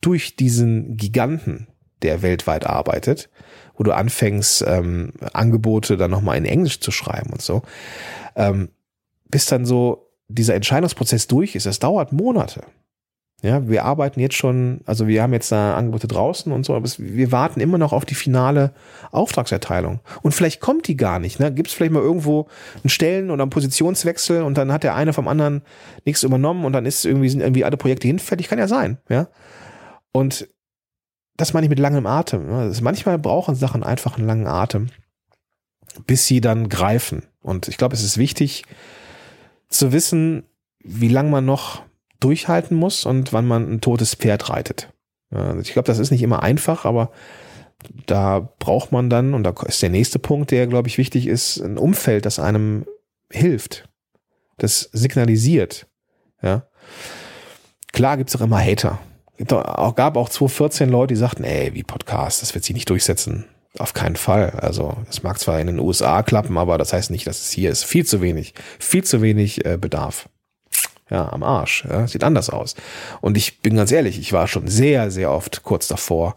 durch 0.00 0.36
diesen 0.36 0.96
Giganten, 0.96 1.66
der 2.02 2.22
weltweit 2.22 2.66
arbeitet, 2.66 3.28
wo 3.74 3.84
du 3.84 3.92
anfängst, 3.92 4.64
ähm, 4.66 5.12
Angebote 5.32 5.96
dann 5.96 6.10
nochmal 6.10 6.36
in 6.36 6.44
Englisch 6.44 6.80
zu 6.80 6.90
schreiben 6.90 7.30
und 7.30 7.42
so, 7.42 7.62
ähm, 8.36 8.68
bis 9.28 9.46
dann 9.46 9.64
so 9.64 10.10
dieser 10.28 10.54
Entscheidungsprozess 10.54 11.26
durch 11.26 11.54
ist. 11.54 11.66
Das 11.66 11.78
dauert 11.78 12.12
Monate. 12.12 12.64
Ja, 13.40 13.68
wir 13.68 13.84
arbeiten 13.84 14.18
jetzt 14.18 14.34
schon, 14.34 14.80
also 14.84 15.06
wir 15.06 15.22
haben 15.22 15.32
jetzt 15.32 15.52
da 15.52 15.76
Angebote 15.76 16.08
draußen 16.08 16.50
und 16.50 16.66
so, 16.66 16.74
aber 16.74 16.86
es, 16.86 16.98
wir 16.98 17.30
warten 17.30 17.60
immer 17.60 17.78
noch 17.78 17.92
auf 17.92 18.04
die 18.04 18.16
finale 18.16 18.72
Auftragserteilung. 19.12 20.00
Und 20.22 20.32
vielleicht 20.32 20.60
kommt 20.60 20.88
die 20.88 20.96
gar 20.96 21.20
nicht. 21.20 21.38
Ne? 21.38 21.54
Gibt 21.54 21.68
es 21.68 21.74
vielleicht 21.74 21.92
mal 21.92 22.02
irgendwo 22.02 22.48
einen 22.82 22.90
Stellen- 22.90 23.30
oder 23.30 23.42
einen 23.44 23.50
Positionswechsel 23.50 24.42
und 24.42 24.58
dann 24.58 24.72
hat 24.72 24.82
der 24.82 24.96
eine 24.96 25.12
vom 25.12 25.28
anderen 25.28 25.62
nichts 26.04 26.24
übernommen 26.24 26.64
und 26.64 26.72
dann 26.72 26.84
ist 26.84 27.04
irgendwie, 27.04 27.28
sind 27.28 27.40
irgendwie 27.40 27.64
alle 27.64 27.76
Projekte 27.76 28.08
hinfällig. 28.08 28.48
Kann 28.48 28.58
ja 28.58 28.66
sein. 28.66 28.98
Ja. 29.08 29.28
Und 30.10 30.48
das 31.36 31.54
meine 31.54 31.66
ich 31.66 31.70
mit 31.70 31.78
langem 31.78 32.06
Atem. 32.06 32.52
Also 32.52 32.82
manchmal 32.82 33.18
brauchen 33.18 33.54
Sachen 33.54 33.84
einfach 33.84 34.18
einen 34.18 34.26
langen 34.26 34.48
Atem, 34.48 34.88
bis 36.08 36.26
sie 36.26 36.40
dann 36.40 36.68
greifen. 36.68 37.22
Und 37.40 37.68
ich 37.68 37.76
glaube, 37.76 37.94
es 37.94 38.02
ist 38.02 38.18
wichtig 38.18 38.64
zu 39.68 39.92
wissen, 39.92 40.42
wie 40.82 41.08
lange 41.08 41.30
man 41.30 41.44
noch 41.44 41.82
durchhalten 42.20 42.76
muss 42.76 43.04
und 43.04 43.32
wann 43.32 43.46
man 43.46 43.70
ein 43.70 43.80
totes 43.80 44.14
Pferd 44.14 44.50
reitet. 44.50 44.92
Also 45.30 45.60
ich 45.60 45.72
glaube, 45.72 45.86
das 45.86 45.98
ist 45.98 46.10
nicht 46.10 46.22
immer 46.22 46.42
einfach, 46.42 46.84
aber 46.84 47.10
da 48.06 48.52
braucht 48.58 48.92
man 48.92 49.08
dann, 49.10 49.34
und 49.34 49.44
da 49.44 49.54
ist 49.66 49.82
der 49.82 49.90
nächste 49.90 50.18
Punkt, 50.18 50.50
der, 50.50 50.66
glaube 50.66 50.88
ich, 50.88 50.98
wichtig 50.98 51.26
ist, 51.26 51.58
ein 51.58 51.78
Umfeld, 51.78 52.26
das 52.26 52.38
einem 52.38 52.86
hilft, 53.30 53.88
das 54.56 54.88
signalisiert. 54.92 55.86
Ja. 56.42 56.66
Klar 57.92 58.16
gibt's 58.16 58.34
auch 58.34 58.40
immer 58.40 58.58
Hater 58.58 58.98
auch, 59.52 59.94
gab 59.94 60.16
auch 60.16 60.28
2014 60.28 60.88
Leute, 60.88 61.14
die 61.14 61.20
sagten, 61.20 61.44
ey, 61.44 61.74
wie 61.74 61.82
Podcast, 61.82 62.42
das 62.42 62.54
wird 62.54 62.64
sich 62.64 62.74
nicht 62.74 62.90
durchsetzen. 62.90 63.44
Auf 63.78 63.94
keinen 63.94 64.16
Fall. 64.16 64.50
Also 64.50 64.96
es 65.08 65.22
mag 65.22 65.38
zwar 65.38 65.60
in 65.60 65.68
den 65.68 65.78
USA 65.78 66.22
klappen, 66.22 66.58
aber 66.58 66.78
das 66.78 66.92
heißt 66.92 67.10
nicht, 67.10 67.26
dass 67.26 67.42
es 67.42 67.50
hier 67.50 67.70
ist. 67.70 67.84
Viel 67.84 68.04
zu 68.04 68.20
wenig. 68.20 68.54
Viel 68.78 69.04
zu 69.04 69.22
wenig 69.22 69.64
äh, 69.64 69.76
Bedarf. 69.76 70.28
Ja, 71.10 71.32
am 71.32 71.42
Arsch. 71.42 71.84
Ja, 71.88 72.06
sieht 72.06 72.24
anders 72.24 72.50
aus. 72.50 72.74
Und 73.20 73.36
ich 73.36 73.60
bin 73.60 73.76
ganz 73.76 73.90
ehrlich, 73.92 74.18
ich 74.18 74.32
war 74.32 74.46
schon 74.46 74.68
sehr, 74.68 75.10
sehr 75.10 75.30
oft 75.30 75.62
kurz 75.62 75.88
davor, 75.88 76.34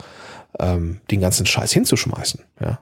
ähm, 0.60 1.02
den 1.10 1.22
ganzen 1.22 1.46
Scheiß 1.46 1.72
hinzuschmeißen. 1.74 2.42
Ja. 2.60 2.80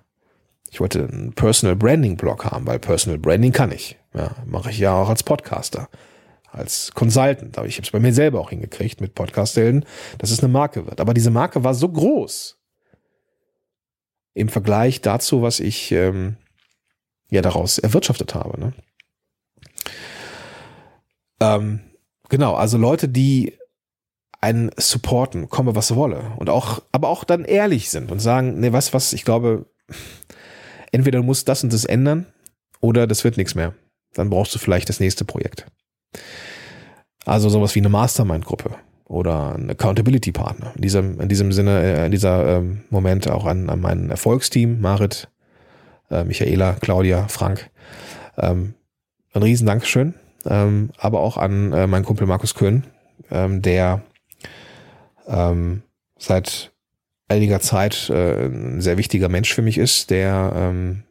Ich 0.72 0.80
wollte 0.80 1.08
einen 1.12 1.34
Personal 1.34 1.76
Branding 1.76 2.16
Blog 2.16 2.46
haben, 2.46 2.68
weil 2.68 2.78
Personal 2.78 3.18
Branding 3.18 3.52
kann 3.52 3.72
ich. 3.72 3.98
Ja, 4.14 4.32
mache 4.46 4.70
ich 4.70 4.80
ja 4.80 4.94
auch 4.94 5.10
als 5.10 5.24
Podcaster 5.24 5.90
als 6.52 6.92
Consultant. 6.94 7.58
Aber 7.58 7.68
ich 7.68 7.76
habe 7.76 7.86
es 7.86 7.92
bei 7.92 8.00
mir 8.00 8.14
selber 8.14 8.40
auch 8.40 8.50
hingekriegt 8.50 9.02
mit 9.02 9.16
Podcast-Helden, 9.16 9.86
dass 10.18 10.32
es 10.32 10.40
eine 10.40 10.52
Marke 10.52 10.86
wird. 10.86 11.00
Aber 11.02 11.14
diese 11.14 11.32
Marke 11.32 11.64
war 11.64 11.74
so 11.74 11.90
groß 11.90 12.58
im 14.34 14.50
Vergleich 14.50 15.02
dazu, 15.02 15.42
was 15.42 15.60
ich 15.60 15.92
ähm, 15.92 16.38
ja 17.30 17.42
daraus 17.42 17.78
erwirtschaftet 17.78 18.36
habe. 18.36 18.60
Ne? 18.60 18.74
Ähm, 21.40 21.80
genau, 22.30 22.56
also 22.56 22.78
Leute, 22.78 23.08
die 23.08 23.54
einen 24.42 24.72
supporten, 24.78 25.50
komme 25.50 25.76
was 25.76 25.96
wolle 25.96 26.32
und 26.38 26.50
auch, 26.50 26.82
aber 26.92 27.10
auch 27.10 27.24
dann 27.24 27.44
ehrlich 27.44 27.90
sind 27.90 28.12
und 28.12 28.20
sagen, 28.20 28.60
nee, 28.60 28.72
was, 28.72 28.94
was, 28.94 29.14
ich 29.14 29.26
glaube, 29.26 29.66
entweder 30.92 31.20
du 31.20 31.26
musst 31.26 31.50
das 31.50 31.64
und 31.64 31.74
das 31.74 31.86
ändern 31.86 32.26
oder 32.80 33.08
das 33.08 33.24
wird 33.24 33.38
nichts 33.38 33.56
mehr. 33.56 33.74
Dann 34.14 34.30
brauchst 34.30 34.56
du 34.56 34.60
vielleicht 34.60 34.90
das 34.90 35.00
nächste 35.00 35.26
Projekt. 35.26 35.66
Also 37.26 37.50
sowas 37.50 37.76
wie 37.76 37.80
eine 37.80 37.90
Mastermind-Gruppe 37.90 38.76
oder 39.06 39.56
ein 39.56 39.70
Accountability-Partner. 39.70 40.74
In 40.76 40.82
diesem, 40.82 41.20
in 41.20 41.30
diesem 41.30 41.52
Sinne, 41.52 41.82
äh, 41.82 42.06
in 42.06 42.12
dieser 42.12 42.58
ähm, 42.58 42.84
Moment 42.90 43.30
auch 43.30 43.46
an, 43.46 43.70
an 43.70 43.82
mein 43.82 44.10
Erfolgsteam, 44.10 44.80
Marit, 44.80 45.30
äh, 46.10 46.24
Michaela, 46.24 46.74
Claudia, 46.74 47.28
Frank. 47.28 47.70
Ähm, 48.38 48.74
ein 49.34 49.44
riesen 49.44 49.68
Dankeschön. 49.68 50.16
Ähm, 50.46 50.92
aber 50.98 51.20
auch 51.20 51.38
an 51.38 51.74
äh, 51.74 51.88
meinen 51.88 52.06
Kumpel 52.06 52.28
Markus 52.28 52.56
Köhn, 52.56 52.86
ähm, 53.30 53.62
der 53.62 54.02
ähm, 55.28 55.84
seit 56.18 56.72
einiger 57.28 57.60
Zeit 57.60 58.10
äh, 58.10 58.46
ein 58.46 58.82
sehr 58.82 58.98
wichtiger 58.98 59.30
Mensch 59.30 59.54
für 59.54 59.62
mich 59.62 59.78
ist, 59.78 60.10
der, 60.10 60.52
ähm, 60.56 61.04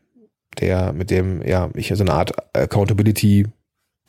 der 0.58 0.92
mit 0.92 1.10
dem 1.10 1.42
ja 1.46 1.70
ich 1.74 1.92
so 1.94 2.02
eine 2.02 2.12
Art 2.12 2.32
Accountability 2.56 3.46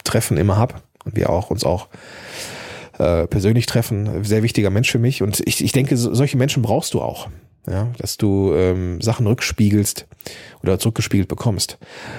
Treffen 0.04 0.38
immer 0.38 0.58
hab 0.58 0.84
und 1.06 1.16
wir 1.16 1.30
auch 1.30 1.52
uns 1.52 1.64
auch 1.64 1.88
äh, 2.98 3.28
persönlich 3.28 3.66
treffen. 3.66 4.24
Sehr 4.24 4.44
wichtiger 4.44 4.70
Mensch 4.70 4.92
für 4.92 5.00
mich 5.00 5.22
und 5.22 5.42
ich, 5.46 5.64
ich 5.64 5.72
denke, 5.72 5.98
so, 5.98 6.14
solche 6.14 6.38
Menschen 6.38 6.64
brauchst 6.64 6.94
du 6.94 7.02
auch. 7.02 7.30
Ja, 7.68 7.90
dass 8.00 8.18
du 8.18 8.54
ähm, 8.56 9.00
Sachen 9.02 9.28
rückspiegelst 9.28 10.08
oder 10.64 10.80
zurückgespiegelt 10.80 11.28
bekommst. 11.28 11.78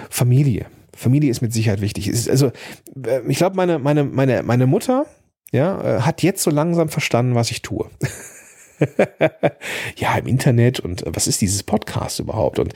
Familie. 0.09 0.67
Familie 1.01 1.31
ist 1.31 1.41
mit 1.41 1.53
Sicherheit 1.53 1.81
wichtig. 1.81 2.09
Ist, 2.09 2.29
also, 2.29 2.53
äh, 3.05 3.21
ich 3.27 3.39
glaube, 3.39 3.57
meine, 3.57 3.79
meine, 3.79 4.05
meine, 4.05 4.43
meine 4.43 4.67
Mutter, 4.67 5.07
ja, 5.51 5.99
äh, 5.99 6.01
hat 6.03 6.23
jetzt 6.23 6.43
so 6.43 6.51
langsam 6.51 6.91
verstanden, 6.91 7.35
was 7.35 7.51
ich 7.51 7.63
tue. 7.63 7.89
ja, 9.97 10.15
im 10.17 10.27
Internet 10.27 10.79
und 10.81 11.07
äh, 11.07 11.11
was 11.15 11.27
ist 11.27 11.41
dieses 11.41 11.63
Podcast 11.63 12.21
überhaupt? 12.21 12.59
Und 12.59 12.75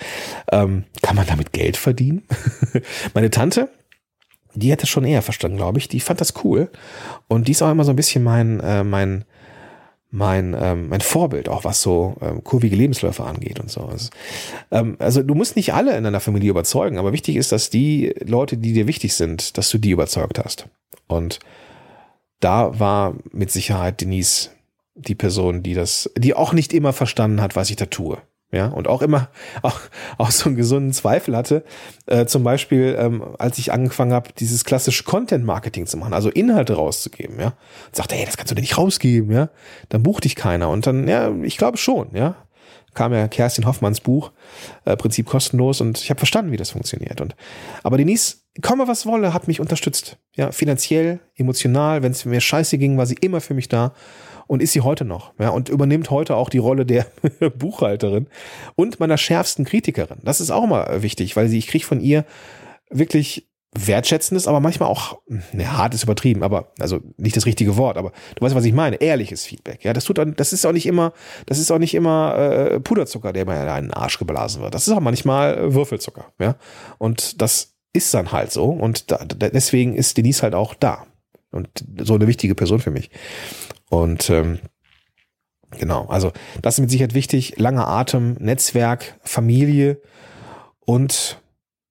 ähm, 0.51 0.85
kann 1.03 1.17
man 1.17 1.27
damit 1.27 1.53
Geld 1.53 1.77
verdienen? 1.77 2.23
meine 3.15 3.31
Tante, 3.31 3.69
die 4.55 4.73
hat 4.73 4.83
es 4.83 4.89
schon 4.89 5.05
eher 5.05 5.23
verstanden, 5.23 5.59
glaube 5.59 5.79
ich. 5.79 5.89
Die 5.89 6.01
fand 6.01 6.21
das 6.21 6.33
cool. 6.45 6.71
Und 7.29 7.49
die 7.49 7.53
ist 7.53 7.63
auch 7.63 7.71
immer 7.71 7.85
so 7.85 7.93
ein 7.93 7.97
bisschen 7.97 8.25
mein, 8.25 8.61
äh, 8.61 8.85
mein, 8.85 9.25
mein, 10.15 10.57
ähm, 10.57 10.89
mein 10.91 11.01
Vorbild, 11.01 11.49
auch 11.49 11.65
was 11.65 11.83
so 11.83 12.15
ähm, 12.21 12.45
kurvige 12.45 12.77
Lebensläufe 12.77 13.25
angeht 13.25 13.59
und 13.59 13.69
so. 13.69 13.81
Also, 13.81 14.11
ähm, 14.71 14.97
also 15.01 15.25
du 15.25 15.35
musst 15.35 15.57
nicht 15.57 15.75
alle 15.75 15.97
in 15.97 16.05
deiner 16.05 16.21
Familie 16.21 16.51
überzeugen, 16.51 16.99
aber 16.99 17.13
wichtig 17.13 17.35
ist, 17.35 17.51
dass 17.51 17.69
die 17.69 18.15
Leute, 18.25 18.57
die 18.57 18.73
dir 18.73 18.87
wichtig 18.87 19.15
sind, 19.15 19.59
dass 19.59 19.71
du 19.71 19.79
die 19.79 19.91
überzeugt 19.91 20.39
hast. 20.39 20.69
Und 21.09 21.41
da 22.39 22.79
war 22.79 23.17
mit 23.33 23.51
Sicherheit 23.51 24.01
Denise 24.01 24.51
die 24.95 25.17
Person, 25.17 25.65
die 25.65 25.75
das, 25.75 26.09
die 26.17 26.35
auch 26.35 26.53
nicht 26.53 26.73
immer 26.73 26.93
verstanden 26.93 27.41
hat, 27.41 27.57
was 27.57 27.71
ich 27.71 27.77
da 27.77 27.87
tue 27.87 28.19
ja, 28.55 28.69
und 28.69 28.89
auch 28.89 29.03
immer 29.03 29.29
auch, 29.63 29.81
auch 30.19 30.31
so 30.31 30.49
einen 30.49 30.57
gesunden 30.57 30.93
Zweifel 30.93 31.37
hatte. 31.37 31.65
Äh, 32.07 32.27
zum 32.27 32.45
Beispiel, 32.45 32.97
ähm, 32.99 33.23
als 33.39 33.59
ich 33.59 33.73
angefangen 33.73 34.13
habe, 34.13 34.31
dieses 34.39 34.65
klassische 34.65 35.05
Content-Marketing 35.05 35.87
zu 35.87 35.97
machen, 35.97 36.15
also 36.15 36.31
Inhalte 36.31 36.75
rauszugeben, 36.75 37.39
ja, 37.41 37.49
und 37.87 37.97
sagte, 37.97 38.15
hey, 38.15 38.25
das 38.25 38.37
kannst 38.37 38.51
du 38.51 38.55
dir 38.55 38.63
nicht 38.63 38.79
rausgeben, 38.79 39.31
ja, 39.33 39.51
dann 39.89 40.03
bucht 40.03 40.25
dich 40.25 40.37
keiner. 40.37 40.71
Und 40.71 40.87
dann, 40.87 41.09
ja, 41.09 41.33
ich 41.43 41.57
glaube 41.57 41.77
schon, 41.79 42.09
ja, 42.15 42.37
kam 42.95 43.13
ja 43.13 43.29
Kerstin 43.29 43.67
Hoffmanns 43.67 44.01
Buch, 44.01 44.33
äh, 44.85 44.97
Prinzip 44.97 45.27
kostenlos, 45.27 45.81
und 45.81 45.99
ich 45.99 46.11
habe 46.11 46.19
verstanden, 46.19 46.53
wie 46.53 46.57
das 46.57 46.71
funktioniert. 46.71 47.21
Und 47.21 47.35
aber 47.83 47.97
Denise, 47.97 48.37
komme 48.63 48.87
was 48.87 49.05
wolle, 49.05 49.35
hat 49.35 49.49
mich 49.49 49.61
unterstützt, 49.61 50.17
ja, 50.35 50.53
finanziell, 50.53 51.21
emotional, 51.37 52.03
wenn 52.03 52.13
es 52.13 52.25
mir 52.25 52.41
scheiße 52.41 52.79
ging, 52.79 52.97
war 52.97 53.07
sie 53.07 53.17
immer 53.21 53.41
für 53.41 53.55
mich 53.55 53.69
da 53.69 53.93
und 54.47 54.63
ist 54.63 54.73
sie 54.73 54.81
heute 54.81 55.05
noch. 55.05 55.33
Ja, 55.39 55.51
und 55.51 55.69
übernimmt 55.69 56.11
heute 56.11 56.37
auch 56.37 56.49
die 56.49 56.59
Rolle 56.59 56.87
der 56.87 57.07
Buchhalterin 57.59 58.29
und 58.77 59.01
meiner 59.01 59.19
schärfsten 59.19 59.65
Kritikerin. 59.65 60.19
Das 60.23 60.41
ist 60.41 60.51
auch 60.51 60.67
mal 60.67 61.03
wichtig, 61.03 61.37
weil 61.37 61.49
sie, 61.49 61.59
ich 61.59 61.67
kriege 61.67 61.85
von 61.85 62.01
ihr 62.01 62.25
wirklich 62.91 63.49
wertschätzen 63.77 64.37
ist, 64.37 64.47
aber 64.47 64.61
manchmal 64.61 64.89
auch, 64.89 65.21
ne, 65.27 65.77
hart 65.77 65.95
ist 65.95 66.05
übertrieben, 66.05 66.43
aber, 66.43 66.73
also 66.79 67.01
nicht 67.17 67.37
das 67.37 67.47
richtige 67.47 67.77
Wort, 67.77 67.97
aber 67.97 68.13
du 68.37 68.45
weißt, 68.45 68.55
was 68.55 68.65
ich 68.65 68.73
meine, 68.73 68.97
ehrliches 68.97 69.45
Feedback. 69.45 69.85
Ja, 69.85 69.93
das 69.93 70.05
tut 70.05 70.19
dann, 70.19 70.37
das 70.37 70.53
ist 70.53 70.65
auch 70.65 70.73
nicht 70.73 70.87
immer, 70.87 71.13
das 71.47 71.59
ist 71.59 71.71
auch 71.73 71.79
nicht 71.79 71.95
immer 71.95 72.37
äh, 72.37 72.81
Puderzucker, 72.81 73.33
der 73.33 73.47
mir 73.47 73.61
in 73.61 73.87
den 73.87 73.95
Arsch 73.95 74.19
geblasen 74.19 74.63
wird. 74.63 74.75
Das 74.75 74.87
ist 74.87 74.95
auch 74.95 75.01
manchmal 75.01 75.75
Würfelzucker, 75.75 76.27
ja. 76.39 76.55
Und 76.99 77.43
das 77.43 77.75
ist 77.93 78.15
dann 78.15 78.33
halt 78.33 78.53
so. 78.53 78.67
Und 78.67 79.11
da, 79.11 79.25
deswegen 79.25 79.95
ist 79.95 80.17
Denise 80.17 80.43
halt 80.43 80.55
auch 80.55 80.75
da. 80.75 81.07
Und 81.51 81.69
so 82.03 82.15
eine 82.15 82.27
wichtige 82.27 82.55
Person 82.55 82.81
für 82.81 82.91
mich. 82.91 83.11
Und 83.91 84.31
ähm, 84.31 84.59
genau, 85.71 86.07
also 86.07 86.33
das 86.63 86.75
ist 86.75 86.81
mit 86.81 86.91
Sicherheit 86.91 87.15
wichtig. 87.15 87.59
Langer 87.59 87.89
Atem, 87.89 88.35
Netzwerk, 88.35 89.19
Familie 89.23 90.01
und 90.81 91.41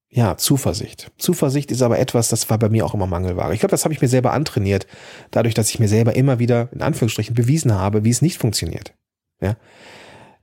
ja, 0.10 0.38
Zuversicht. 0.38 1.12
Zuversicht 1.18 1.72
ist 1.72 1.82
aber 1.82 1.98
etwas, 1.98 2.30
das 2.30 2.48
war 2.50 2.60
bei 2.60 2.70
mir 2.70 2.86
auch 2.86 2.94
immer 2.94 3.08
Mangelware. 3.08 3.54
Ich 3.54 3.60
glaube, 3.60 3.72
das 3.72 3.84
habe 3.84 3.96
ich 3.96 4.02
mir 4.02 4.08
selber 4.08 4.32
antrainiert, 4.32 4.86
dadurch, 5.32 5.56
dass 5.56 5.72
ich 5.72 5.80
mir 5.80 5.88
selber 5.88 6.16
immer 6.16 6.38
wieder 6.38 6.70
in 6.72 6.84
Anführungsstrichen 6.84 7.34
bewiesen 7.34 7.74
habe, 7.74 8.04
wie 8.04 8.12
es 8.12 8.22
nicht 8.22 8.38
funktioniert. 8.38 8.94
Ja, 9.41 9.58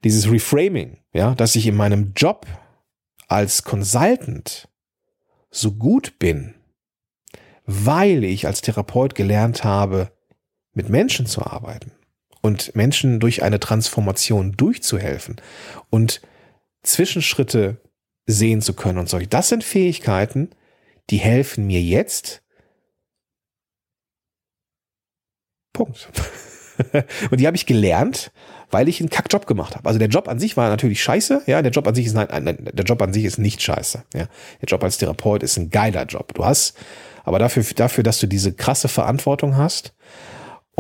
dieses 0.02 0.30
Reframing, 0.30 0.98
ja, 1.12 1.36
dass 1.36 1.54
ich 1.54 1.66
in 1.68 1.76
meinem 1.76 2.12
Job 2.16 2.46
als 3.28 3.62
Consultant 3.62 4.68
so 5.50 5.72
gut 5.72 6.18
bin, 6.18 6.54
weil 7.64 8.24
ich 8.24 8.46
als 8.46 8.62
Therapeut 8.62 9.14
gelernt 9.14 9.62
habe, 9.62 10.10
mit 10.80 10.88
Menschen 10.88 11.26
zu 11.26 11.44
arbeiten 11.44 11.92
und 12.40 12.74
Menschen 12.74 13.20
durch 13.20 13.42
eine 13.42 13.60
Transformation 13.60 14.52
durchzuhelfen 14.52 15.36
und 15.90 16.22
Zwischenschritte 16.82 17.76
sehen 18.24 18.62
zu 18.62 18.72
können 18.72 18.96
und 18.96 19.06
solche. 19.06 19.28
Das 19.28 19.50
sind 19.50 19.62
Fähigkeiten, 19.62 20.48
die 21.10 21.18
helfen 21.18 21.66
mir 21.66 21.82
jetzt. 21.82 22.42
Punkt. 25.74 26.08
und 27.30 27.38
die 27.38 27.46
habe 27.46 27.58
ich 27.58 27.66
gelernt, 27.66 28.32
weil 28.70 28.88
ich 28.88 29.00
einen 29.00 29.10
Kackjob 29.10 29.46
gemacht 29.46 29.76
habe. 29.76 29.86
Also 29.86 29.98
der 29.98 30.08
Job 30.08 30.28
an 30.28 30.38
sich 30.38 30.56
war 30.56 30.70
natürlich 30.70 31.02
scheiße, 31.02 31.42
ja, 31.44 31.60
der 31.60 31.72
Job 31.72 31.86
an 31.86 31.94
sich 31.94 32.06
ist 32.06 32.14
nein, 32.14 32.28
nein, 32.30 32.70
der 32.72 32.84
Job 32.86 33.02
an 33.02 33.12
sich 33.12 33.26
ist 33.26 33.36
nicht 33.36 33.60
scheiße, 33.60 34.02
ja. 34.14 34.28
Der 34.62 34.66
Job 34.66 34.82
als 34.82 34.96
Therapeut 34.96 35.42
ist 35.42 35.58
ein 35.58 35.68
geiler 35.68 36.06
Job. 36.06 36.32
Du 36.32 36.42
hast 36.42 36.74
aber 37.22 37.38
dafür 37.38 37.64
dafür, 37.74 38.02
dass 38.02 38.18
du 38.18 38.26
diese 38.26 38.54
krasse 38.54 38.88
Verantwortung 38.88 39.58
hast 39.58 39.92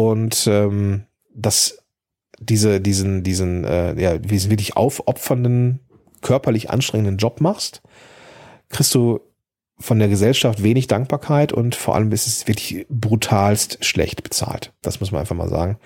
und 0.00 0.46
ähm, 0.46 1.04
dass 1.34 1.84
diese 2.38 2.80
diesen 2.80 3.22
diesen 3.22 3.64
äh, 3.64 4.00
ja, 4.00 4.16
diesen 4.16 4.50
wirklich 4.50 4.74
aufopfernden 4.74 5.80
körperlich 6.22 6.70
anstrengenden 6.70 7.18
Job 7.18 7.42
machst, 7.42 7.82
kriegst 8.70 8.94
du 8.94 9.20
von 9.78 9.98
der 9.98 10.08
Gesellschaft 10.08 10.62
wenig 10.62 10.86
Dankbarkeit 10.86 11.52
und 11.52 11.74
vor 11.74 11.94
allem 11.94 12.12
ist 12.12 12.26
es 12.26 12.48
wirklich 12.48 12.86
brutalst 12.88 13.84
schlecht 13.84 14.22
bezahlt. 14.22 14.72
Das 14.80 15.00
muss 15.00 15.12
man 15.12 15.20
einfach 15.20 15.36
mal 15.36 15.50
sagen. 15.50 15.78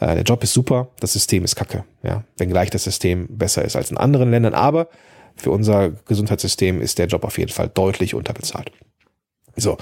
Äh, 0.00 0.14
der 0.14 0.24
Job 0.24 0.42
ist 0.42 0.54
super, 0.54 0.88
das 1.00 1.12
System 1.12 1.44
ist 1.44 1.54
kacke. 1.54 1.84
Ja, 2.02 2.24
wenngleich 2.38 2.70
das 2.70 2.84
System 2.84 3.26
besser 3.28 3.64
ist 3.66 3.76
als 3.76 3.90
in 3.90 3.98
anderen 3.98 4.30
Ländern, 4.30 4.54
aber 4.54 4.88
für 5.36 5.50
unser 5.50 5.90
Gesundheitssystem 5.90 6.80
ist 6.80 6.98
der 6.98 7.06
Job 7.06 7.24
auf 7.24 7.36
jeden 7.36 7.52
Fall 7.52 7.68
deutlich 7.68 8.14
unterbezahlt. 8.14 8.72
So. 9.56 9.76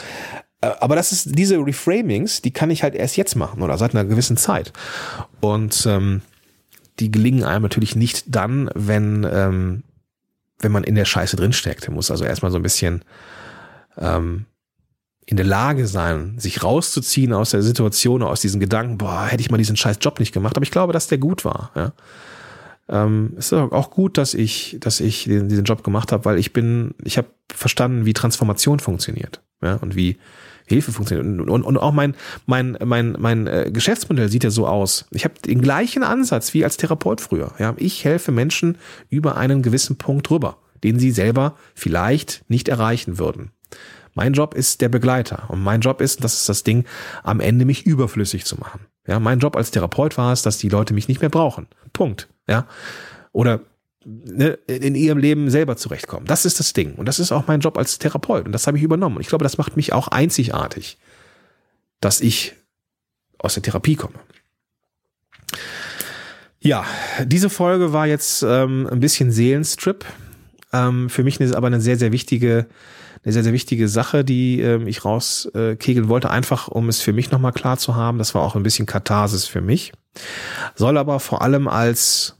Äh, 0.61 0.71
aber 0.81 0.97
das 0.97 1.13
ist 1.13 1.39
diese 1.39 1.57
Reframings, 1.57 2.43
die 2.43 2.51
kann 2.51 2.71
ich 2.71 2.83
halt 2.83 2.95
erst 2.95 3.17
jetzt 3.17 3.37
machen 3.37 3.63
oder 3.63 3.79
seit 3.79 3.95
einer 3.95 4.05
gewissen 4.05 4.37
Zeit. 4.37 4.73
Und 5.41 5.87
ähm, 5.87 6.23
die 6.99 7.11
gelingen 7.11 7.45
einem 7.45 7.63
natürlich 7.63 7.97
nicht 7.97 8.25
dann, 8.27 8.71
wenn, 8.75 9.27
ähm, 9.31 9.83
wenn 10.59 10.73
man 10.73 10.85
in 10.85 10.95
der 10.95 11.07
Scheiße 11.07 11.37
drinsteckt. 11.37 11.89
Man 11.89 11.95
muss 11.95 12.11
also 12.11 12.25
erstmal 12.25 12.51
so 12.51 12.59
ein 12.59 12.63
bisschen 12.63 13.03
ähm, 13.97 14.47
in 15.25 15.37
der 15.37 15.47
Lage 15.47 15.87
sein, 15.87 16.35
sich 16.39 16.63
rauszuziehen 16.63 17.33
aus 17.33 17.51
der 17.51 17.63
Situation, 17.63 18.23
aus 18.23 18.41
diesen 18.41 18.61
Gedanken, 18.61 18.99
boah, 18.99 19.27
hätte 19.27 19.41
ich 19.41 19.51
mal 19.51 19.59
diesen 19.59 19.77
scheiß 19.77 19.99
Job 20.01 20.19
nicht 20.19 20.33
gemacht. 20.33 20.57
Aber 20.57 20.65
ich 20.65 20.73
glaube, 20.73 20.93
dass 20.93 21.07
der 21.07 21.19
gut 21.19 21.45
war. 21.45 21.71
Ja. 21.75 21.93
Ähm, 22.89 23.35
es 23.39 23.47
ist 23.47 23.53
auch 23.53 23.91
gut, 23.91 24.19
dass 24.19 24.35
ich, 24.35 24.77
dass 24.81 25.01
ich 25.01 25.25
diesen 25.25 25.65
Job 25.65 25.85
gemacht 25.85 26.11
habe, 26.11 26.25
weil 26.25 26.39
ich 26.39 26.53
bin, 26.53 26.95
ich 27.05 27.17
habe 27.17 27.29
verstanden, 27.49 28.05
wie 28.07 28.13
Transformation 28.13 28.81
funktioniert. 28.81 29.41
Ja, 29.63 29.77
und 29.77 29.95
wie, 29.95 30.19
Hilfe 30.71 30.93
funktioniert. 30.93 31.27
Und, 31.27 31.49
und, 31.49 31.63
und 31.63 31.77
auch 31.77 31.93
mein, 31.93 32.15
mein, 32.47 32.79
mein, 32.85 33.17
mein 33.19 33.47
äh, 33.47 33.71
Geschäftsmodell 33.73 34.29
sieht 34.29 34.45
ja 34.45 34.51
so 34.51 34.67
aus. 34.67 35.07
Ich 35.11 35.25
habe 35.25 35.35
den 35.45 35.61
gleichen 35.61 36.03
Ansatz 36.03 36.55
wie 36.55 36.65
als 36.65 36.77
Therapeut 36.77 37.21
früher. 37.21 37.53
Ja, 37.59 37.75
ich 37.77 38.05
helfe 38.05 38.33
Menschen 38.33 38.79
über 39.09 39.37
einen 39.37 39.63
gewissen 39.63 39.99
Punkt 39.99 40.29
drüber, 40.29 40.59
den 40.83 40.99
sie 40.99 41.11
selber 41.11 41.57
vielleicht 41.75 42.45
nicht 42.49 42.69
erreichen 42.69 43.19
würden. 43.19 43.51
Mein 44.15 44.33
Job 44.33 44.55
ist 44.55 44.81
der 44.81 44.89
Begleiter 44.89 45.45
und 45.49 45.63
mein 45.63 45.81
Job 45.81 46.01
ist, 46.01 46.25
das 46.25 46.35
ist 46.35 46.49
das 46.49 46.65
Ding, 46.65 46.85
am 47.23 47.41
Ende 47.41 47.65
mich 47.65 47.87
überflüssig 47.87 48.45
zu 48.45 48.57
machen. 48.57 48.81
Ja, 49.07 49.21
mein 49.21 49.39
Job 49.39 49.57
als 49.57 49.71
Therapeut 49.71 50.19
war 50.19 50.33
es, 50.33 50.43
dass 50.43 50.59
die 50.59 50.69
Leute 50.69 50.95
mich 50.95 51.09
nicht 51.09 51.21
mehr 51.21 51.31
brauchen. 51.31 51.69
Punkt. 51.93 52.29
Ja. 52.49 52.67
Oder 53.33 53.61
ne, 54.05 54.59
in 54.67 54.95
ihrem 54.95 55.19
Leben 55.19 55.51
selber 55.51 55.77
zurechtkommen. 55.77 56.27
Das 56.27 56.45
ist 56.45 56.59
das 56.61 56.73
Ding. 56.73 56.95
Und 56.95 57.07
das 57.07 57.19
ist 57.19 57.33
auch 57.33 57.47
mein 57.47 57.61
Job 57.61 57.77
als 57.77 57.99
Therapeut. 57.99 58.47
Und 58.47 58.53
das 58.53 58.67
habe 58.67 58.79
ich 58.79 58.83
übernommen. 58.83 59.17
Und 59.17 59.23
ich 59.23 59.29
glaube, 59.29 59.45
das 59.45 59.59
macht 59.59 59.77
mich 59.77 59.93
auch 59.93 60.09
einzigartig, 60.09 60.99
dass 62.01 62.21
ich 62.21 62.55
aus 63.39 63.55
der 63.55 63.63
Therapie 63.63 63.97
komme. 63.97 64.15
Ja, 66.63 66.85
diese 67.25 67.49
Folge 67.49 67.93
war 67.93 68.07
jetzt 68.07 68.43
ähm, 68.43 68.87
ein 68.91 69.01
bisschen 69.01 69.33
Seelenstrip. 69.33 70.05
Ähm, 70.73 71.09
für 71.09 71.25
mich 71.25 71.41
ist 71.41 71.55
aber 71.55 71.69
eine 71.69 71.81
sehr, 71.81 71.97
sehr 71.97 72.13
wichtige, 72.13 72.67
eine 73.25 73.33
sehr, 73.33 73.43
sehr 73.43 73.55
wichtige 73.55 73.89
Sache, 73.89 74.25
die 74.25 74.61
ähm, 74.61 74.87
ich 74.87 75.05
rauskegeln 75.05 76.07
äh, 76.07 76.09
wollte, 76.09 76.31
einfach 76.31 76.69
um 76.69 76.91
es 76.91 77.01
für 77.01 77.15
mich 77.15 77.31
nochmal 77.31 77.53
klar 77.53 77.79
zu 77.79 77.97
haben. 77.97 78.19
Das 78.19 78.35
war 78.35 78.43
auch 78.43 78.57
ein 78.57 78.63
bisschen 78.63 78.85
Katharsis 78.85 79.47
für 79.47 79.63
mich. 79.63 79.93
Soll 80.75 80.99
aber 80.99 81.19
vor 81.19 81.41
allem 81.41 81.67
als 81.67 82.37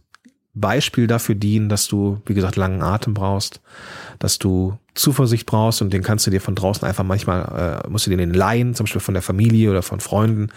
Beispiel 0.53 1.07
dafür 1.07 1.37
dienen, 1.37 1.69
dass 1.69 1.87
du, 1.87 2.21
wie 2.27 2.35
gesagt, 2.35 2.57
langen 2.57 2.83
Atem 2.83 3.15
brauchst, 3.15 3.61
dass 4.19 4.39
du 4.39 4.77
Zuversicht 4.95 5.47
brauchst 5.47 5.81
und 5.81 5.93
den 5.93 6.03
kannst 6.03 6.27
du 6.27 6.31
dir 6.31 6.41
von 6.41 6.57
draußen 6.57 6.87
einfach 6.87 7.05
manchmal, 7.05 7.83
äh, 7.85 7.89
musst 7.89 8.07
du 8.07 8.11
dir 8.11 8.17
den 8.17 8.35
leihen, 8.35 8.75
zum 8.75 8.85
Beispiel 8.85 9.01
von 9.01 9.15
der 9.15 9.23
Familie 9.23 9.71
oder 9.71 9.83
von 9.83 10.01
Freunden, 10.01 10.49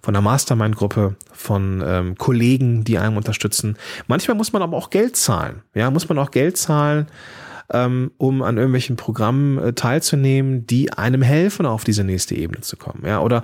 von 0.00 0.14
der 0.14 0.22
Mastermind-Gruppe, 0.22 1.16
von 1.32 1.82
ähm, 1.84 2.16
Kollegen, 2.16 2.84
die 2.84 2.98
einem 2.98 3.16
unterstützen. 3.16 3.76
Manchmal 4.06 4.36
muss 4.36 4.52
man 4.52 4.62
aber 4.62 4.76
auch 4.76 4.90
Geld 4.90 5.16
zahlen. 5.16 5.62
Ja, 5.74 5.90
muss 5.90 6.08
man 6.08 6.18
auch 6.18 6.30
Geld 6.30 6.56
zahlen, 6.56 7.08
ähm, 7.72 8.12
um 8.18 8.42
an 8.42 8.58
irgendwelchen 8.58 8.94
Programmen 8.94 9.58
äh, 9.58 9.72
teilzunehmen, 9.72 10.68
die 10.68 10.92
einem 10.92 11.22
helfen, 11.22 11.66
auf 11.66 11.82
diese 11.82 12.04
nächste 12.04 12.36
Ebene 12.36 12.60
zu 12.60 12.76
kommen. 12.76 13.02
Ja, 13.04 13.20
oder 13.20 13.42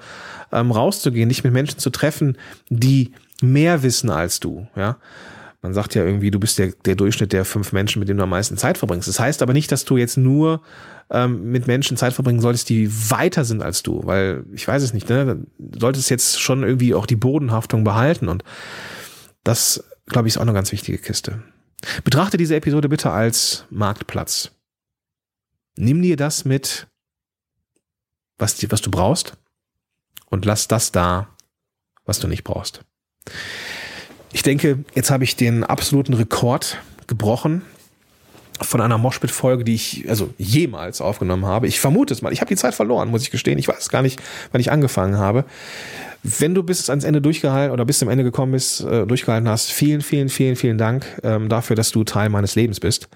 ähm, 0.53 0.71
rauszugehen, 0.71 1.29
dich 1.29 1.43
mit 1.43 1.53
Menschen 1.53 1.81
zu 1.81 1.91
treffen, 1.91 2.39
die 2.69 3.13
mehr 3.43 3.83
wissen 3.83 4.11
als 4.11 4.39
du. 4.39 4.69
Ja, 4.77 4.97
man 5.63 5.75
sagt 5.75 5.95
ja 5.95 6.05
irgendwie, 6.05 6.31
du 6.31 6.39
bist 6.39 6.59
der, 6.59 6.73
der 6.85 6.95
Durchschnitt 6.95 7.33
der 7.33 7.45
fünf 7.45 7.73
Menschen, 7.73 7.99
mit 7.99 8.09
denen 8.09 8.19
du 8.19 8.23
am 8.23 8.31
meisten 8.31 8.57
Zeit 8.57 8.79
verbringst. 8.79 9.09
Das 9.09 9.19
heißt 9.19 9.43
aber 9.43 9.53
nicht, 9.53 9.73
dass 9.73 9.85
du 9.85 9.97
jetzt 9.97 10.17
nur 10.17 10.63
ähm, 11.11 11.51
mit 11.51 11.67
Menschen 11.67 11.97
Zeit 11.97 12.13
verbringen 12.13 12.41
solltest, 12.41 12.69
die 12.69 12.91
weiter 13.11 13.45
sind 13.45 13.63
als 13.63 13.83
du, 13.83 14.03
weil 14.05 14.45
ich 14.53 14.69
weiß 14.69 14.83
es 14.83 14.93
nicht, 14.93 15.09
ne? 15.09 15.47
Du 15.59 15.81
solltest 15.81 16.11
jetzt 16.11 16.41
schon 16.41 16.63
irgendwie 16.63 16.95
auch 16.95 17.07
die 17.07 17.17
Bodenhaftung 17.17 17.83
behalten 17.83 18.29
und 18.29 18.45
das, 19.43 19.85
glaube 20.07 20.29
ich, 20.29 20.35
ist 20.35 20.39
auch 20.39 20.43
eine 20.43 20.53
ganz 20.53 20.71
wichtige 20.71 20.99
Kiste. 20.99 21.43
Betrachte 22.05 22.37
diese 22.37 22.57
Episode 22.57 22.89
bitte 22.89 23.11
als 23.11 23.65
Marktplatz. 23.71 24.51
Nimm 25.77 26.03
dir 26.03 26.17
das 26.17 26.45
mit, 26.45 26.87
was, 28.37 28.71
was 28.71 28.81
du 28.81 28.91
brauchst 28.91 29.37
und 30.27 30.45
lass 30.45 30.69
das 30.69 30.93
da, 30.93 31.29
was 32.05 32.19
du 32.19 32.29
nicht 32.29 32.45
brauchst. 32.45 32.85
Ich 34.33 34.43
denke, 34.43 34.85
jetzt 34.95 35.11
habe 35.11 35.24
ich 35.24 35.37
den 35.37 35.64
absoluten 35.64 36.14
Rekord 36.14 36.79
gebrochen 37.07 37.62
von 38.61 38.81
einer 38.81 38.99
Moshpit-Folge, 38.99 39.64
die 39.64 39.74
ich 39.74 40.07
also 40.09 40.35
jemals 40.37 41.01
aufgenommen 41.01 41.47
habe. 41.47 41.66
Ich 41.66 41.81
vermute 41.81 42.12
es 42.12 42.22
mal. 42.22 42.33
Ich 42.33 42.41
habe 42.41 42.49
die 42.49 42.57
Zeit 42.57 42.74
verloren, 42.74 43.09
muss 43.11 43.22
ich 43.22 43.31
gestehen. 43.31 43.59
Ich 43.59 43.68
weiß 43.68 43.89
gar 43.89 44.03
nicht, 44.03 44.20
wann 44.53 44.61
ich 44.61 44.70
angefangen 44.70 45.16
habe. 45.16 45.45
Wenn 46.22 46.55
du 46.55 46.62
bis 46.62 46.91
ans 46.91 47.05
Ende 47.05 47.22
durchgehalten 47.22 47.72
oder 47.72 47.85
bis 47.85 48.01
zum 48.01 48.09
Ende 48.09 48.24
gekommen 48.24 48.53
bist, 48.53 48.81
äh, 48.83 49.07
durchgehalten 49.07 49.49
hast, 49.49 49.70
vielen, 49.70 50.01
vielen, 50.01 50.29
vielen, 50.29 50.57
vielen 50.57 50.79
Dank 50.79 51.07
ähm, 51.22 51.49
dafür, 51.49 51.76
dass 51.76 51.93
du 51.93 52.03
Teil 52.03 52.29
meines 52.29 52.57
Lebens 52.57 52.81
bist, 52.81 53.09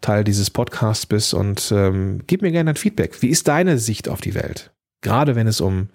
Teil 0.00 0.22
dieses 0.22 0.48
Podcasts 0.50 1.06
bist 1.06 1.34
und 1.34 1.72
ähm, 1.74 2.20
gib 2.28 2.42
mir 2.42 2.52
gerne 2.52 2.70
ein 2.70 2.76
Feedback. 2.76 3.20
Wie 3.20 3.28
ist 3.28 3.48
deine 3.48 3.78
Sicht 3.78 4.08
auf 4.08 4.20
die 4.20 4.34
Welt? 4.34 4.70
Gerade 5.00 5.34
wenn 5.34 5.48
es 5.48 5.60
um 5.60 5.88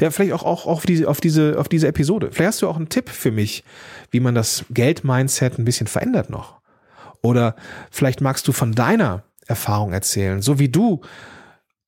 ja, 0.00 0.10
vielleicht 0.10 0.32
auch, 0.32 0.42
auch, 0.42 0.66
auch 0.66 0.78
auf, 0.78 0.86
diese, 0.86 1.08
auf, 1.08 1.20
diese, 1.20 1.58
auf 1.58 1.68
diese 1.68 1.88
Episode. 1.88 2.30
Vielleicht 2.32 2.48
hast 2.48 2.62
du 2.62 2.68
auch 2.68 2.76
einen 2.76 2.88
Tipp 2.88 3.08
für 3.08 3.30
mich, 3.30 3.64
wie 4.10 4.20
man 4.20 4.34
das 4.34 4.64
Geld-Mindset 4.70 5.58
ein 5.58 5.64
bisschen 5.64 5.86
verändert 5.86 6.30
noch. 6.30 6.60
Oder 7.22 7.54
vielleicht 7.90 8.20
magst 8.20 8.48
du 8.48 8.52
von 8.52 8.72
deiner 8.72 9.22
Erfahrung 9.46 9.92
erzählen, 9.92 10.42
so 10.42 10.58
wie 10.58 10.68
du 10.68 11.00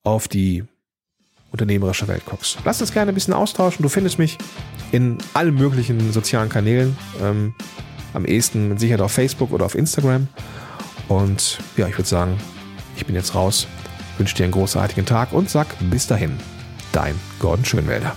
auf 0.02 0.28
die 0.28 0.64
unternehmerische 1.50 2.08
Welt 2.08 2.24
guckst. 2.26 2.58
Lass 2.64 2.80
uns 2.80 2.92
gerne 2.92 3.12
ein 3.12 3.14
bisschen 3.14 3.34
austauschen. 3.34 3.82
Du 3.82 3.88
findest 3.88 4.18
mich 4.18 4.38
in 4.90 5.18
allen 5.34 5.54
möglichen 5.54 6.12
sozialen 6.12 6.48
Kanälen. 6.48 6.96
Ähm, 7.22 7.54
am 8.14 8.24
ehesten 8.24 8.68
mit 8.68 8.80
Sicherheit 8.80 9.00
auf 9.00 9.12
Facebook 9.12 9.52
oder 9.52 9.64
auf 9.64 9.74
Instagram. 9.74 10.28
Und 11.08 11.58
ja, 11.76 11.88
ich 11.88 11.96
würde 11.96 12.08
sagen, 12.08 12.38
ich 12.96 13.06
bin 13.06 13.14
jetzt 13.14 13.34
raus. 13.34 13.66
wünsche 14.18 14.36
dir 14.36 14.44
einen 14.44 14.52
großartigen 14.52 15.06
Tag 15.06 15.32
und 15.32 15.48
sag 15.48 15.68
bis 15.90 16.06
dahin, 16.06 16.38
dein 16.92 17.18
Gordon 17.40 17.64
Schönwälder. 17.64 18.16